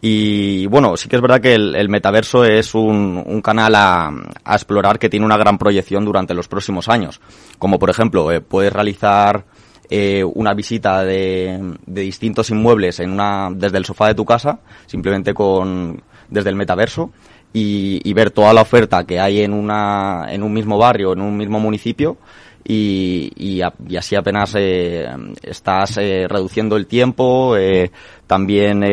Y 0.00 0.66
bueno, 0.66 0.96
sí 0.96 1.08
que 1.08 1.16
es 1.16 1.22
verdad 1.22 1.40
que 1.40 1.54
el, 1.54 1.88
metaverso 1.90 2.44
es 2.44 2.74
un, 2.74 3.42
canal 3.42 3.74
a, 3.74 4.10
a, 4.44 4.54
explorar 4.54 4.98
que 4.98 5.10
tiene 5.10 5.26
una 5.26 5.36
gran 5.36 5.58
proyección 5.58 6.04
durante 6.04 6.32
los 6.32 6.48
próximos 6.48 6.88
años. 6.88 7.20
Como 7.58 7.78
por 7.78 7.90
ejemplo, 7.90 8.32
eh, 8.32 8.40
puedes 8.40 8.72
realizar 8.72 9.44
eh, 9.90 10.24
una 10.24 10.54
visita 10.54 11.04
de, 11.04 11.76
de, 11.84 12.00
distintos 12.00 12.48
inmuebles 12.48 13.00
en 13.00 13.10
una, 13.10 13.50
desde 13.52 13.76
el 13.76 13.84
sofá 13.84 14.06
de 14.06 14.14
tu 14.14 14.24
casa, 14.24 14.60
simplemente 14.86 15.34
con, 15.34 16.02
desde 16.30 16.48
el 16.48 16.56
metaverso, 16.56 17.10
y, 17.52 18.12
ver 18.12 18.30
toda 18.30 18.52
la 18.52 18.62
oferta 18.62 19.04
que 19.04 19.18
hay 19.18 19.40
en, 19.40 19.52
una, 19.52 20.26
en 20.28 20.42
un 20.42 20.52
mismo 20.52 20.78
barrio, 20.78 21.12
en 21.12 21.20
un 21.20 21.36
mismo 21.36 21.58
municipio, 21.58 22.18
y, 22.64 23.60
así 23.96 24.14
apenas 24.14 24.54
eh, 24.56 25.08
estás 25.42 25.98
eh, 25.98 26.26
reduciendo 26.28 26.76
el 26.76 26.86
tiempo, 26.86 27.56
eh, 27.56 27.90
también 28.26 28.84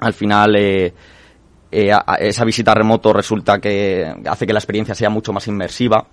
al 0.00 0.12
final 0.12 0.56
eh, 0.56 0.92
esa 1.70 2.44
visita 2.44 2.74
remoto 2.74 3.12
resulta 3.12 3.58
que 3.58 4.14
hace 4.26 4.46
que 4.46 4.52
la 4.52 4.58
experiencia 4.58 4.94
sea 4.94 5.10
mucho 5.10 5.32
más 5.32 5.46
inmersiva. 5.48 6.06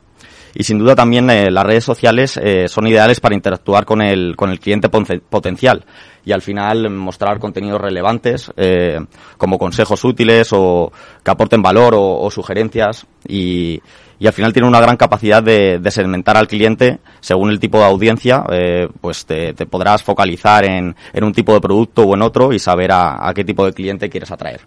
Y 0.55 0.63
sin 0.63 0.77
duda 0.77 0.95
también 0.95 1.29
eh, 1.29 1.49
las 1.49 1.63
redes 1.63 1.83
sociales 1.83 2.37
eh, 2.37 2.67
son 2.67 2.85
ideales 2.85 3.19
para 3.19 3.33
interactuar 3.33 3.85
con 3.85 4.01
el, 4.01 4.35
con 4.35 4.51
el 4.51 4.59
cliente 4.59 4.89
potencial. 4.89 5.85
Y 6.25 6.31
al 6.31 6.41
final 6.41 6.89
mostrar 6.89 7.39
contenidos 7.39 7.81
relevantes 7.81 8.51
eh, 8.55 8.99
como 9.37 9.57
consejos 9.57 10.03
útiles 10.05 10.49
o 10.51 10.91
que 11.23 11.31
aporten 11.31 11.61
valor 11.61 11.95
o, 11.97 12.29
sugerencias. 12.29 13.07
Y, 13.27 13.81
y, 14.19 14.27
al 14.27 14.33
final 14.33 14.53
tiene 14.53 14.67
una 14.67 14.81
gran 14.81 14.97
capacidad 14.97 15.41
de, 15.43 15.79
de, 15.79 15.91
segmentar 15.91 16.37
al 16.37 16.47
cliente 16.47 16.99
según 17.19 17.49
el 17.49 17.59
tipo 17.59 17.77
de 17.77 17.85
audiencia 17.85 18.43
pues 19.01 19.25
te, 19.25 19.53
te, 19.53 19.65
podrás 19.65 20.03
focalizar 20.03 20.65
en, 20.65 20.95
en, 21.13 21.23
un 21.23 21.33
tipo 21.33 21.53
de 21.53 21.61
producto 21.61 22.03
o 22.03 22.13
en 22.13 22.21
otro 22.21 22.53
y 22.53 22.59
saber 22.59 22.91
a, 22.91 23.27
a 23.27 23.33
qué 23.33 23.43
tipo 23.43 23.65
de 23.65 23.73
cliente 23.73 24.09
quieres 24.09 24.31
atraer. 24.31 24.61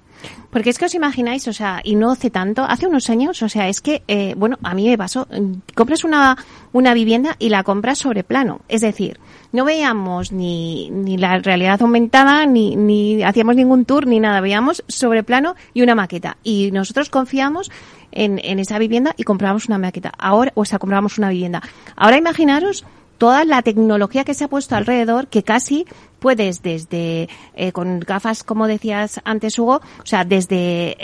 Porque 0.51 0.71
es 0.71 0.79
que 0.79 0.87
os 0.87 0.95
imagináis, 0.95 1.47
o 1.49 1.53
sea, 1.53 1.81
y 1.85 1.97
no 1.97 2.13
hace 2.13 2.31
tanto, 2.31 2.63
hace 2.63 2.87
unos 2.87 3.11
años, 3.11 3.43
o 3.43 3.49
sea, 3.49 3.69
es 3.69 3.81
que, 3.81 4.03
eh, 4.09 4.35
bueno, 4.37 4.57
a 4.63 4.75
mí 4.75 4.89
me 4.89 4.97
pasó, 4.97 5.29
compras 5.75 6.05
una, 6.05 6.37
una 6.73 6.95
vivienda 6.95 7.37
y 7.39 7.51
la 7.51 7.63
compras 7.63 7.99
sobre 7.99 8.25
plano. 8.25 8.61
Es 8.69 8.81
decir, 8.81 9.19
no 9.53 9.65
veíamos 9.65 10.33
ni, 10.33 10.89
ni 10.91 11.19
la 11.19 11.39
realidad 11.39 11.83
aumentada, 11.83 12.47
ni, 12.47 12.77
ni 12.77 13.23
hacíamos 13.23 13.57
ningún 13.57 13.85
tour, 13.85 14.07
ni 14.07 14.21
nada. 14.21 14.41
Veíamos 14.41 14.83
sobre 14.89 15.23
plano 15.23 15.57
y 15.75 15.83
una 15.83 15.95
maqueta. 15.95 16.39
Y 16.43 16.71
nosotros 16.71 17.11
confiamos 17.11 17.71
en, 18.13 18.41
en 18.43 18.59
esa 18.59 18.79
vivienda 18.79 19.15
y 19.17 19.25
comprábamos 19.25 19.67
una 19.67 19.79
maqueta. 19.79 20.13
Ahora, 20.19 20.53
o 20.55 20.65
sea, 20.65 20.79
comprábamos 20.79 21.19
una 21.19 21.31
vivienda. 21.31 21.63
Ahora 21.97 22.17
imaginaros 22.17 22.85
toda 23.19 23.45
la 23.45 23.63
tecnología 23.63 24.25
que 24.25 24.35
se 24.35 24.45
ha 24.45 24.49
puesto 24.49 24.77
alrededor 24.77 25.29
que 25.29 25.43
casi 25.43 25.87
puedes 26.19 26.63
desde 26.63 27.29
eh, 27.55 27.73
con 27.73 28.01
gafas 28.01 28.43
como 28.43 28.67
decías 28.67 29.21
antes 29.25 29.59
Hugo 29.59 29.81
o 30.03 30.07
sea 30.07 30.25
desde 30.25 30.97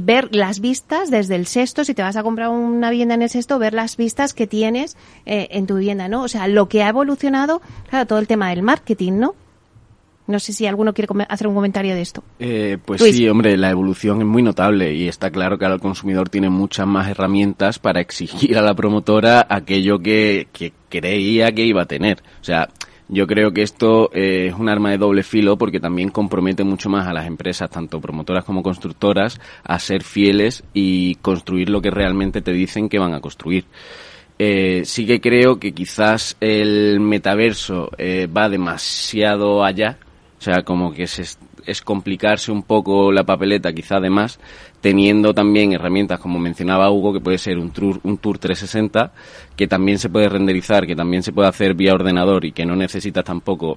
ver 0.00 0.34
las 0.34 0.60
vistas 0.60 1.10
desde 1.10 1.36
el 1.36 1.46
sexto 1.46 1.84
si 1.84 1.94
te 1.94 2.02
vas 2.02 2.16
a 2.16 2.22
comprar 2.22 2.50
una 2.50 2.90
vivienda 2.90 3.14
en 3.14 3.22
el 3.22 3.30
sexto 3.30 3.58
ver 3.58 3.74
las 3.74 3.96
vistas 3.96 4.34
que 4.34 4.46
tienes 4.46 4.96
eh, 5.26 5.48
en 5.50 5.66
tu 5.66 5.76
vivienda 5.76 6.08
no 6.08 6.22
o 6.22 6.28
sea 6.28 6.48
lo 6.48 6.68
que 6.68 6.82
ha 6.82 6.88
evolucionado 6.88 7.62
claro 7.88 8.06
todo 8.06 8.18
el 8.18 8.26
tema 8.26 8.50
del 8.50 8.62
marketing 8.62 9.12
no 9.14 9.34
no 10.28 10.38
sé 10.38 10.52
si 10.52 10.66
alguno 10.66 10.92
quiere 10.92 11.08
hacer 11.28 11.48
un 11.48 11.54
comentario 11.54 11.94
de 11.94 12.02
esto. 12.02 12.22
Eh, 12.38 12.78
pues 12.84 13.02
sí, 13.02 13.28
hombre, 13.28 13.56
la 13.56 13.70
evolución 13.70 14.20
es 14.20 14.26
muy 14.26 14.42
notable 14.42 14.94
y 14.94 15.08
está 15.08 15.30
claro 15.30 15.58
que 15.58 15.64
ahora 15.64 15.76
el 15.76 15.80
consumidor 15.80 16.28
tiene 16.28 16.50
muchas 16.50 16.86
más 16.86 17.08
herramientas 17.08 17.78
para 17.78 18.00
exigir 18.00 18.56
a 18.56 18.62
la 18.62 18.74
promotora 18.74 19.46
aquello 19.48 19.98
que, 19.98 20.46
que 20.52 20.72
creía 20.88 21.50
que 21.52 21.64
iba 21.64 21.82
a 21.82 21.86
tener. 21.86 22.22
O 22.40 22.44
sea, 22.44 22.68
yo 23.08 23.26
creo 23.26 23.52
que 23.52 23.62
esto 23.62 24.10
eh, 24.12 24.48
es 24.48 24.54
un 24.54 24.68
arma 24.68 24.90
de 24.90 24.98
doble 24.98 25.22
filo 25.22 25.56
porque 25.56 25.80
también 25.80 26.10
compromete 26.10 26.62
mucho 26.62 26.90
más 26.90 27.06
a 27.06 27.14
las 27.14 27.26
empresas, 27.26 27.70
tanto 27.70 28.00
promotoras 28.00 28.44
como 28.44 28.62
constructoras, 28.62 29.40
a 29.64 29.78
ser 29.78 30.02
fieles 30.02 30.62
y 30.74 31.14
construir 31.16 31.70
lo 31.70 31.80
que 31.80 31.90
realmente 31.90 32.42
te 32.42 32.52
dicen 32.52 32.88
que 32.88 32.98
van 32.98 33.14
a 33.14 33.20
construir. 33.20 33.64
Eh, 34.38 34.82
sí 34.84 35.06
que 35.06 35.20
creo 35.20 35.58
que 35.58 35.72
quizás 35.72 36.36
el 36.40 37.00
metaverso 37.00 37.90
eh, 37.96 38.28
va 38.28 38.48
demasiado 38.48 39.64
allá, 39.64 39.98
o 40.38 40.42
sea, 40.42 40.62
como 40.62 40.92
que 40.92 41.04
es, 41.04 41.38
es 41.66 41.82
complicarse 41.82 42.52
un 42.52 42.62
poco 42.62 43.10
la 43.10 43.24
papeleta, 43.24 43.72
quizá 43.72 43.96
además, 43.96 44.38
teniendo 44.80 45.34
también 45.34 45.72
herramientas 45.72 46.20
como 46.20 46.38
mencionaba 46.38 46.90
Hugo, 46.90 47.12
que 47.12 47.20
puede 47.20 47.38
ser 47.38 47.58
un 47.58 47.70
tour, 47.70 48.00
un 48.04 48.18
tour 48.18 48.38
360, 48.38 49.12
que 49.56 49.66
también 49.66 49.98
se 49.98 50.08
puede 50.08 50.28
renderizar, 50.28 50.86
que 50.86 50.94
también 50.94 51.22
se 51.22 51.32
puede 51.32 51.48
hacer 51.48 51.74
vía 51.74 51.94
ordenador 51.94 52.44
y 52.44 52.52
que 52.52 52.64
no 52.64 52.76
necesitas 52.76 53.24
tampoco 53.24 53.76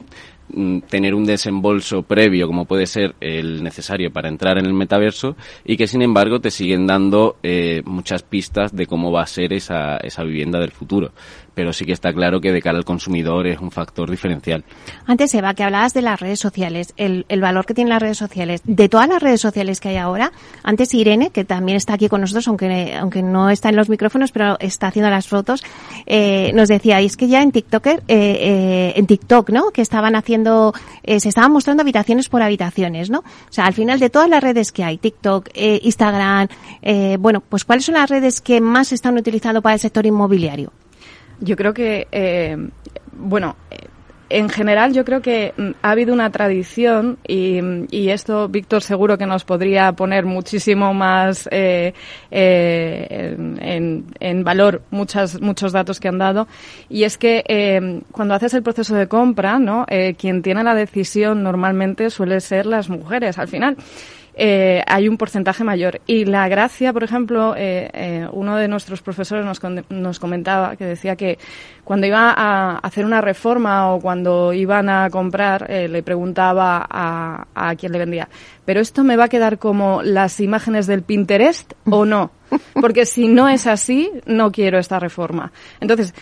mm, 0.54 0.80
tener 0.82 1.16
un 1.16 1.26
desembolso 1.26 2.04
previo 2.04 2.48
como 2.48 2.66
puede 2.66 2.86
ser 2.86 3.16
el 3.20 3.64
necesario 3.64 4.12
para 4.12 4.30
entrar 4.30 4.60
en 4.60 4.66
el 4.66 4.74
metaverso 4.74 5.36
y 5.66 5.78
que 5.78 5.88
sin 5.88 6.04
embargo 6.04 6.40
te 6.40 6.52
siguen 6.52 6.86
dando 6.86 7.38
eh, 7.42 7.82
muchas 7.86 8.22
pistas 8.22 8.76
de 8.76 8.86
cómo 8.86 9.12
va 9.12 9.24
a 9.24 9.28
ser 9.28 9.54
esa, 9.54 9.98
esa 9.98 10.24
vivienda 10.24 10.60
del 10.60 10.72
futuro 10.72 11.12
pero 11.54 11.74
sí 11.74 11.86
que 11.86 11.92
está 11.92 12.14
claro 12.14 12.40
que 12.40 12.52
de 12.52 12.62
cara 12.62 12.78
al 12.78 12.86
consumidor 12.86 13.48
es 13.48 13.60
un 13.60 13.72
factor 13.72 14.10
diferencial. 14.10 14.64
Antes, 15.06 15.34
Eva, 15.34 15.54
que 15.54 15.64
hablabas 15.64 15.94
de 15.94 16.02
las 16.02 16.20
redes 16.20 16.40
sociales, 16.40 16.94
el, 16.98 17.26
el, 17.30 17.42
valor 17.42 17.66
que 17.66 17.74
tienen 17.74 17.90
las 17.90 18.02
redes 18.02 18.18
sociales. 18.18 18.62
De 18.64 18.90
todas 18.90 19.08
las 19.08 19.22
redes 19.22 19.42
sociales 19.42 19.80
que 19.80 19.90
hay 19.90 19.98
ahora, 19.98 20.32
antes 20.64 20.91
Irene, 20.94 21.30
que 21.30 21.46
también 21.46 21.76
está 21.76 21.94
aquí 21.94 22.10
con 22.10 22.22
nosotros, 22.22 22.48
aunque, 22.48 22.96
aunque 22.96 23.22
no 23.22 23.50
está 23.50 23.70
en 23.70 23.76
los 23.76 23.90
micrófonos, 23.90 24.32
pero 24.32 24.58
está 24.60 24.88
haciendo 24.88 25.10
las 25.10 25.28
fotos, 25.28 25.64
eh, 26.06 26.52
nos 26.54 26.70
decía, 26.70 27.00
es 27.00 27.18
que 27.18 27.28
ya 27.28 27.42
en 27.42 27.52
TikToker, 27.52 28.04
eh, 28.08 28.38
eh, 28.40 28.94
en 28.96 29.08
TikTok, 29.08 29.50
¿no? 29.50 29.72
Que 29.72 29.82
estaban 29.82 30.16
haciendo, 30.16 30.74
eh, 31.04 31.20
se 31.20 31.30
estaban 31.30 31.52
mostrando 31.52 31.82
habitaciones 31.82 32.30
por 32.30 32.42
habitaciones, 32.42 33.10
¿no? 33.10 33.20
O 33.20 33.52
sea, 33.52 33.66
al 33.66 33.74
final 33.74 34.00
de 34.00 34.10
todas 34.10 34.30
las 34.30 34.44
redes 34.44 34.72
que 34.72 34.84
hay, 34.84 34.98
TikTok, 34.98 35.50
Instagram, 35.56 36.48
bueno, 37.20 37.42
pues 37.42 37.66
¿cuáles 37.66 37.86
son 37.86 37.96
las 37.96 38.10
redes 38.10 38.42
que 38.42 38.62
más 38.62 38.90
se 38.90 38.96
están 38.96 39.18
utilizando 39.18 39.62
para 39.62 39.74
el 39.76 39.80
sector 39.80 40.06
inmobiliario? 40.06 40.72
Yo 41.40 41.56
creo 41.56 41.74
que, 41.74 42.70
bueno, 43.14 43.56
en 44.32 44.50
general 44.50 44.94
yo 44.94 45.06
creo 45.06 45.22
que 45.22 45.54
mm, 45.56 45.72
ha 45.82 45.92
habido 45.92 46.14
una 46.14 46.32
tradición 46.32 47.18
y, 47.28 47.60
y, 47.90 48.10
esto 48.10 48.48
Víctor 48.48 48.82
seguro 48.82 49.18
que 49.18 49.26
nos 49.26 49.44
podría 49.44 49.92
poner 49.94 50.26
muchísimo 50.26 50.94
más 50.94 51.48
eh, 51.52 51.94
eh, 52.30 53.36
en, 53.38 54.06
en, 54.20 54.44
valor 54.44 54.82
muchas, 54.92 55.42
muchos 55.42 55.72
datos 55.72 56.00
que 56.00 56.08
han 56.08 56.18
dado 56.18 56.48
y 56.90 57.04
es 57.04 57.18
que 57.18 57.44
eh, 57.48 58.02
cuando 58.12 58.34
haces 58.34 58.54
el 58.54 58.64
proceso 58.64 58.96
de 58.96 59.08
compra, 59.08 59.60
¿no? 59.60 59.86
Eh, 59.90 60.16
quien 60.18 60.42
tiene 60.42 60.64
la 60.64 60.76
decisión 60.76 61.44
normalmente 61.44 62.10
suele 62.10 62.40
ser 62.40 62.66
las 62.66 62.90
mujeres 62.90 63.38
al 63.38 63.48
final 63.48 63.78
eh, 64.34 64.84
hay 64.88 65.08
un 65.08 65.18
porcentaje 65.18 65.64
mayor. 65.64 66.02
Y 66.08 66.26
la 66.26 66.48
gracia, 66.48 66.94
por 66.94 67.04
ejemplo, 67.04 67.56
eh, 67.58 67.90
eh, 67.94 68.28
uno 68.32 68.56
de 68.58 68.68
nuestros 68.68 69.02
profesores 69.02 69.46
nos, 69.46 69.60
nos 69.90 70.20
comentaba 70.20 70.76
que 70.76 70.86
decía 70.86 71.16
que 71.16 71.38
cuando 71.84 72.08
iba 72.08 72.34
a 72.36 72.78
hacer 72.78 73.06
una 73.06 73.22
reforma 73.22 73.94
o 73.94 74.00
cuando 74.00 74.54
iban 74.54 74.90
a 74.90 75.10
comprar, 75.10 75.70
eh, 75.70 75.88
le 75.88 76.04
preguntaba 76.04 76.86
a, 76.90 77.48
a 77.54 77.76
quien 77.76 77.92
le 77.92 78.00
vendía, 78.00 78.30
¿pero 78.66 78.80
esto 78.80 79.04
me 79.04 79.18
va 79.18 79.26
a 79.26 79.30
quedar 79.30 79.58
como 79.58 80.02
las 80.04 80.40
imágenes 80.40 80.88
del 80.88 81.04
Pinterest 81.04 81.74
o 81.90 82.06
no? 82.06 82.32
Porque 82.74 83.06
si 83.06 83.28
no 83.28 83.50
es 83.50 83.68
así, 83.68 84.12
no 84.26 84.52
quiero 84.52 84.80
esta 84.80 85.00
reforma. 85.00 85.52
Entonces, 85.80 86.14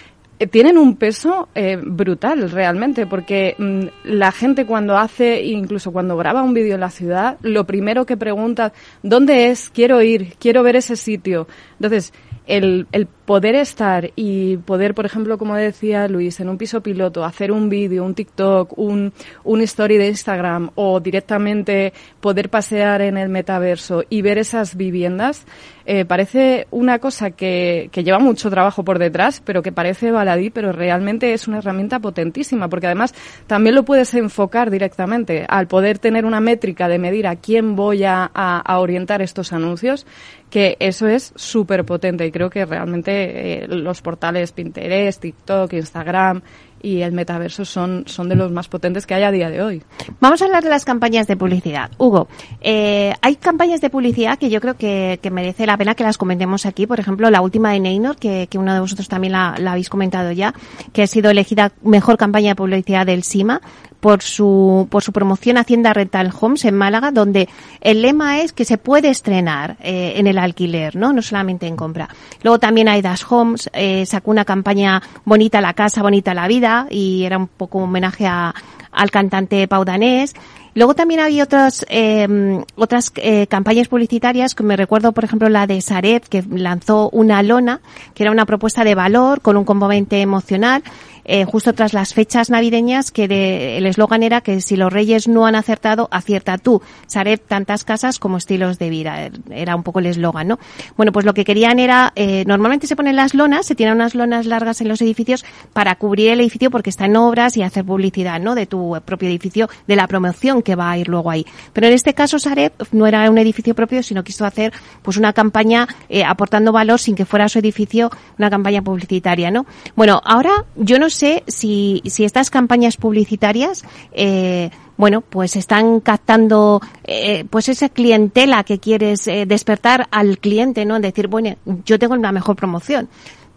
tienen 0.47 0.77
un 0.77 0.95
peso 0.95 1.49
eh, 1.53 1.77
brutal 1.81 2.49
realmente, 2.49 3.05
porque 3.05 3.55
mmm, 3.57 3.87
la 4.05 4.31
gente 4.31 4.65
cuando 4.65 4.97
hace, 4.97 5.43
incluso 5.43 5.91
cuando 5.91 6.15
graba 6.15 6.43
un 6.43 6.53
vídeo 6.53 6.75
en 6.75 6.81
la 6.81 6.89
ciudad, 6.89 7.37
lo 7.41 7.65
primero 7.65 8.05
que 8.05 8.17
pregunta, 8.17 8.71
¿dónde 9.03 9.47
es? 9.47 9.69
Quiero 9.69 10.01
ir, 10.01 10.35
quiero 10.39 10.63
ver 10.63 10.77
ese 10.77 10.95
sitio. 10.95 11.47
Entonces, 11.73 12.13
el, 12.47 12.87
el 12.91 13.07
poder 13.30 13.53
estar 13.53 14.09
y 14.15 14.57
poder, 14.57 14.95
por 14.95 15.05
ejemplo, 15.05 15.38
como 15.38 15.53
decía 15.53 16.07
Luis, 16.07 16.39
en 16.39 16.49
un 16.49 16.57
piso 16.57 16.82
piloto, 16.82 17.23
hacer 17.23 17.51
un 17.51 17.69
vídeo, 17.69 18.03
un 18.03 18.15
TikTok, 18.15 18.75
un, 18.75 19.13
un 19.43 19.61
story 19.61 19.97
de 19.97 20.07
Instagram 20.07 20.71
o 20.73 20.99
directamente 20.99 21.93
poder 22.21 22.49
pasear 22.49 23.03
en 23.03 23.19
el 23.19 23.30
metaverso 23.30 24.03
y 24.09 24.23
ver 24.23 24.39
esas 24.39 24.75
viviendas, 24.75 25.45
eh, 25.86 26.05
parece 26.05 26.67
una 26.71 26.97
cosa 26.97 27.32
que, 27.32 27.89
que 27.91 28.03
lleva 28.03 28.17
mucho 28.17 28.49
trabajo 28.49 28.84
por 28.84 28.97
detrás, 28.97 29.43
pero 29.45 29.61
que 29.61 29.71
parece 29.71 30.09
baladí, 30.09 30.49
pero 30.49 30.71
realmente 30.71 31.34
es 31.34 31.47
una 31.47 31.59
herramienta 31.59 31.99
potentísima, 31.99 32.67
porque 32.67 32.88
además 32.88 33.13
también 33.45 33.75
lo 33.75 33.86
puedes 33.86 34.13
enfocar 34.15 34.71
directamente. 34.71 35.45
Al 35.47 35.67
poder 35.67 35.99
tener 35.99 36.25
una 36.25 36.41
métrica 36.41 36.88
de 36.88 36.97
medir 36.97 37.27
a 37.27 37.36
quién 37.36 37.75
voy 37.75 38.03
a, 38.03 38.30
a, 38.34 38.59
a 38.59 38.80
orientar 38.80 39.21
estos 39.21 39.53
anuncios, 39.53 40.07
que 40.49 40.77
eso 40.80 41.07
es 41.07 41.32
súper 41.36 41.86
potente 41.86 42.25
y 42.25 42.32
creo 42.32 42.49
que 42.49 42.65
realmente 42.65 43.18
eh, 43.24 43.67
los 43.67 44.01
portales 44.01 44.51
Pinterest, 44.51 45.22
TikTok, 45.22 45.74
Instagram 45.74 46.41
y 46.82 47.01
el 47.01 47.11
metaverso 47.11 47.65
son, 47.65 48.03
son 48.07 48.30
de 48.30 48.36
los 48.36 48.51
más 48.51 48.67
potentes 48.67 49.05
que 49.05 49.13
hay 49.13 49.24
a 49.24 49.32
día 49.32 49.49
de 49.49 49.61
hoy. 49.61 49.84
Vamos 50.20 50.41
a 50.41 50.45
hablar 50.45 50.63
de 50.63 50.70
las 50.70 50.86
campañas 50.86 51.28
de 51.28 51.36
publicidad. 51.36 51.91
Hugo, 51.97 52.28
eh, 52.61 53.13
hay 53.22 53.36
campañas 53.36 53.82
de 53.82 53.89
publicidad 53.89 54.38
que 54.38 54.49
yo 54.49 54.61
creo 54.61 54.76
que, 54.76 55.20
merece 55.32 55.67
la 55.67 55.78
pena 55.78 55.93
que 55.93 56.03
las 56.03 56.17
comentemos 56.17 56.65
aquí. 56.65 56.88
Por 56.88 56.99
ejemplo, 56.99 57.30
la 57.30 57.41
última 57.41 57.72
de 57.72 57.80
Neynor, 57.80 58.17
que, 58.17 58.47
que 58.49 58.57
uno 58.57 58.74
de 58.74 58.80
vosotros 58.80 59.07
también 59.07 59.34
la, 59.34 59.55
la, 59.59 59.72
habéis 59.72 59.89
comentado 59.89 60.32
ya, 60.32 60.53
que 60.91 61.03
ha 61.03 61.07
sido 61.07 61.30
elegida 61.30 61.72
mejor 61.84 62.17
campaña 62.17 62.49
de 62.49 62.55
publicidad 62.55 63.05
del 63.05 63.24
SIMA 63.24 63.61
por 63.99 64.21
su, 64.21 64.87
por 64.89 65.03
su 65.03 65.11
promoción 65.11 65.57
Hacienda 65.57 65.93
Rental 65.93 66.31
Homes 66.39 66.65
en 66.65 66.75
Málaga, 66.75 67.11
donde 67.11 67.49
el 67.81 68.01
lema 68.01 68.41
es 68.41 68.53
que 68.53 68.65
se 68.65 68.77
puede 68.77 69.09
estrenar 69.09 69.77
eh, 69.81 70.13
en 70.17 70.27
el 70.27 70.37
alquiler, 70.37 70.95
¿no? 70.95 71.13
No 71.13 71.21
solamente 71.21 71.67
en 71.67 71.75
compra. 71.75 72.09
Luego 72.43 72.59
también 72.59 72.87
Aidas 72.87 73.25
Homes 73.29 73.69
eh, 73.73 74.05
sacó 74.05 74.31
una 74.31 74.45
campaña 74.45 75.01
Bonita 75.25 75.61
la 75.61 75.73
casa, 75.73 76.01
bonita 76.01 76.33
la 76.33 76.47
vida 76.47 76.87
y 76.89 77.23
era 77.23 77.37
un 77.37 77.47
poco 77.47 77.79
un 77.79 77.85
homenaje 77.85 78.25
a, 78.25 78.53
al 78.91 79.11
cantante 79.11 79.67
paudanés. 79.67 80.35
Luego 80.75 80.93
también 80.93 81.19
había 81.19 81.43
otras 81.43 81.85
eh, 81.89 82.63
otras 82.75 83.11
eh, 83.15 83.47
campañas 83.47 83.87
publicitarias, 83.87 84.55
que 84.55 84.63
me 84.63 84.77
recuerdo, 84.77 85.11
por 85.11 85.23
ejemplo, 85.23 85.49
la 85.49 85.67
de 85.67 85.81
Saret, 85.81 86.27
que 86.27 86.43
lanzó 86.49 87.09
una 87.09 87.41
lona, 87.43 87.81
que 88.13 88.23
era 88.23 88.31
una 88.31 88.45
propuesta 88.45 88.83
de 88.83 88.95
valor 88.95 89.41
con 89.41 89.57
un 89.57 89.65
componente 89.65 90.21
emocional, 90.21 90.83
eh, 91.32 91.45
justo 91.45 91.73
tras 91.73 91.93
las 91.93 92.15
fechas 92.15 92.49
navideñas, 92.49 93.11
que 93.11 93.27
de, 93.27 93.77
el 93.77 93.86
eslogan 93.86 94.23
era 94.23 94.41
que 94.41 94.61
si 94.61 94.75
los 94.75 94.91
reyes 94.91 95.27
no 95.27 95.45
han 95.45 95.53
acertado, 95.53 96.07
acierta 96.09 96.57
tú. 96.57 96.82
Saret, 97.05 97.45
tantas 97.45 97.84
casas 97.84 98.17
como 98.17 98.38
estilos 98.38 98.80
de 98.80 98.89
vida. 98.89 99.30
Era 99.51 99.75
un 99.75 99.84
poco 99.84 99.99
el 99.99 100.07
eslogan, 100.07 100.47
¿no? 100.47 100.57
Bueno, 100.97 101.11
pues 101.11 101.27
lo 101.27 101.36
que 101.36 101.45
querían 101.45 101.77
era, 101.77 102.13
eh, 102.15 102.45
normalmente 102.47 102.88
se 102.88 102.95
ponen 102.95 103.15
las 103.15 103.36
lonas, 103.36 103.67
se 103.67 103.75
tiran 103.75 103.97
unas 103.97 104.15
lonas 104.15 104.47
largas 104.47 104.82
en 104.82 104.88
los 104.88 105.03
edificios 105.03 105.45
para 105.71 105.93
cubrir 105.97 106.32
el 106.32 106.41
edificio 106.41 106.71
porque 106.71 106.89
está 106.89 107.05
en 107.05 107.15
obras 107.15 107.57
y 107.57 107.61
hacer 107.61 107.86
publicidad, 107.86 108.39
¿no? 108.39 108.55
De 108.55 108.65
tu 108.65 108.99
propio 109.05 109.30
edificio, 109.30 109.69
de 109.86 109.95
la 109.95 110.07
promoción 110.07 110.63
que 110.63 110.73
va 110.73 110.89
a 110.89 110.97
ir 110.97 111.09
luego 111.09 111.30
ahí. 111.30 111.45
Pero 111.73 111.86
en 111.86 111.93
este 111.93 112.15
caso, 112.15 112.39
Saret 112.39 112.73
no 112.91 113.05
era 113.05 113.30
un 113.30 113.38
edificio 113.38 113.75
propio, 113.75 114.01
sino 114.01 114.23
quiso 114.23 114.45
hacer 114.45 114.73
pues 115.03 115.15
una 115.15 115.34
campaña 115.34 115.88
eh, 116.09 116.23
aportando 116.23 116.71
valor 116.71 116.99
sin 116.99 117.13
que 117.13 117.25
fuera 117.25 117.47
su 117.49 117.59
edificio 117.59 118.09
una 118.39 118.49
campaña 118.49 118.82
publicitaria, 118.82 119.51
¿no? 119.51 119.67
Bueno, 119.95 120.19
ahora 120.25 120.65
yo 120.75 120.97
no 120.97 121.09
sé 121.11 121.18
si, 121.47 122.01
si 122.05 122.24
estas 122.24 122.49
campañas 122.49 122.97
publicitarias 122.97 123.84
eh, 124.13 124.70
bueno, 124.99 125.22
pues 125.22 125.55
están 125.55 126.01
captando 126.01 126.82
eh, 127.05 127.45
pues 127.49 127.70
esa 127.70 127.88
clientela 127.88 128.65
que 128.65 128.80
quieres 128.80 129.26
eh, 129.30 129.45
despertar 129.45 130.07
al 130.11 130.39
cliente, 130.39 130.84
¿no? 130.84 130.99
Decir, 130.99 131.30
bueno, 131.30 131.55
yo 131.86 131.97
tengo 131.97 132.17
la 132.17 132.34
mejor 132.34 132.57
promoción. 132.57 133.07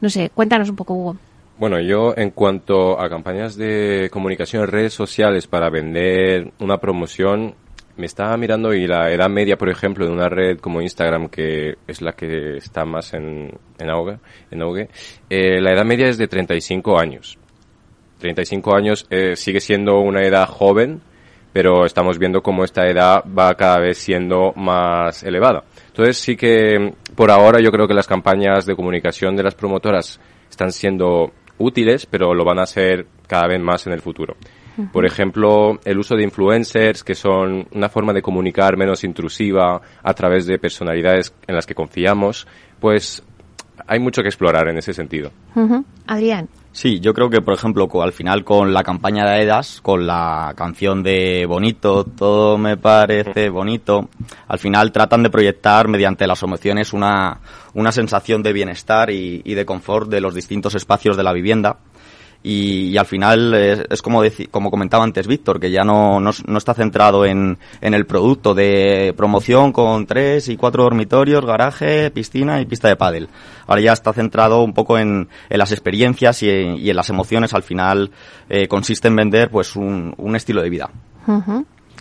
No 0.00 0.08
sé, 0.08 0.30
cuéntanos 0.32 0.70
un 0.70 0.76
poco, 0.76 0.94
Hugo. 0.94 1.16
Bueno, 1.58 1.80
yo 1.80 2.14
en 2.16 2.30
cuanto 2.30 3.00
a 3.00 3.08
campañas 3.08 3.56
de 3.56 4.08
comunicación 4.12 4.62
en 4.62 4.68
redes 4.68 4.94
sociales 4.94 5.48
para 5.48 5.68
vender 5.68 6.52
una 6.60 6.78
promoción, 6.78 7.56
me 7.96 8.06
estaba 8.06 8.36
mirando 8.36 8.72
y 8.72 8.86
la 8.86 9.10
edad 9.10 9.28
media, 9.28 9.58
por 9.58 9.68
ejemplo, 9.68 10.06
de 10.06 10.12
una 10.12 10.28
red 10.28 10.58
como 10.58 10.80
Instagram, 10.80 11.28
que 11.28 11.74
es 11.88 12.02
la 12.02 12.12
que 12.12 12.56
está 12.56 12.84
más 12.84 13.14
en, 13.14 13.50
en 13.80 13.90
auge, 13.90 14.18
en 14.50 14.88
eh, 15.28 15.60
la 15.60 15.72
edad 15.72 15.84
media 15.84 16.08
es 16.08 16.18
de 16.18 16.28
35 16.28 17.00
años. 17.00 17.36
35 18.22 18.74
años 18.74 19.06
eh, 19.10 19.36
sigue 19.36 19.60
siendo 19.60 20.00
una 20.00 20.22
edad 20.22 20.46
joven, 20.48 21.02
pero 21.52 21.84
estamos 21.84 22.18
viendo 22.18 22.42
cómo 22.42 22.64
esta 22.64 22.88
edad 22.88 23.24
va 23.26 23.54
cada 23.54 23.78
vez 23.78 23.98
siendo 23.98 24.52
más 24.56 25.22
elevada. 25.22 25.64
Entonces 25.88 26.16
sí 26.16 26.36
que 26.36 26.94
por 27.14 27.30
ahora 27.30 27.60
yo 27.60 27.70
creo 27.70 27.86
que 27.86 27.94
las 27.94 28.06
campañas 28.06 28.64
de 28.64 28.74
comunicación 28.74 29.36
de 29.36 29.42
las 29.42 29.54
promotoras 29.54 30.18
están 30.48 30.72
siendo 30.72 31.32
útiles, 31.58 32.06
pero 32.06 32.32
lo 32.32 32.44
van 32.44 32.60
a 32.60 32.66
ser 32.66 33.06
cada 33.26 33.48
vez 33.48 33.60
más 33.60 33.86
en 33.86 33.92
el 33.92 34.00
futuro. 34.00 34.36
Por 34.90 35.04
ejemplo, 35.04 35.78
el 35.84 35.98
uso 35.98 36.16
de 36.16 36.22
influencers, 36.22 37.04
que 37.04 37.14
son 37.14 37.68
una 37.72 37.90
forma 37.90 38.14
de 38.14 38.22
comunicar 38.22 38.78
menos 38.78 39.04
intrusiva 39.04 39.82
a 40.02 40.14
través 40.14 40.46
de 40.46 40.58
personalidades 40.58 41.34
en 41.46 41.54
las 41.54 41.66
que 41.66 41.74
confiamos, 41.74 42.46
pues 42.80 43.22
hay 43.86 43.98
mucho 43.98 44.22
que 44.22 44.28
explorar 44.28 44.68
en 44.68 44.78
ese 44.78 44.94
sentido. 44.94 45.30
Uh 45.54 45.60
-huh. 45.60 45.84
Adrián. 46.06 46.48
Sí, 46.72 47.00
yo 47.00 47.12
creo 47.12 47.28
que, 47.28 47.42
por 47.42 47.52
ejemplo, 47.52 47.86
al 48.02 48.12
final 48.12 48.44
con 48.44 48.72
la 48.72 48.82
campaña 48.82 49.26
de 49.26 49.42
Edas, 49.42 49.80
con 49.82 50.06
la 50.06 50.54
canción 50.56 51.02
de 51.02 51.44
Bonito, 51.46 52.04
todo 52.04 52.56
me 52.56 52.78
parece 52.78 53.50
bonito, 53.50 54.08
al 54.48 54.58
final 54.58 54.90
tratan 54.90 55.22
de 55.22 55.28
proyectar 55.28 55.86
mediante 55.88 56.26
las 56.26 56.42
emociones 56.42 56.94
una, 56.94 57.40
una 57.74 57.92
sensación 57.92 58.42
de 58.42 58.54
bienestar 58.54 59.10
y, 59.10 59.42
y 59.44 59.52
de 59.52 59.66
confort 59.66 60.08
de 60.08 60.22
los 60.22 60.34
distintos 60.34 60.74
espacios 60.74 61.14
de 61.18 61.22
la 61.22 61.34
vivienda 61.34 61.76
y, 62.42 62.96
al 62.96 63.06
final 63.06 63.54
es, 63.54 64.02
como, 64.02 64.22
como 64.50 64.70
comentaba 64.70 65.04
antes 65.04 65.26
Víctor, 65.26 65.60
que 65.60 65.70
ya 65.70 65.84
no, 65.84 66.20
no, 66.20 66.58
está 66.58 66.74
centrado 66.74 67.24
en, 67.24 67.58
en, 67.80 67.94
el 67.94 68.04
producto 68.04 68.54
de 68.54 69.14
promoción 69.16 69.72
con 69.72 70.06
tres 70.06 70.48
y 70.48 70.56
cuatro 70.56 70.82
dormitorios, 70.82 71.44
garaje, 71.44 72.10
piscina 72.10 72.60
y 72.60 72.66
pista 72.66 72.88
de 72.88 72.96
pádel. 72.96 73.28
Ahora 73.66 73.80
ya 73.80 73.92
está 73.92 74.12
centrado 74.12 74.62
un 74.62 74.74
poco 74.74 74.98
en, 74.98 75.28
en 75.48 75.58
las 75.58 75.70
experiencias 75.70 76.42
y, 76.42 76.50
en 76.50 76.96
las 76.96 77.10
emociones. 77.10 77.54
Al 77.54 77.62
final 77.62 78.10
eh, 78.48 78.66
consiste 78.66 79.08
en 79.08 79.16
vender 79.16 79.50
pues 79.50 79.76
un, 79.76 80.14
un 80.16 80.36
estilo 80.36 80.62
de 80.62 80.70
vida. 80.70 80.90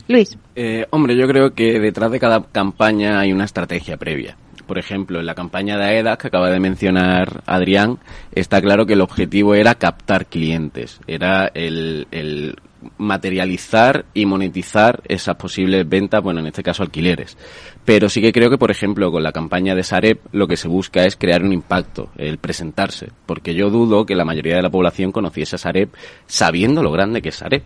Luis. 0.07 0.37
Eh, 0.55 0.87
hombre, 0.89 1.15
yo 1.15 1.27
creo 1.27 1.53
que 1.53 1.79
detrás 1.79 2.11
de 2.11 2.19
cada 2.19 2.43
campaña 2.43 3.19
hay 3.19 3.31
una 3.31 3.45
estrategia 3.45 3.97
previa 3.97 4.35
por 4.65 4.77
ejemplo, 4.77 5.19
en 5.19 5.25
la 5.25 5.35
campaña 5.35 5.77
de 5.77 5.85
AEDAS 5.85 6.17
que 6.17 6.27
acaba 6.27 6.49
de 6.49 6.59
mencionar 6.59 7.43
Adrián, 7.45 7.99
está 8.33 8.61
claro 8.61 8.85
que 8.85 8.93
el 8.93 9.01
objetivo 9.01 9.55
era 9.55 9.75
captar 9.75 10.25
clientes, 10.27 10.99
era 11.07 11.51
el, 11.53 12.55
materializar 12.97 14.05
y 14.13 14.25
monetizar 14.25 15.01
esas 15.07 15.35
posibles 15.35 15.87
ventas, 15.87 16.23
bueno, 16.23 16.39
en 16.39 16.47
este 16.47 16.63
caso 16.63 16.81
alquileres. 16.81 17.37
Pero 17.85 18.09
sí 18.09 18.21
que 18.21 18.31
creo 18.31 18.49
que, 18.49 18.57
por 18.57 18.71
ejemplo, 18.71 19.11
con 19.11 19.21
la 19.21 19.31
campaña 19.31 19.75
de 19.75 19.83
Sareb 19.83 20.19
lo 20.31 20.47
que 20.47 20.57
se 20.57 20.67
busca 20.67 21.05
es 21.05 21.15
crear 21.15 21.43
un 21.43 21.53
impacto, 21.53 22.09
el 22.17 22.39
presentarse, 22.39 23.09
porque 23.25 23.53
yo 23.53 23.69
dudo 23.69 24.05
que 24.05 24.15
la 24.15 24.25
mayoría 24.25 24.55
de 24.55 24.63
la 24.63 24.71
población 24.71 25.11
conociese 25.11 25.57
a 25.57 25.59
Sareb 25.59 25.89
sabiendo 26.25 26.81
lo 26.81 26.91
grande 26.91 27.21
que 27.21 27.29
es 27.29 27.35
Sareb 27.35 27.63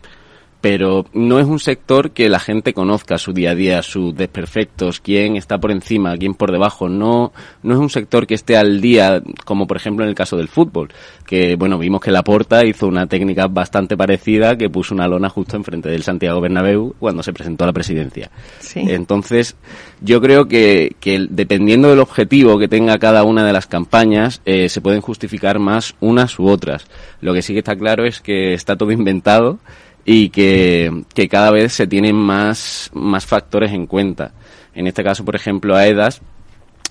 pero 0.66 1.06
no 1.14 1.38
es 1.38 1.46
un 1.46 1.60
sector 1.60 2.10
que 2.10 2.28
la 2.28 2.40
gente 2.40 2.74
conozca 2.74 3.20
su 3.20 3.34
día 3.34 3.52
a 3.52 3.56
día, 3.56 3.84
sus 3.84 4.16
desperfectos, 4.16 5.00
quién 5.00 5.36
está 5.36 5.60
por 5.60 5.70
encima, 5.70 6.18
quién 6.18 6.34
por 6.34 6.52
debajo. 6.52 6.90
No, 6.90 7.34
no 7.62 7.74
es 7.76 7.80
un 7.80 7.92
sector 7.92 8.26
que 8.26 8.34
esté 8.34 8.58
al 8.58 8.82
día, 8.82 9.22
como 9.46 9.68
por 9.68 9.78
ejemplo 9.78 10.04
en 10.04 10.10
el 10.10 10.16
caso 10.16 10.38
del 10.38 10.48
fútbol, 10.48 10.90
que 11.24 11.56
bueno, 11.56 11.78
vimos 11.78 12.02
que 12.02 12.10
Laporta 12.10 12.66
hizo 12.66 12.88
una 12.88 13.06
técnica 13.06 13.46
bastante 13.46 13.96
parecida 13.96 14.58
que 14.58 14.72
puso 14.72 14.96
una 14.96 15.08
lona 15.08 15.30
justo 15.30 15.56
enfrente 15.56 15.90
del 15.90 16.02
Santiago 16.02 16.42
Bernabéu 16.42 16.96
cuando 16.98 17.22
se 17.22 17.32
presentó 17.32 17.66
a 17.66 17.68
la 17.68 17.74
presidencia. 17.74 18.32
Entonces, 18.74 19.56
yo 20.02 20.20
creo 20.20 20.48
que, 20.48 20.96
que, 21.00 21.28
dependiendo 21.30 21.90
del 21.90 22.00
objetivo 22.00 22.58
que 22.58 22.68
tenga 22.68 22.98
cada 22.98 23.24
una 23.24 23.46
de 23.46 23.54
las 23.54 23.68
campañas, 23.68 24.42
eh, 24.46 24.68
se 24.70 24.82
pueden 24.82 25.02
justificar 25.02 25.60
más 25.60 25.94
unas 26.00 26.40
u 26.40 26.48
otras. 26.48 26.88
Lo 27.22 27.36
que 27.36 27.44
sí 27.44 27.54
que 27.54 27.60
está 27.60 27.76
claro 27.76 28.04
es 28.04 28.20
que 28.20 28.56
está 28.56 28.76
todo 28.76 28.92
inventado 28.92 29.60
y 30.06 30.30
que, 30.30 31.04
que 31.14 31.28
cada 31.28 31.52
vez 31.52 31.74
se 31.74 31.88
tienen 31.88 32.16
más, 32.16 32.92
más 32.94 33.26
factores 33.26 33.72
en 33.72 33.88
cuenta. 33.88 34.32
En 34.76 34.88
este 34.88 35.04
caso, 35.04 35.26
por 35.26 35.36
ejemplo, 35.36 35.76
AEDAS 35.76 36.22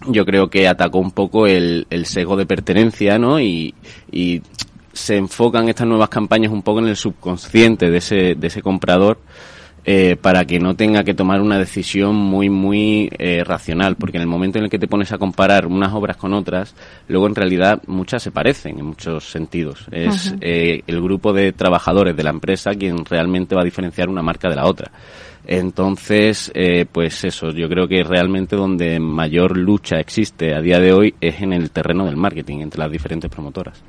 yo 0.08 0.26
creo 0.26 0.50
que 0.50 0.66
atacó 0.66 0.98
un 0.98 1.12
poco 1.12 1.46
el, 1.46 1.86
el 1.90 2.06
sesgo 2.06 2.36
de 2.36 2.46
pertenencia, 2.46 3.18
¿no? 3.18 3.40
Y, 3.40 3.74
y 4.10 4.42
se 4.92 5.16
enfocan 5.16 5.68
estas 5.68 5.86
nuevas 5.86 6.08
campañas 6.08 6.52
un 6.52 6.62
poco 6.62 6.80
en 6.80 6.88
el 6.88 6.96
subconsciente 6.96 7.90
de 7.90 7.98
ese, 7.98 8.34
de 8.34 8.46
ese 8.46 8.62
comprador 8.62 9.18
eh, 9.86 10.16
para 10.16 10.46
que 10.46 10.58
no 10.58 10.74
tenga 10.74 11.04
que 11.04 11.12
tomar 11.12 11.42
una 11.42 11.58
decisión 11.58 12.16
muy, 12.16 12.48
muy 12.48 13.10
eh, 13.18 13.44
racional, 13.44 13.96
porque 13.96 14.16
en 14.16 14.22
el 14.22 14.26
momento 14.28 14.58
en 14.58 14.64
el 14.64 14.70
que 14.70 14.78
te 14.78 14.88
pones 14.88 15.12
a 15.12 15.18
comparar 15.18 15.66
unas 15.66 15.92
obras 15.92 16.16
con 16.16 16.32
otras, 16.32 16.74
luego 17.06 17.26
en 17.26 17.34
realidad 17.34 17.82
muchas 17.86 18.22
se 18.22 18.30
parecen 18.30 18.78
en 18.78 18.86
muchos 18.86 19.30
sentidos. 19.30 19.86
Es 19.90 20.34
eh, 20.40 20.82
el 20.86 21.02
grupo 21.02 21.34
de 21.34 21.52
trabajadores 21.52 22.16
de 22.16 22.22
la 22.22 22.30
empresa 22.30 22.74
quien 22.74 23.04
realmente 23.04 23.54
va 23.54 23.60
a 23.60 23.64
diferenciar 23.64 24.08
una 24.08 24.22
marca 24.22 24.48
de 24.48 24.56
la 24.56 24.66
otra. 24.66 24.90
Entonces, 25.46 26.50
pues 26.90 27.22
eso, 27.22 27.50
yo 27.50 27.68
creo 27.68 27.86
que 27.86 28.02
realmente 28.02 28.56
donde 28.56 28.98
mayor 28.98 29.58
lucha 29.58 30.00
existe 30.00 30.54
a 30.54 30.62
día 30.62 30.80
de 30.80 30.94
hoy 30.94 31.14
es 31.20 31.42
en 31.42 31.52
el 31.52 31.70
terreno 31.70 32.06
del 32.06 32.16
marketing 32.16 32.60
entre 32.60 32.80
las 32.80 32.90
diferentes 32.90 33.30
promotoras. 33.30 33.82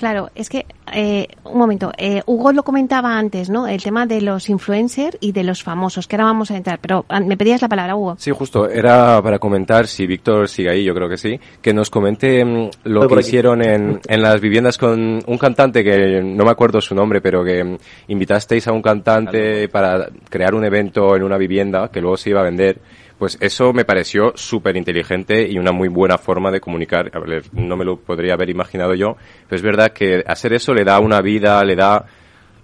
Claro, 0.00 0.30
es 0.34 0.48
que, 0.48 0.64
eh, 0.94 1.28
un 1.44 1.58
momento, 1.58 1.92
eh, 1.98 2.22
Hugo 2.24 2.54
lo 2.54 2.62
comentaba 2.62 3.18
antes, 3.18 3.50
¿no? 3.50 3.68
El 3.68 3.82
tema 3.82 4.06
de 4.06 4.22
los 4.22 4.48
influencers 4.48 5.18
y 5.20 5.32
de 5.32 5.44
los 5.44 5.62
famosos, 5.62 6.08
que 6.08 6.16
ahora 6.16 6.24
vamos 6.24 6.50
a 6.50 6.56
entrar, 6.56 6.78
pero 6.80 7.04
ah, 7.10 7.20
me 7.20 7.36
pedías 7.36 7.60
la 7.60 7.68
palabra, 7.68 7.94
Hugo. 7.94 8.14
Sí, 8.16 8.30
justo, 8.30 8.66
era 8.66 9.20
para 9.22 9.38
comentar, 9.38 9.86
si 9.86 10.06
Víctor 10.06 10.48
sigue 10.48 10.70
ahí, 10.70 10.84
yo 10.84 10.94
creo 10.94 11.06
que 11.06 11.18
sí, 11.18 11.38
que 11.60 11.74
nos 11.74 11.90
comente 11.90 12.42
mm, 12.42 12.70
lo 12.84 13.06
que 13.06 13.20
hicieron 13.20 13.60
en, 13.60 14.00
en 14.08 14.22
las 14.22 14.40
viviendas 14.40 14.78
con 14.78 15.22
un 15.26 15.38
cantante 15.38 15.84
que 15.84 16.22
no 16.22 16.46
me 16.46 16.50
acuerdo 16.50 16.80
su 16.80 16.94
nombre, 16.94 17.20
pero 17.20 17.44
que 17.44 17.62
mm, 17.62 17.76
invitasteis 18.08 18.68
a 18.68 18.72
un 18.72 18.80
cantante 18.80 19.68
para 19.68 20.08
crear 20.30 20.54
un 20.54 20.64
evento 20.64 21.14
en 21.14 21.24
una 21.24 21.36
vivienda 21.36 21.90
que 21.90 22.00
luego 22.00 22.16
se 22.16 22.30
iba 22.30 22.40
a 22.40 22.44
vender 22.44 22.80
pues 23.20 23.36
eso 23.42 23.74
me 23.74 23.84
pareció 23.84 24.32
súper 24.34 24.78
inteligente 24.78 25.46
y 25.46 25.58
una 25.58 25.72
muy 25.72 25.88
buena 25.88 26.16
forma 26.16 26.50
de 26.50 26.58
comunicar. 26.58 27.12
No 27.52 27.76
me 27.76 27.84
lo 27.84 27.98
podría 27.98 28.32
haber 28.32 28.48
imaginado 28.48 28.94
yo, 28.94 29.18
pero 29.46 29.58
es 29.58 29.62
verdad 29.62 29.92
que 29.92 30.24
hacer 30.26 30.54
eso 30.54 30.72
le 30.72 30.84
da 30.84 30.98
una 31.00 31.20
vida, 31.20 31.62
le 31.62 31.76
da, 31.76 32.06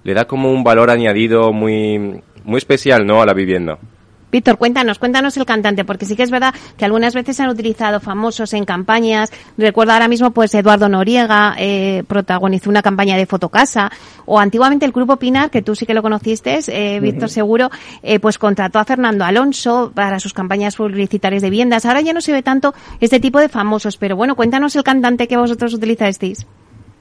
le 0.03 0.15
da 0.15 0.25
como 0.25 0.51
un 0.51 0.65
valor 0.65 0.89
añadido 0.89 1.53
muy, 1.53 2.23
muy 2.43 2.57
especial, 2.57 3.07
¿no? 3.07 3.21
A 3.21 3.27
la 3.27 3.35
vivienda. 3.35 3.79
Víctor, 4.37 4.59
cuéntanos, 4.59 4.99
cuéntanos 4.99 5.35
el 5.39 5.47
cantante, 5.47 5.87
porque 5.87 6.05
sí 6.05 6.15
que 6.15 6.23
es 6.23 6.31
verdad 6.31 6.53
que 6.77 6.85
algunas 6.85 7.15
veces 7.15 7.39
se 7.39 7.43
han 7.43 7.49
utilizado 7.49 8.01
famosos 8.01 8.53
en 8.53 8.67
campañas. 8.67 9.33
Recuerdo 9.57 9.95
ahora 9.95 10.09
mismo, 10.09 10.31
pues 10.33 10.55
Eduardo 10.55 10.91
Noriega 10.91 11.55
eh, 11.59 12.05
protagonizó 12.07 12.69
una 12.69 12.83
campaña 12.83 13.17
de 13.17 13.25
Fotocasa, 13.25 13.91
o 14.27 14.39
antiguamente 14.39 14.85
el 14.85 14.93
Grupo 14.93 15.17
Pinar, 15.17 15.49
que 15.51 15.63
tú 15.63 15.75
sí 15.75 15.87
que 15.87 15.95
lo 15.95 16.03
conociste, 16.03 16.59
eh, 16.69 17.01
Víctor 17.01 17.31
seguro, 17.31 17.71
eh, 18.03 18.21
pues 18.21 18.37
contrató 18.37 18.79
a 18.79 18.85
Fernando 18.85 19.25
Alonso 19.25 19.91
para 19.95 20.21
sus 20.21 20.35
campañas 20.35 20.77
publicitarias 20.77 21.41
de 21.41 21.49
viviendas. 21.49 21.87
Ahora 21.87 22.03
ya 22.03 22.13
no 22.13 22.21
se 22.21 22.33
ve 22.33 22.43
tanto 22.43 22.75
este 23.01 23.21
tipo 23.21 23.41
de 23.41 23.49
famosos, 23.49 23.97
pero 23.97 24.17
bueno, 24.17 24.37
cuéntanos 24.37 24.77
el 24.77 24.83
cantante 24.83 25.29
que 25.29 25.39
vosotros 25.39 25.73
utilizasteis. 25.73 26.47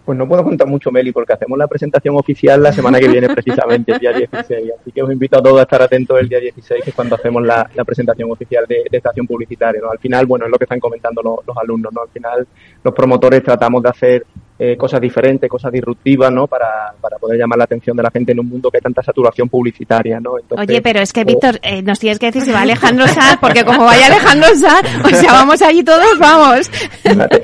Pues 0.06 0.18
no 0.20 0.28
puedo 0.28 0.43
contar 0.43 0.68
mucho, 0.68 0.91
Meli, 0.91 1.12
porque 1.12 1.34
hacemos 1.34 1.58
la 1.58 1.68
presentación 1.68 2.16
oficial 2.16 2.62
la 2.62 2.72
semana 2.72 2.99
que 2.99 3.08
viene, 3.08 3.28
precisamente, 3.28 3.93
el 3.93 3.99
día 3.99 4.14
16. 4.14 4.72
Así 4.80 4.91
que 4.91 5.01
os 5.01 5.12
invito 5.12 5.39
a 5.39 5.41
todos 5.41 5.60
a 5.60 5.64
estar 5.64 5.82
atentos 5.82 6.20
el 6.20 6.30
día 6.30 6.39
16, 6.39 6.84
que 6.84 6.91
es 6.91 6.95
cuando 6.95 7.16
hacemos 7.16 7.43
la, 7.43 7.68
presentación 7.84 8.32
oficial 8.32 8.66
de, 8.68 8.84
estación 8.91 9.26
publicitaria. 9.26 9.82
¿no? 9.82 9.89
Al 9.89 9.97
final, 9.97 10.28
bueno, 10.28 10.45
es 10.45 10.51
lo 10.51 10.60
que 10.60 10.66
están 10.66 10.80
comentando 10.80 11.24
los, 11.24 11.39
los 11.47 11.58
alumnos, 11.58 11.91
¿no? 11.91 12.03
Al 12.03 12.10
final, 12.10 12.47
los 12.84 12.93
promotores 12.93 13.41
tratamos 13.41 13.82
de 13.82 13.89
hacer 13.89 14.26
eh, 14.58 14.78
cosas 14.78 15.01
diferentes, 15.01 15.49
cosas 15.49 15.70
disruptivas, 15.70 16.32
¿no? 16.32 16.47
Para, 16.47 16.93
para 17.01 17.18
poder 17.18 17.38
llamar 17.38 17.58
la 17.58 17.66
atención 17.66 17.97
de 17.97 18.03
la 18.03 18.10
gente 18.10 18.32
en 18.32 18.39
un 18.39 18.47
mundo 18.47 18.72
que 18.72 18.78
hay 18.78 18.82
tanta 18.82 19.03
saturación 19.03 19.49
publicitaria, 19.49 20.18
¿no? 20.22 20.36
Oye, 20.51 20.82
pero 20.82 21.01
es 21.01 21.12
que, 21.12 21.22
eh, 21.22 21.26
Víctor, 21.26 21.60
eh, 21.62 21.82
nos 21.82 21.99
tienes 21.99 22.20
que 22.20 22.28
decir 22.28 22.43
si 22.43 22.51
va 22.51 22.62
Alejandro 22.62 23.06
Sanz, 23.06 23.38
porque 23.41 23.66
como 23.66 23.84
vaya 23.84 24.06
Alejandro 24.06 24.47
Sanz, 24.56 24.88
o 25.03 25.10
sea, 25.10 25.34
vamos 25.34 25.62
allí 25.62 25.84
todos, 25.84 26.18
vamos. 26.18 26.72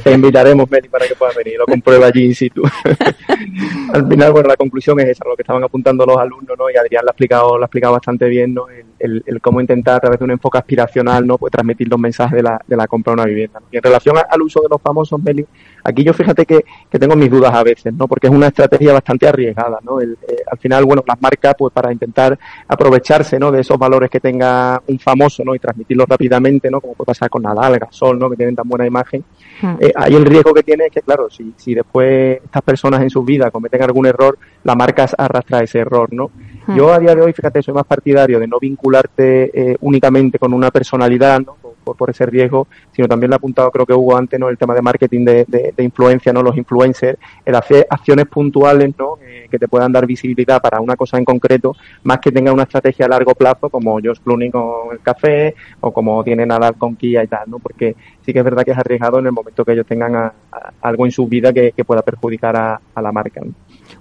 Te, 0.04 0.14
invitaremos, 0.14 0.72
Meli, 0.72 0.88
para 0.88 1.06
que 1.06 1.16
puedas 1.16 1.36
venir, 1.36 1.58
lo 1.58 1.66
comprueba 1.66 2.08
allí 2.08 2.24
in 2.24 2.34
situ. 2.34 2.64
Al 3.94 4.08
final, 4.08 4.32
bueno, 4.32 4.48
la 4.48 4.56
conclusión 4.56 4.98
es 5.02 5.10
esa, 5.10 5.26
lo 5.28 5.36
que 5.36 5.42
estaban 5.42 5.64
apuntando 5.66 6.06
los 6.06 6.18
alumnos, 6.18 6.58
¿no? 6.58 6.70
Y 6.70 6.78
Adrián 6.78 7.04
lo 7.04 7.10
ha 7.10 7.12
explicado, 7.12 7.58
lo 7.58 7.64
ha 7.64 7.66
explicado 7.66 7.94
bastante 7.94 8.30
bien, 8.30 8.54
¿no? 8.54 8.68
El, 9.00 9.22
el, 9.26 9.42
cómo 9.42 9.60
intentar 9.60 9.96
a 9.96 10.00
través 10.00 10.20
de 10.20 10.26
un 10.26 10.32
enfoque 10.32 10.60
aspiracional, 10.60 11.28
¿no? 11.28 11.38
Pues 11.38 11.52
transmitir 11.52 11.90
los 11.90 12.00
mensajes 12.00 12.38
de 12.38 12.44
la, 12.44 12.62
de 12.66 12.78
la 12.78 12.88
compra 12.88 13.12
de 13.12 13.16
una 13.16 13.26
vivienda. 13.26 13.60
Y 13.70 13.78
en 13.78 13.84
relación 13.84 14.16
al 14.18 14.42
uso 14.42 14.62
de 14.62 14.68
los 14.70 14.82
famosos, 14.82 15.22
Meli, 15.22 15.46
aquí 15.84 16.04
yo 16.04 16.14
fíjate 16.14 16.46
que, 16.46 16.64
que 16.90 17.01
tengo 17.02 17.16
mis 17.16 17.32
dudas 17.32 17.52
a 17.52 17.64
veces, 17.64 17.92
¿no? 17.96 18.08
Porque 18.08 18.28
es 18.28 18.34
una 18.34 18.48
estrategia 18.48 18.94
bastante 18.94 19.28
arriesgada, 19.28 19.80
¿no? 19.82 20.00
El, 20.00 20.12
eh, 20.28 20.44
al 20.52 20.60
final, 20.60 20.86
bueno, 20.86 21.04
las 21.08 21.20
marcas, 21.20 21.56
pues 21.58 21.74
para 21.74 21.92
intentar 21.92 22.38
aprovecharse, 22.68 23.40
¿no? 23.40 23.52
De 23.52 23.62
esos 23.62 23.76
valores 23.80 24.08
que 24.08 24.20
tenga 24.20 24.80
un 24.86 25.00
famoso, 25.00 25.44
¿no? 25.44 25.56
Y 25.56 25.60
transmitirlos 25.60 26.08
rápidamente, 26.08 26.70
¿no? 26.70 26.80
Como 26.80 26.94
puede 26.94 27.08
pasar 27.08 27.28
con 27.32 27.42
Nadal, 27.42 27.80
Gasol, 27.80 28.20
¿no? 28.20 28.30
Que 28.30 28.36
tienen 28.36 28.56
tan 28.56 28.70
buena 28.70 28.86
imagen. 28.86 29.24
Hmm. 29.64 29.78
Eh, 29.80 29.92
ahí 29.96 30.14
el 30.14 30.26
riesgo 30.26 30.54
que 30.54 30.62
tiene 30.62 30.86
es 30.86 30.92
que, 30.92 31.02
claro, 31.02 31.28
si, 31.28 31.56
si 31.58 31.74
después 31.74 32.40
estas 32.44 32.62
personas 32.62 33.02
en 33.02 33.10
su 33.10 33.24
vida 33.24 33.50
cometen 33.50 33.82
algún 33.82 34.06
error, 34.06 34.38
la 34.64 34.76
marca 34.76 35.08
arrastra 35.18 35.64
ese 35.64 35.80
error, 35.80 36.14
¿no? 36.14 36.30
Hmm. 36.68 36.78
Yo 36.78 36.94
a 36.94 37.00
día 37.00 37.16
de 37.16 37.22
hoy, 37.24 37.34
fíjate, 37.34 37.64
soy 37.64 37.74
más 37.74 37.86
partidario 37.86 38.40
de 38.40 38.48
no 38.48 38.60
vincularte 38.60 39.72
eh, 39.72 39.78
únicamente 39.82 40.38
con 40.38 40.54
una 40.54 40.70
personalidad, 40.70 41.40
¿no? 41.40 41.58
Por, 41.96 42.10
ese 42.10 42.26
riesgo, 42.26 42.68
sino 42.92 43.08
también 43.08 43.30
lo 43.30 43.36
ha 43.36 43.38
apuntado, 43.38 43.72
creo 43.72 43.86
que 43.86 43.94
hubo 43.94 44.16
antes, 44.16 44.40
¿no? 44.40 44.50
El 44.50 44.58
tema 44.58 44.74
de 44.74 44.82
marketing 44.82 45.26
de, 45.26 45.46
de, 45.48 45.84
influencia, 45.84 46.34
¿no? 46.34 46.42
Los 46.42 46.58
influencers, 46.58 47.18
el 47.46 47.56
hacer 47.56 47.88
acciones 47.90 48.26
puntuales, 48.28 48.94
¿no? 48.98 49.18
Eh, 49.22 49.48
que 49.50 49.58
te 49.58 49.68
puedan 49.68 49.92
dar 49.92 50.06
visibilidad 50.06 50.62
para 50.62 50.82
una 50.82 50.96
cosa 50.96 51.18
en 51.18 51.26
concreto, 51.26 51.76
más 52.04 52.20
que 52.20 52.32
tenga 52.32 52.52
una 52.52 52.64
estrategia 52.64 53.06
a 53.06 53.10
largo 53.10 53.34
plazo, 53.34 53.70
como 53.70 53.94
Josh 53.94 54.20
Clooney 54.24 54.52
con 54.52 54.92
el 54.92 55.00
café, 55.00 55.56
o 55.80 55.92
como 55.92 56.24
tiene 56.24 56.46
Nadal 56.46 56.76
con 56.76 56.96
Kia 56.96 57.24
y 57.24 57.28
tal, 57.28 57.50
¿no? 57.50 57.60
Porque 57.60 57.96
sí 58.26 58.34
que 58.34 58.40
es 58.40 58.46
verdad 58.46 58.64
que 58.64 58.72
es 58.72 58.78
arriesgado 58.78 59.20
en 59.20 59.26
el 59.26 59.32
momento 59.32 59.64
que 59.66 59.74
ellos 59.74 59.86
tengan 59.86 60.32
algo 60.82 61.06
en 61.06 61.12
su 61.12 61.28
vida 61.28 61.54
que, 61.54 61.74
pueda 61.86 62.04
perjudicar 62.04 62.56
a, 62.56 63.02
la 63.02 63.12
marca. 63.12 63.42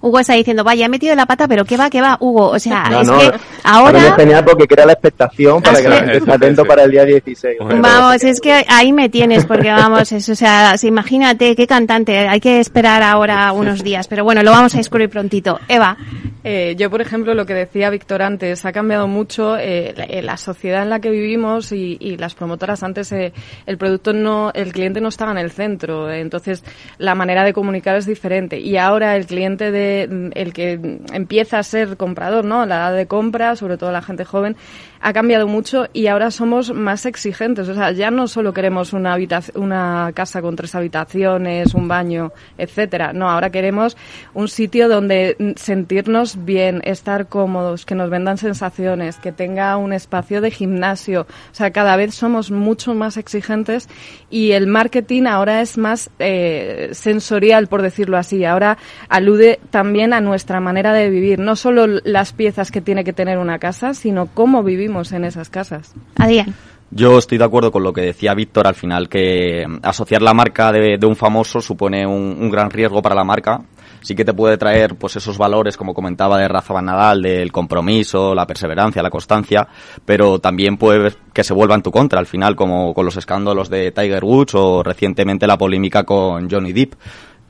Hugo 0.01 0.19
está 0.19 0.33
diciendo, 0.33 0.63
vaya, 0.63 0.85
he 0.85 0.89
metido 0.89 1.15
la 1.15 1.25
pata, 1.25 1.47
pero 1.47 1.65
¿qué 1.65 1.77
va, 1.77 1.89
qué 1.89 2.01
va, 2.01 2.17
Hugo? 2.19 2.47
O 2.49 2.59
sea, 2.59 3.01
es 3.01 3.09
que 3.09 3.31
ahora... 3.63 4.07
Es 4.07 4.15
genial 4.15 4.43
porque 4.43 4.67
crea 4.67 4.85
la 4.85 4.93
expectación 4.93 5.61
para 5.61 5.81
que 5.81 5.89
la 5.89 5.95
gente 5.97 6.17
esté 6.17 6.31
atento 6.31 6.65
para 6.65 6.83
el 6.83 6.91
día 6.91 7.05
16. 7.05 7.57
Vamos, 7.59 8.23
es 8.23 8.39
que 8.41 8.65
ahí 8.67 8.91
me 8.91 9.09
tienes, 9.09 9.45
porque 9.45 9.69
vamos, 9.69 10.11
es, 10.11 10.27
o 10.29 10.35
sea, 10.35 10.75
imagínate 10.81 11.55
qué 11.55 11.67
cantante, 11.67 12.17
hay 12.17 12.39
que 12.39 12.59
esperar 12.59 13.03
ahora 13.03 13.51
unos 13.51 13.83
días, 13.83 14.07
pero 14.07 14.23
bueno, 14.23 14.43
lo 14.43 14.51
vamos 14.51 14.73
a 14.75 14.77
descubrir 14.77 15.09
prontito. 15.09 15.59
Eva. 15.67 15.97
Eh, 16.43 16.75
yo, 16.75 16.89
por 16.89 17.01
ejemplo, 17.01 17.35
lo 17.35 17.45
que 17.45 17.53
decía 17.53 17.91
Víctor 17.91 18.23
antes, 18.23 18.65
ha 18.65 18.71
cambiado 18.71 19.07
mucho 19.07 19.57
eh, 19.59 20.21
la, 20.23 20.37
sociedad 20.37 20.81
en 20.81 20.89
la 20.89 20.99
que 20.99 21.11
vivimos 21.11 21.71
y, 21.71 21.97
y 21.99 22.17
las 22.17 22.33
promotoras 22.33 22.81
antes, 22.81 23.11
eh, 23.11 23.31
el 23.67 23.77
producto 23.77 24.11
no, 24.11 24.51
el 24.55 24.73
cliente 24.73 25.01
no 25.01 25.09
estaba 25.09 25.31
en 25.31 25.37
el 25.37 25.51
centro, 25.51 26.11
entonces 26.11 26.63
la 26.97 27.13
manera 27.13 27.43
de 27.43 27.53
comunicar 27.53 27.95
es 27.95 28.07
diferente 28.07 28.59
y 28.59 28.77
ahora 28.77 29.15
el 29.15 29.27
cliente 29.27 29.71
de 29.71 29.90
mm, 30.09 30.29
el 30.33 30.53
que 30.53 30.99
empieza 31.13 31.59
a 31.59 31.63
ser 31.63 31.97
comprador, 31.97 32.45
¿no? 32.45 32.65
La 32.65 32.77
edad 32.77 32.95
de 32.95 33.07
compra, 33.07 33.55
sobre 33.55 33.77
todo 33.77 33.91
la 33.91 34.01
gente 34.01 34.25
joven, 34.25 34.55
ha 35.01 35.13
cambiado 35.13 35.47
mucho 35.47 35.87
y 35.93 36.07
ahora 36.07 36.29
somos 36.29 36.73
más 36.73 37.05
exigentes. 37.05 37.67
O 37.67 37.73
sea, 37.73 37.91
ya 37.91 38.11
no 38.11 38.27
solo 38.27 38.53
queremos 38.53 38.93
una, 38.93 39.17
una 39.55 40.11
casa 40.13 40.41
con 40.41 40.55
tres 40.55 40.75
habitaciones, 40.75 41.73
un 41.73 41.87
baño, 41.87 42.31
etcétera. 42.57 43.11
No, 43.11 43.29
ahora 43.29 43.49
queremos 43.49 43.97
un 44.33 44.47
sitio 44.47 44.87
donde 44.87 45.55
sentirnos 45.55 46.45
bien, 46.45 46.81
estar 46.85 47.27
cómodos, 47.27 47.85
que 47.85 47.95
nos 47.95 48.09
vendan 48.09 48.37
sensaciones, 48.37 49.17
que 49.17 49.31
tenga 49.31 49.75
un 49.77 49.91
espacio 49.91 50.39
de 50.39 50.51
gimnasio. 50.51 51.21
O 51.21 51.55
sea, 51.55 51.71
cada 51.71 51.95
vez 51.95 52.13
somos 52.13 52.51
mucho 52.51 52.93
más 52.93 53.17
exigentes 53.17 53.89
y 54.29 54.51
el 54.51 54.67
marketing 54.67 55.23
ahora 55.23 55.61
es 55.61 55.77
más 55.79 56.11
eh, 56.19 56.89
sensorial, 56.93 57.67
por 57.67 57.81
decirlo 57.81 58.17
así. 58.17 58.45
Ahora 58.45 58.77
alude 59.09 59.59
también 59.71 60.13
a 60.13 60.21
nuestra 60.21 60.59
manera 60.59 60.93
de 60.93 61.09
vivir, 61.09 61.39
no 61.39 61.55
solo 61.55 61.87
las 61.87 62.33
piezas 62.33 62.69
que 62.69 62.81
tiene 62.81 63.03
que 63.03 63.13
tener 63.13 63.39
una 63.39 63.57
casa, 63.57 63.95
sino 63.95 64.27
cómo 64.27 64.63
vivimos 64.63 64.90
en 65.11 65.23
esas 65.23 65.49
casas. 65.49 65.93
Adrián. 66.17 66.53
Yo 66.93 67.17
estoy 67.17 67.37
de 67.37 67.45
acuerdo 67.45 67.71
con 67.71 67.83
lo 67.83 67.93
que 67.93 68.01
decía 68.01 68.33
Víctor 68.33 68.67
al 68.67 68.75
final, 68.75 69.07
que 69.07 69.65
asociar 69.81 70.21
la 70.21 70.33
marca 70.33 70.73
de, 70.73 70.99
un 71.05 71.15
famoso 71.15 71.61
supone 71.61 72.05
un, 72.05 72.49
gran 72.51 72.69
riesgo 72.69 73.01
para 73.01 73.15
la 73.15 73.23
marca. 73.23 73.61
Sí 74.01 74.15
que 74.15 74.25
te 74.25 74.33
puede 74.33 74.57
traer 74.57 74.95
pues 74.95 75.15
esos 75.15 75.37
valores, 75.37 75.77
como 75.77 75.93
comentaba 75.93 76.37
de 76.39 76.47
Rafa 76.47 76.81
Nadal, 76.81 77.21
del 77.21 77.51
compromiso, 77.51 78.35
la 78.35 78.47
perseverancia, 78.47 79.01
la 79.03 79.11
constancia, 79.11 79.67
pero 80.03 80.39
también 80.39 80.75
puede 80.75 81.13
que 81.31 81.43
se 81.43 81.53
vuelva 81.53 81.75
en 81.75 81.83
tu 81.83 81.91
contra 81.91 82.19
al 82.19 82.25
final, 82.25 82.55
como 82.55 82.93
con 82.93 83.05
los 83.05 83.15
escándalos 83.15 83.69
de 83.69 83.91
Tiger 83.91 84.25
Woods 84.25 84.55
o 84.55 84.83
recientemente 84.83 85.47
la 85.47 85.57
polémica 85.57 86.03
con 86.03 86.49
Johnny 86.49 86.73
Depp 86.73 86.95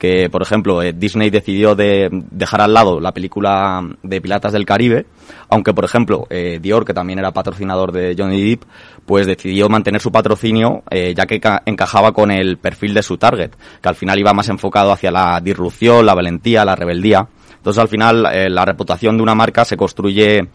que, 0.02 0.28
por 0.28 0.42
ejemplo, 0.42 0.82
eh, 0.82 0.92
Disney 0.92 1.30
decidió 1.30 1.76
de 1.76 2.08
dejar 2.32 2.60
al 2.60 2.74
lado 2.74 2.98
la 2.98 3.12
película 3.12 3.80
de 4.02 4.20
Piratas 4.20 4.52
del 4.52 4.66
Caribe, 4.66 5.06
aunque, 5.48 5.72
por 5.72 5.84
ejemplo, 5.84 6.26
eh, 6.28 6.58
Dior, 6.60 6.84
que 6.84 6.92
también 6.92 7.20
era 7.20 7.30
patrocinador 7.30 7.92
de 7.92 8.16
Johnny 8.18 8.42
Depp, 8.42 8.64
pues 9.06 9.28
decidió 9.28 9.68
mantener 9.68 10.00
su 10.00 10.10
patrocinio 10.10 10.82
eh, 10.90 11.14
ya 11.16 11.24
que 11.26 11.40
encajaba 11.66 12.10
con 12.10 12.32
el 12.32 12.58
perfil 12.58 12.94
de 12.94 13.04
su 13.04 13.16
target, 13.16 13.52
que 13.80 13.88
al 13.88 13.94
final 13.94 14.18
iba 14.18 14.32
más 14.32 14.48
enfocado 14.48 14.90
hacia 14.90 15.12
la 15.12 15.40
disrupción, 15.40 16.04
la 16.04 16.14
valentía, 16.14 16.64
la 16.64 16.74
rebeldía. 16.74 17.28
Entonces, 17.58 17.80
al 17.80 17.88
final, 17.88 18.24
la 18.24 18.64
reputación 18.64 19.16
de 19.16 19.22
una 19.22 19.36
marca 19.36 19.64
se 19.64 19.76
construye 19.76 20.48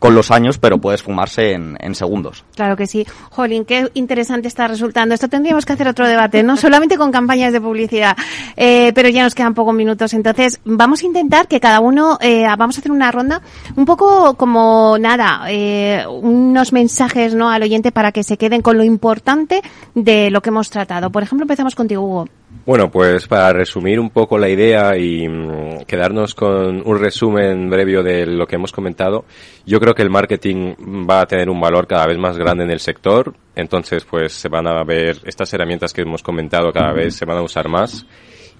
con 0.00 0.14
los 0.14 0.30
años, 0.30 0.58
pero 0.58 0.78
puedes 0.78 1.02
fumarse 1.02 1.52
en, 1.52 1.76
en, 1.78 1.94
segundos. 1.94 2.42
Claro 2.56 2.74
que 2.74 2.86
sí. 2.86 3.06
Jolín, 3.28 3.66
qué 3.66 3.90
interesante 3.94 4.48
está 4.48 4.66
resultando. 4.66 5.14
Esto 5.14 5.28
tendríamos 5.28 5.66
que 5.66 5.74
hacer 5.74 5.86
otro 5.86 6.08
debate, 6.08 6.42
no 6.42 6.56
solamente 6.56 6.96
con 6.96 7.12
campañas 7.12 7.52
de 7.52 7.60
publicidad, 7.60 8.16
eh, 8.56 8.92
pero 8.94 9.10
ya 9.10 9.22
nos 9.22 9.34
quedan 9.34 9.54
pocos 9.54 9.74
minutos. 9.74 10.14
Entonces, 10.14 10.58
vamos 10.64 11.02
a 11.02 11.06
intentar 11.06 11.46
que 11.46 11.60
cada 11.60 11.80
uno, 11.80 12.18
eh, 12.22 12.46
vamos 12.58 12.78
a 12.78 12.80
hacer 12.80 12.90
una 12.90 13.12
ronda 13.12 13.42
un 13.76 13.84
poco 13.84 14.34
como 14.34 14.96
nada, 14.98 15.42
eh, 15.48 16.04
unos 16.08 16.72
mensajes 16.72 17.34
no 17.34 17.50
al 17.50 17.62
oyente 17.62 17.92
para 17.92 18.10
que 18.10 18.24
se 18.24 18.38
queden 18.38 18.62
con 18.62 18.78
lo 18.78 18.84
importante 18.84 19.60
de 19.94 20.30
lo 20.30 20.40
que 20.40 20.48
hemos 20.48 20.70
tratado. 20.70 21.10
Por 21.10 21.22
ejemplo, 21.22 21.44
empezamos 21.44 21.74
contigo, 21.74 22.02
Hugo. 22.02 22.39
Bueno, 22.66 22.90
pues 22.90 23.26
para 23.26 23.52
resumir 23.52 23.98
un 24.00 24.10
poco 24.10 24.36
la 24.36 24.48
idea 24.48 24.96
y 24.96 25.26
mm, 25.28 25.84
quedarnos 25.86 26.34
con 26.34 26.82
un 26.86 26.98
resumen 26.98 27.70
breve 27.70 28.02
de 28.02 28.26
lo 28.26 28.46
que 28.46 28.56
hemos 28.56 28.72
comentado, 28.72 29.24
yo 29.64 29.80
creo 29.80 29.94
que 29.94 30.02
el 30.02 30.10
marketing 30.10 30.74
va 31.08 31.22
a 31.22 31.26
tener 31.26 31.48
un 31.48 31.60
valor 31.60 31.86
cada 31.86 32.06
vez 32.06 32.18
más 32.18 32.36
grande 32.36 32.64
en 32.64 32.70
el 32.70 32.80
sector, 32.80 33.34
entonces 33.54 34.04
pues 34.04 34.32
se 34.32 34.48
van 34.48 34.66
a 34.66 34.82
ver 34.84 35.18
estas 35.24 35.52
herramientas 35.54 35.92
que 35.92 36.02
hemos 36.02 36.22
comentado 36.22 36.72
cada 36.72 36.92
vez 36.92 37.14
se 37.14 37.24
van 37.24 37.38
a 37.38 37.42
usar 37.42 37.68
más 37.68 38.04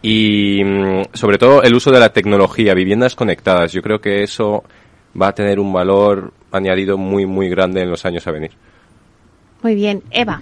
y 0.02 0.62
mm, 0.64 1.02
sobre 1.12 1.36
todo 1.36 1.62
el 1.62 1.74
uso 1.74 1.90
de 1.90 2.00
la 2.00 2.12
tecnología, 2.12 2.74
viviendas 2.74 3.16
conectadas, 3.16 3.72
yo 3.72 3.82
creo 3.82 4.00
que 4.00 4.22
eso 4.22 4.64
va 5.20 5.28
a 5.28 5.34
tener 5.34 5.58
un 5.58 5.72
valor 5.72 6.32
añadido 6.52 6.96
muy 6.96 7.26
muy 7.26 7.48
grande 7.48 7.82
en 7.82 7.90
los 7.90 8.04
años 8.04 8.26
a 8.26 8.30
venir. 8.30 8.52
Muy 9.62 9.74
bien, 9.74 10.02
Eva. 10.10 10.40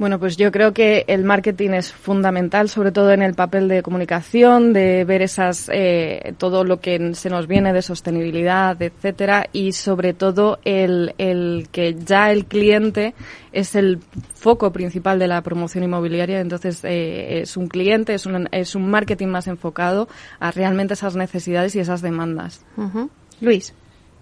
Bueno, 0.00 0.18
pues 0.18 0.38
yo 0.38 0.50
creo 0.50 0.72
que 0.72 1.04
el 1.08 1.24
marketing 1.24 1.72
es 1.72 1.92
fundamental, 1.92 2.70
sobre 2.70 2.90
todo 2.90 3.12
en 3.12 3.20
el 3.20 3.34
papel 3.34 3.68
de 3.68 3.82
comunicación, 3.82 4.72
de 4.72 5.04
ver 5.04 5.20
esas 5.20 5.70
eh, 5.70 6.32
todo 6.38 6.64
lo 6.64 6.80
que 6.80 7.12
se 7.12 7.28
nos 7.28 7.46
viene 7.46 7.74
de 7.74 7.82
sostenibilidad, 7.82 8.80
etcétera, 8.80 9.50
y 9.52 9.72
sobre 9.72 10.14
todo 10.14 10.58
el, 10.64 11.14
el 11.18 11.68
que 11.70 11.96
ya 12.02 12.32
el 12.32 12.46
cliente 12.46 13.12
es 13.52 13.74
el 13.74 13.98
foco 14.32 14.72
principal 14.72 15.18
de 15.18 15.28
la 15.28 15.42
promoción 15.42 15.84
inmobiliaria, 15.84 16.40
entonces 16.40 16.82
eh, 16.82 17.42
es 17.42 17.58
un 17.58 17.68
cliente, 17.68 18.14
es 18.14 18.24
un, 18.24 18.48
es 18.52 18.74
un 18.74 18.90
marketing 18.90 19.28
más 19.28 19.48
enfocado 19.48 20.08
a 20.38 20.50
realmente 20.50 20.94
esas 20.94 21.14
necesidades 21.14 21.76
y 21.76 21.78
esas 21.78 22.00
demandas. 22.00 22.64
Luis. 23.42 23.74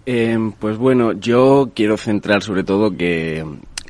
Eh, 0.05 0.37
pues 0.59 0.77
bueno, 0.77 1.11
yo 1.13 1.71
quiero 1.75 1.95
centrar 1.95 2.41
sobre 2.41 2.63
todo 2.63 2.97
que 2.97 3.45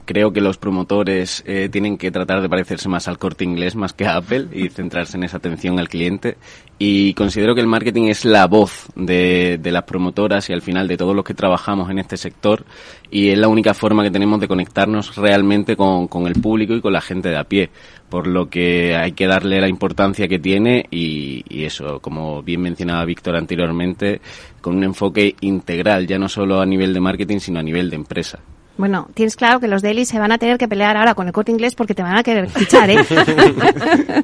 creo 0.09 0.33
que 0.33 0.41
los 0.41 0.57
promotores 0.57 1.43
eh, 1.45 1.69
tienen 1.71 1.95
que 1.95 2.09
tratar 2.09 2.41
de 2.41 2.49
parecerse 2.49 2.89
más 2.89 3.07
al 3.07 3.19
corte 3.19 3.43
inglés 3.43 3.75
más 3.75 3.93
que 3.93 4.07
a 4.07 4.15
Apple 4.15 4.47
y 4.51 4.67
centrarse 4.69 5.17
en 5.17 5.23
esa 5.23 5.37
atención 5.37 5.77
al 5.77 5.87
cliente. 5.87 6.35
Y 6.79 7.13
considero 7.13 7.53
que 7.53 7.61
el 7.61 7.67
marketing 7.67 8.05
es 8.05 8.25
la 8.25 8.47
voz 8.47 8.87
de, 8.95 9.59
las 9.63 9.83
promotoras 9.83 10.49
y 10.49 10.53
al 10.53 10.63
final 10.63 10.87
de 10.87 10.97
todos 10.97 11.15
los 11.15 11.23
que 11.23 11.35
trabajamos 11.35 11.91
en 11.91 11.99
este 11.99 12.17
sector 12.17 12.65
y 13.11 13.29
es 13.29 13.37
la 13.37 13.49
única 13.49 13.75
forma 13.75 14.01
que 14.01 14.09
tenemos 14.09 14.39
de 14.39 14.47
conectarnos 14.47 15.15
realmente 15.15 15.75
con, 15.75 16.09
el 16.25 16.41
público 16.41 16.73
y 16.73 16.81
con 16.81 16.93
la 16.93 17.01
gente 17.01 17.29
de 17.29 17.37
a 17.37 17.43
pie. 17.43 17.69
Por 18.09 18.25
lo 18.25 18.49
que 18.49 18.95
hay 18.95 19.11
que 19.11 19.27
darle 19.27 19.61
la 19.61 19.69
importancia 19.69 20.27
que 20.27 20.39
tiene 20.39 20.87
y, 20.89 21.43
y 21.47 21.65
eso, 21.65 21.99
como 21.99 22.41
bien 22.41 22.61
mencionaba 22.61 23.05
Víctor 23.05 23.35
anteriormente, 23.35 24.21
con 24.59 24.75
un 24.75 24.85
enfoque 24.85 25.35
integral, 25.41 26.07
ya 26.07 26.17
no 26.17 26.27
solo 26.29 26.61
a 26.61 26.65
nivel 26.65 26.95
de 26.95 26.99
marketing, 26.99 27.37
sino 27.37 27.59
a 27.59 27.63
nivel 27.63 27.91
de 27.91 27.97
empresa. 27.97 28.39
Bueno, 28.79 29.09
tienes 29.13 29.35
claro 29.35 29.59
que 29.59 29.67
los 29.67 29.81
delis 29.81 30.07
se 30.07 30.19
van 30.19 30.31
a 30.31 30.37
tener 30.37 30.57
que 30.57 30.69
pelear 30.69 30.95
ahora 30.95 31.13
con 31.13 31.27
el 31.27 31.33
corte 31.33 31.51
inglés 31.51 31.75
porque 31.75 31.93
te 31.93 32.01
van 32.01 32.15
a 32.15 32.23
querer 32.23 32.49
fichar, 32.49 32.89
¿eh? 32.89 32.95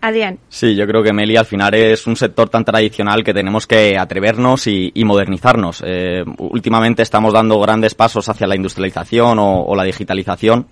Adrián. 0.00 0.38
Sí, 0.48 0.76
yo 0.76 0.86
creo 0.86 1.02
que 1.02 1.12
Meli 1.12 1.36
al 1.36 1.46
final 1.46 1.74
es 1.74 2.06
un 2.06 2.14
sector 2.14 2.48
tan 2.48 2.64
tradicional 2.64 3.24
que 3.24 3.34
tenemos 3.34 3.66
que 3.66 3.98
atrevernos 3.98 4.68
y, 4.68 4.92
modernizarnos. 5.04 5.82
Eh, 5.84 6.22
últimamente 6.38 7.02
estamos 7.02 7.32
dando 7.32 7.58
grandes 7.58 7.96
pasos 7.96 8.28
hacia 8.28 8.46
la 8.46 8.54
industrialización 8.54 9.38
o, 9.40 9.74
la 9.74 9.82
digitalización. 9.82 10.68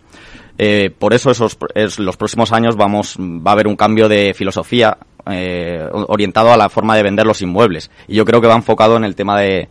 Eh, 0.57 0.95
por 0.97 1.15
eso 1.15 1.33
esos, 1.33 1.59
es, 1.75 1.99
los 1.99 2.17
próximos 2.17 2.53
años 2.53 2.77
vamos, 2.77 3.17
va 3.19 3.51
a 3.51 3.55
haber 3.55 3.67
un 3.67 3.75
cambio 3.75 4.09
de 4.09 4.35
filosofía 4.35 4.99
eh, 5.29 5.85
orientado 5.91 6.53
a 6.53 6.57
la 6.57 6.69
forma 6.69 6.95
de 6.95 7.03
vender 7.03 7.27
los 7.27 7.43
inmuebles. 7.43 7.91
Y 8.07 8.15
yo 8.15 8.25
creo 8.25 8.41
que 8.41 8.47
va 8.47 8.55
enfocado 8.55 8.97
en 8.97 9.03
el 9.03 9.17
tema 9.17 9.41
de 9.41 9.69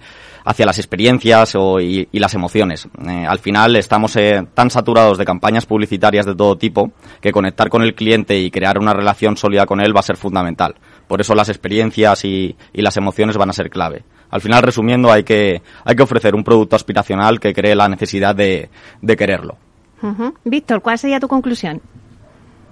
hacia 0.47 0.65
las 0.65 0.77
experiencias 0.77 1.55
y, 1.81 2.07
las 2.13 2.33
emociones. 2.33 2.87
Eh, 3.05 3.25
al 3.27 3.39
final 3.39 3.75
estamos 3.75 4.15
eh, 4.15 4.47
tan 4.53 4.69
saturados 4.69 5.17
de 5.17 5.25
campañas 5.25 5.65
publicitarias 5.65 6.25
de 6.25 6.35
todo 6.35 6.57
tipo 6.57 6.91
que 7.19 7.33
conectar 7.33 7.69
con 7.69 7.83
el 7.83 7.93
cliente 7.93 8.39
y 8.39 8.49
crear 8.49 8.79
una 8.79 8.93
relación 8.93 9.35
sólida 9.35 9.65
con 9.65 9.81
él 9.81 9.93
va 9.93 9.99
a 9.99 10.03
ser 10.03 10.15
fundamental. 10.15 10.75
Por 11.05 11.19
eso 11.19 11.35
las 11.35 11.49
experiencias 11.49 12.23
y, 12.23 12.55
las 12.73 12.95
emociones 12.95 13.35
van 13.35 13.49
a 13.49 13.53
ser 13.53 13.69
clave. 13.69 14.03
Al 14.29 14.39
final, 14.39 14.63
resumiendo, 14.63 15.11
hay 15.11 15.23
que, 15.23 15.61
hay 15.83 15.95
que 15.95 16.03
ofrecer 16.03 16.33
un 16.33 16.45
producto 16.45 16.77
aspiracional 16.77 17.41
que 17.41 17.53
cree 17.53 17.75
la 17.75 17.89
necesidad 17.89 18.33
de, 18.33 18.69
quererlo. 19.17 19.57
Víctor, 20.45 20.81
¿cuál 20.81 20.97
sería 20.97 21.19
tu 21.19 21.27
conclusión? 21.27 21.81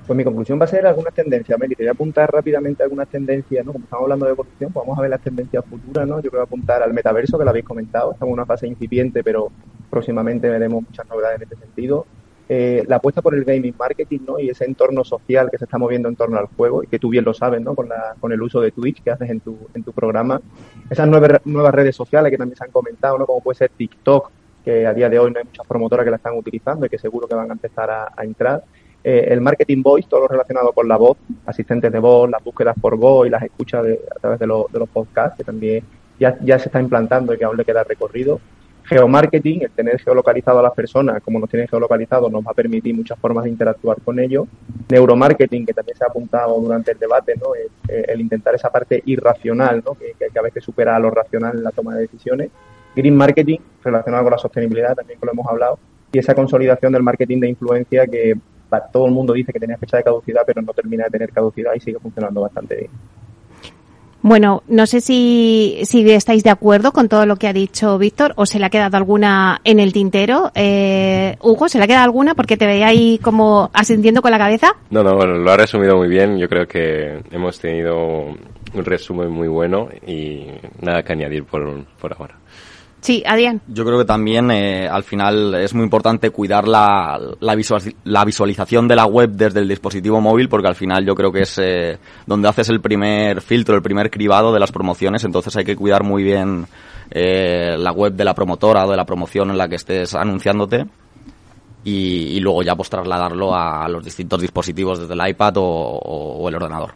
Pues 0.05 0.15
mi 0.15 0.23
conclusión 0.23 0.59
va 0.59 0.65
a 0.65 0.67
ser 0.67 0.85
algunas 0.85 1.15
tendencias, 1.15 1.57
Meli. 1.57 1.73
Te 1.73 1.81
voy 1.81 1.87
a 1.87 1.93
apuntar 1.93 2.31
rápidamente 2.31 2.83
algunas 2.83 3.07
tendencias, 3.07 3.65
¿no? 3.65 3.73
Como 3.73 3.85
estamos 3.85 4.03
hablando 4.03 4.25
de 4.25 4.33
evolución, 4.33 4.71
pues 4.71 4.85
vamos 4.85 4.99
a 4.99 5.01
ver 5.01 5.09
las 5.09 5.21
tendencias 5.21 5.65
futuras, 5.65 6.07
¿no? 6.07 6.19
Yo 6.19 6.29
a 6.39 6.43
apuntar 6.43 6.83
al 6.83 6.93
metaverso, 6.93 7.39
que 7.39 7.43
lo 7.43 7.49
habéis 7.49 7.65
comentado. 7.65 8.11
Estamos 8.11 8.29
en 8.29 8.33
una 8.33 8.45
fase 8.45 8.67
incipiente, 8.67 9.23
pero 9.23 9.49
próximamente 9.89 10.47
veremos 10.47 10.83
muchas 10.83 11.09
novedades 11.09 11.37
en 11.37 11.43
este 11.43 11.55
sentido. 11.55 12.05
Eh, 12.47 12.83
la 12.87 12.97
apuesta 12.97 13.23
por 13.23 13.33
el 13.33 13.43
gaming 13.43 13.73
marketing, 13.79 14.19
¿no? 14.27 14.37
Y 14.37 14.49
ese 14.49 14.65
entorno 14.65 15.03
social 15.03 15.49
que 15.49 15.57
se 15.57 15.63
está 15.63 15.79
moviendo 15.79 16.07
en 16.07 16.15
torno 16.15 16.37
al 16.37 16.45
juego 16.45 16.83
y 16.83 16.87
que 16.87 16.99
tú 16.99 17.09
bien 17.09 17.25
lo 17.25 17.33
sabes, 17.33 17.61
¿no? 17.61 17.73
Con, 17.73 17.89
la, 17.89 18.15
con 18.19 18.31
el 18.31 18.39
uso 18.43 18.61
de 18.61 18.69
Twitch 18.69 19.01
que 19.01 19.09
haces 19.09 19.27
en 19.31 19.39
tu, 19.39 19.57
en 19.73 19.81
tu 19.81 19.91
programa. 19.91 20.39
Esas 20.87 21.07
nuevas, 21.07 21.41
nuevas 21.45 21.73
redes 21.73 21.95
sociales 21.95 22.29
que 22.29 22.37
también 22.37 22.57
se 22.57 22.63
han 22.63 22.71
comentado, 22.71 23.17
¿no? 23.17 23.25
Como 23.25 23.41
puede 23.41 23.57
ser 23.57 23.71
TikTok, 23.75 24.29
que 24.63 24.85
a 24.85 24.93
día 24.93 25.09
de 25.09 25.17
hoy 25.17 25.31
no 25.31 25.39
hay 25.39 25.45
muchas 25.45 25.65
promotoras 25.65 26.03
que 26.03 26.11
la 26.11 26.17
están 26.17 26.37
utilizando 26.37 26.85
y 26.85 26.89
que 26.89 26.99
seguro 26.99 27.27
que 27.27 27.33
van 27.33 27.49
a 27.49 27.53
empezar 27.53 27.89
a 27.89 28.23
entrar. 28.23 28.63
Eh, 29.07 29.31
el 29.31 29.39
marketing 29.39 29.83
voice, 29.83 30.09
todo 30.09 30.21
lo 30.21 30.27
relacionado 30.27 30.71
con 30.71 30.87
la 30.87 30.97
voz, 30.97 31.15
asistentes 31.45 31.91
de 31.91 31.99
voz, 31.99 32.27
las 32.27 32.43
búsquedas 32.43 32.75
por 32.81 32.97
voz 32.97 33.27
y 33.27 33.29
las 33.29 33.43
escuchas 33.43 33.85
a 33.85 34.19
través 34.19 34.39
de, 34.39 34.47
de, 34.47 34.79
los 34.79 34.89
podcasts, 34.89 35.37
que 35.37 35.43
también 35.43 35.83
ya, 36.19 36.35
ya 36.41 36.57
se 36.57 36.69
está 36.69 36.79
implantando 36.79 37.31
y 37.31 37.37
que 37.37 37.45
aún 37.45 37.55
le 37.55 37.63
queda 37.63 37.83
recorrido. 37.83 38.39
Geomarketing, 38.85 39.61
el 39.61 39.69
tener 39.69 39.99
geolocalizado 39.99 40.57
a 40.57 40.63
las 40.63 40.73
personas, 40.73 41.21
como 41.21 41.39
nos 41.39 41.47
tienen 41.51 41.67
geolocalizado, 41.67 42.31
nos 42.31 42.43
va 42.43 42.49
a 42.49 42.55
permitir 42.55 42.95
muchas 42.95 43.19
formas 43.19 43.43
de 43.43 43.51
interactuar 43.51 44.01
con 44.01 44.17
ellos. 44.17 44.47
Neuromarketing, 44.89 45.67
que 45.67 45.73
también 45.75 45.95
se 45.95 46.03
ha 46.03 46.07
apuntado 46.07 46.59
durante 46.59 46.93
el 46.93 46.97
debate, 46.97 47.35
¿no? 47.35 47.53
el, 47.53 48.05
el 48.09 48.21
intentar 48.21 48.55
esa 48.55 48.71
parte 48.71 49.03
irracional, 49.05 49.83
¿no? 49.85 49.93
que, 49.93 50.13
que, 50.17 50.39
a 50.39 50.41
veces 50.41 50.63
supera 50.63 50.95
a 50.95 50.99
lo 50.99 51.11
racional 51.11 51.57
en 51.57 51.63
la 51.63 51.69
toma 51.69 51.93
de 51.93 52.01
decisiones. 52.01 52.49
Green 52.95 53.15
Marketing, 53.15 53.59
relacionado 53.83 54.23
con 54.23 54.31
la 54.31 54.39
sostenibilidad, 54.39 54.95
también 54.95 55.19
que 55.19 55.25
lo 55.27 55.31
hemos 55.31 55.45
hablado. 55.47 55.77
Y 56.11 56.17
esa 56.17 56.33
consolidación 56.33 56.91
del 56.91 57.03
marketing 57.03 57.39
de 57.39 57.49
influencia 57.49 58.07
que 58.07 58.35
todo 58.91 59.05
el 59.05 59.11
mundo 59.11 59.33
dice 59.33 59.51
que 59.51 59.59
tenía 59.59 59.77
fecha 59.77 59.97
de 59.97 60.03
caducidad, 60.03 60.41
pero 60.45 60.61
no 60.61 60.73
termina 60.73 61.05
de 61.05 61.11
tener 61.11 61.31
caducidad 61.31 61.73
y 61.75 61.79
sigue 61.79 61.99
funcionando 61.99 62.41
bastante 62.41 62.75
bien. 62.75 62.91
Bueno, 64.27 64.63
no 64.67 64.87
sé 64.87 65.01
si, 65.01 65.81
si 65.83 66.09
estáis 66.09 66.43
de 66.43 66.49
acuerdo 66.49 66.91
con 66.93 67.07
todo 67.07 67.27
lo 67.27 67.35
que 67.35 67.47
ha 67.47 67.53
dicho 67.53 67.99
Víctor 67.99 68.33
o 68.37 68.47
se 68.47 68.57
le 68.57 68.65
ha 68.65 68.71
quedado 68.71 68.97
alguna 68.97 69.61
en 69.63 69.79
el 69.79 69.93
tintero. 69.93 70.51
Eh, 70.55 71.37
Hugo, 71.43 71.69
¿se 71.69 71.77
le 71.77 71.83
ha 71.83 71.87
quedado 71.87 72.05
alguna 72.05 72.33
porque 72.33 72.57
te 72.57 72.65
veía 72.65 72.87
ahí 72.87 73.19
como 73.21 73.69
asintiendo 73.71 74.23
con 74.23 74.31
la 74.31 74.39
cabeza? 74.39 74.75
No, 74.89 75.03
no, 75.03 75.13
lo 75.13 75.51
ha 75.51 75.57
resumido 75.57 75.95
muy 75.97 76.07
bien. 76.07 76.39
Yo 76.39 76.49
creo 76.49 76.65
que 76.67 77.21
hemos 77.29 77.59
tenido 77.59 78.33
un 78.73 78.83
resumen 78.83 79.29
muy 79.29 79.47
bueno 79.47 79.89
y 80.07 80.47
nada 80.81 81.03
que 81.03 81.13
añadir 81.13 81.43
por, 81.43 81.85
por 82.01 82.13
ahora. 82.13 82.35
Sí, 83.05 83.21
Adrián. 83.23 83.61
Yo 83.67 83.85
creo 83.85 83.99
que 83.99 84.05
también 84.05 84.49
eh, 84.49 84.87
al 84.87 85.03
final 85.03 85.53
es 85.53 85.75
muy 85.75 85.83
importante 85.83 86.31
cuidar 86.31 86.67
la, 86.67 87.21
la, 87.39 88.25
visualización 88.25 88.87
de 88.87 88.95
la 88.95 89.05
web 89.05 89.29
desde 89.29 89.59
el 89.59 89.67
dispositivo 89.67 90.19
móvil 90.19 90.49
porque 90.49 90.69
al 90.69 90.73
final 90.73 91.05
yo 91.05 91.13
creo 91.13 91.31
que 91.31 91.41
es 91.41 91.55
eh, 91.59 91.99
donde 92.25 92.49
haces 92.49 92.67
el 92.69 92.81
primer 92.81 93.41
filtro, 93.41 93.75
el 93.75 93.83
primer 93.83 94.09
cribado 94.09 94.51
de 94.51 94.59
las 94.59 94.71
promociones, 94.71 95.23
entonces 95.23 95.55
hay 95.55 95.63
que 95.63 95.75
cuidar 95.75 96.03
muy 96.03 96.23
bien 96.23 96.65
eh, 97.11 97.75
la 97.77 97.91
web 97.91 98.13
de 98.13 98.25
la 98.25 98.33
promotora 98.33 98.87
o 98.87 98.89
de 98.89 98.97
la 98.97 99.05
promoción 99.05 99.51
en 99.51 99.59
la 99.59 99.67
que 99.67 99.75
estés 99.75 100.15
anunciándote 100.15 100.87
y, 101.83 102.39
luego 102.39 102.63
ya 102.63 102.75
pues 102.75 102.89
trasladarlo 102.89 103.53
a, 103.53 103.87
los 103.87 104.03
distintos 104.03 104.41
dispositivos 104.41 105.01
desde 105.01 105.13
el 105.13 105.29
iPad 105.29 105.57
o, 105.57 105.63
o 105.63 106.49
el 106.49 106.55
ordenador. 106.55 106.95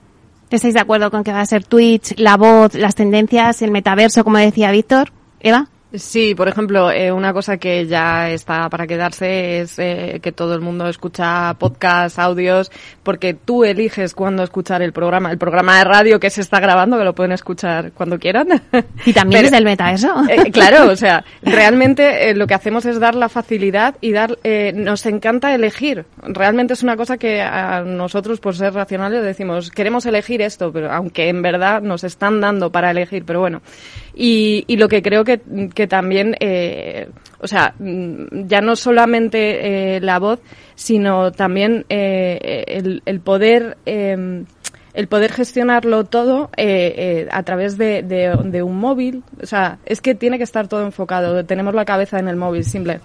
¿Estáis 0.49 0.74
de 0.74 0.80
acuerdo 0.80 1.12
con 1.12 1.24
que 1.24 1.32
va 1.32 1.41
a 1.41 1.45
ser 1.45 1.66
Twitch, 1.66 2.18
la 2.18 2.36
voz, 2.36 2.74
las 2.74 2.95
tendencias, 2.95 3.62
el 3.62 3.70
metaverso, 3.70 4.24
como 4.24 4.39
decía 4.39 4.72
Víctor? 4.72 5.12
Eva. 5.39 5.68
Sí, 5.91 6.35
por 6.35 6.47
ejemplo, 6.47 6.91
eh, 6.91 7.11
una 7.11 7.33
cosa 7.33 7.57
que 7.57 7.87
ya 7.87 8.29
está 8.29 8.69
para 8.69 8.85
quedarse 8.85 9.61
es 9.61 9.79
eh, 9.79 10.19
que 10.21 10.31
todo 10.31 10.53
el 10.53 10.61
mundo 10.61 10.87
escucha 10.87 11.55
podcasts, 11.55 12.19
audios, 12.19 12.71
porque 13.01 13.33
tú 13.33 13.63
eliges 13.63 14.13
cuándo 14.13 14.43
escuchar 14.43 14.83
el 14.83 14.93
programa. 14.93 15.31
El 15.31 15.39
programa 15.39 15.79
de 15.79 15.85
radio 15.85 16.19
que 16.19 16.29
se 16.29 16.41
está 16.41 16.59
grabando, 16.59 16.95
que 16.99 17.03
lo 17.03 17.15
pueden 17.15 17.31
escuchar 17.31 17.91
cuando 17.93 18.19
quieran. 18.19 18.47
Y 19.05 19.13
también 19.13 19.43
desde 19.43 19.57
el 19.57 19.65
meta 19.65 19.91
eso. 19.91 20.13
Eh, 20.29 20.51
claro, 20.51 20.91
o 20.91 20.95
sea, 20.95 21.23
realmente 21.41 22.35
lo 22.35 22.45
que 22.45 22.53
hacemos 22.53 22.85
es 22.85 22.99
dar 22.99 23.15
la 23.15 23.29
facilidad 23.29 23.95
y 23.99 24.11
dar, 24.11 24.37
nos 24.75 25.05
encanta 25.07 25.55
elegir. 25.55 26.05
Realmente 26.21 26.73
es 26.73 26.83
una 26.83 26.95
cosa 26.97 27.17
que 27.17 27.41
a 27.41 27.81
nosotros, 27.81 28.39
por 28.39 28.55
ser 28.55 28.73
racionales, 28.73 29.23
decimos, 29.23 29.71
queremos 29.71 30.05
elegir 30.05 30.41
esto, 30.41 30.71
pero 30.71 30.91
aunque 30.91 31.29
en 31.29 31.41
verdad 31.41 31.81
nos 31.81 32.03
están 32.03 32.41
dando 32.41 32.71
para 32.71 32.91
elegir, 32.91 33.23
pero 33.25 33.39
bueno. 33.39 33.61
Y, 34.22 34.65
y 34.67 34.76
lo 34.76 34.89
que 34.89 35.01
creo 35.01 35.24
que, 35.24 35.39
que 35.74 35.88
también, 35.88 36.36
eh, 36.41 37.07
o 37.39 37.47
sea, 37.47 37.74
ya 37.80 38.59
no 38.59 38.76
solamente 38.76 39.95
eh, 39.95 40.01
la 40.01 40.20
voz, 40.20 40.41
sino 40.76 41.32
también 41.32 41.86
eh, 41.88 42.65
el, 42.67 43.01
el, 43.05 43.22
poder 43.22 43.78
em, 43.86 44.45
el 44.93 45.07
poder 45.07 45.32
gestionarlo 45.32 46.03
todo 46.03 46.49
a 47.32 47.43
través 47.43 47.78
de, 47.78 48.03
de, 48.03 48.61
un 48.61 48.78
móvil. 48.78 49.24
O 49.41 49.45
sea, 49.45 49.78
es 49.86 50.01
que 50.01 50.15
tiene 50.15 50.38
que 50.38 50.43
estar 50.43 50.67
todo 50.67 50.84
enfocado. 50.84 51.45
Tenemos 51.45 51.74
la 51.74 51.86
cabeza 51.86 52.20
en 52.20 52.28
el 52.28 52.36
móvil, 52.36 52.65
simple. 52.65 52.99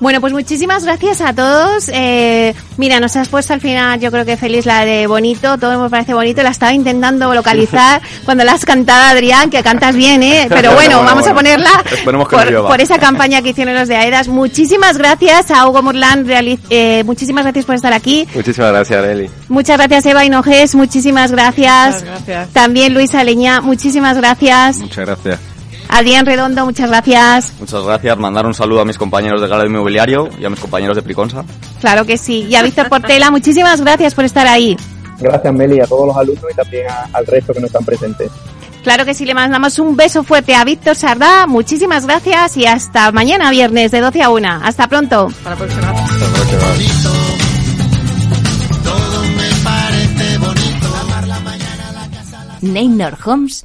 Bueno, 0.00 0.20
pues 0.20 0.32
muchísimas 0.32 0.84
gracias 0.84 1.20
a 1.20 1.32
todos. 1.32 1.90
Eh, 1.92 2.54
mira, 2.76 3.00
nos 3.00 3.16
has 3.16 3.28
puesto 3.28 3.54
al 3.54 3.60
final, 3.60 3.98
yo 4.00 4.10
creo 4.10 4.24
que 4.24 4.36
feliz 4.36 4.66
la 4.66 4.84
de 4.84 5.06
bonito, 5.06 5.56
todo 5.58 5.82
me 5.82 5.88
parece 5.88 6.14
bonito. 6.14 6.42
La 6.42 6.50
estaba 6.50 6.72
intentando 6.72 7.32
localizar 7.34 8.02
cuando 8.24 8.44
la 8.44 8.52
has 8.52 8.64
cantado, 8.64 9.04
Adrián, 9.06 9.50
que 9.50 9.62
cantas 9.62 9.96
bien, 9.96 10.22
¿eh? 10.22 10.46
Pero 10.48 10.74
bueno, 10.74 11.02
vamos 11.02 11.26
a 11.26 11.34
ponerla 11.34 11.70
por, 12.04 12.80
esa 12.80 12.98
campaña 12.98 13.42
que 13.42 13.50
hicieron 13.50 13.74
los 13.74 13.88
de 13.88 13.96
AEDAS. 13.96 14.28
Muchísimas 14.28 14.98
gracias 14.98 15.50
a 15.50 15.66
Hugo 15.68 15.82
Morland, 15.82 16.30
eh, 16.70 17.02
muchísimas 17.04 17.44
gracias 17.44 17.64
por 17.64 17.74
estar 17.74 17.92
aquí. 17.92 18.26
Muchísimas 18.34 18.72
gracias, 18.72 19.04
Eli. 19.04 19.30
Muchas 19.48 19.78
gracias, 19.78 20.06
Eva 20.06 20.24
Hinojes, 20.24 20.74
muchísimas 20.74 21.32
gracias. 21.32 22.02
Muchas 22.02 22.04
gracias. 22.04 22.48
También 22.50 22.94
Luisa 22.94 23.24
Leña, 23.24 23.60
muchísimas 23.60 24.16
gracias. 24.16 24.78
Muchas 24.78 25.06
gracias. 25.06 25.55
Adrián 25.88 26.26
Redondo, 26.26 26.64
muchas 26.64 26.88
gracias. 26.88 27.52
Muchas 27.58 27.82
gracias. 27.84 28.18
Mandar 28.18 28.46
un 28.46 28.54
saludo 28.54 28.80
a 28.80 28.84
mis 28.84 28.98
compañeros 28.98 29.40
de 29.40 29.48
Gala 29.48 29.66
Inmobiliario 29.66 30.28
y 30.38 30.44
a 30.44 30.50
mis 30.50 30.60
compañeros 30.60 30.96
de 30.96 31.02
Priconsa. 31.02 31.44
Claro 31.80 32.04
que 32.04 32.18
sí. 32.18 32.46
Y 32.48 32.54
a 32.56 32.62
Víctor 32.62 32.88
Portela, 32.88 33.30
muchísimas 33.30 33.80
gracias 33.80 34.14
por 34.14 34.24
estar 34.24 34.46
ahí. 34.46 34.76
Gracias, 35.18 35.54
Meli, 35.54 35.80
a 35.80 35.86
todos 35.86 36.08
los 36.08 36.16
alumnos 36.16 36.44
y 36.52 36.54
también 36.54 36.86
al 37.12 37.26
resto 37.26 37.54
que 37.54 37.60
no 37.60 37.66
están 37.66 37.84
presentes. 37.84 38.30
Claro 38.82 39.04
que 39.04 39.14
sí, 39.14 39.24
le 39.24 39.34
mandamos 39.34 39.78
un 39.78 39.96
beso 39.96 40.22
fuerte 40.22 40.54
a 40.54 40.64
Víctor 40.64 40.94
Sardá. 40.94 41.46
Muchísimas 41.46 42.06
gracias 42.06 42.56
y 42.56 42.66
hasta 42.66 43.10
mañana 43.10 43.50
viernes 43.50 43.90
de 43.90 44.00
12 44.00 44.22
a 44.22 44.30
1. 44.30 44.48
Hasta 44.62 44.86
pronto. 44.86 45.26
Hasta 45.26 45.50
la 45.50 45.56
próxima. 45.56 45.92
Neynor 52.62 53.16
Homes 53.24 53.64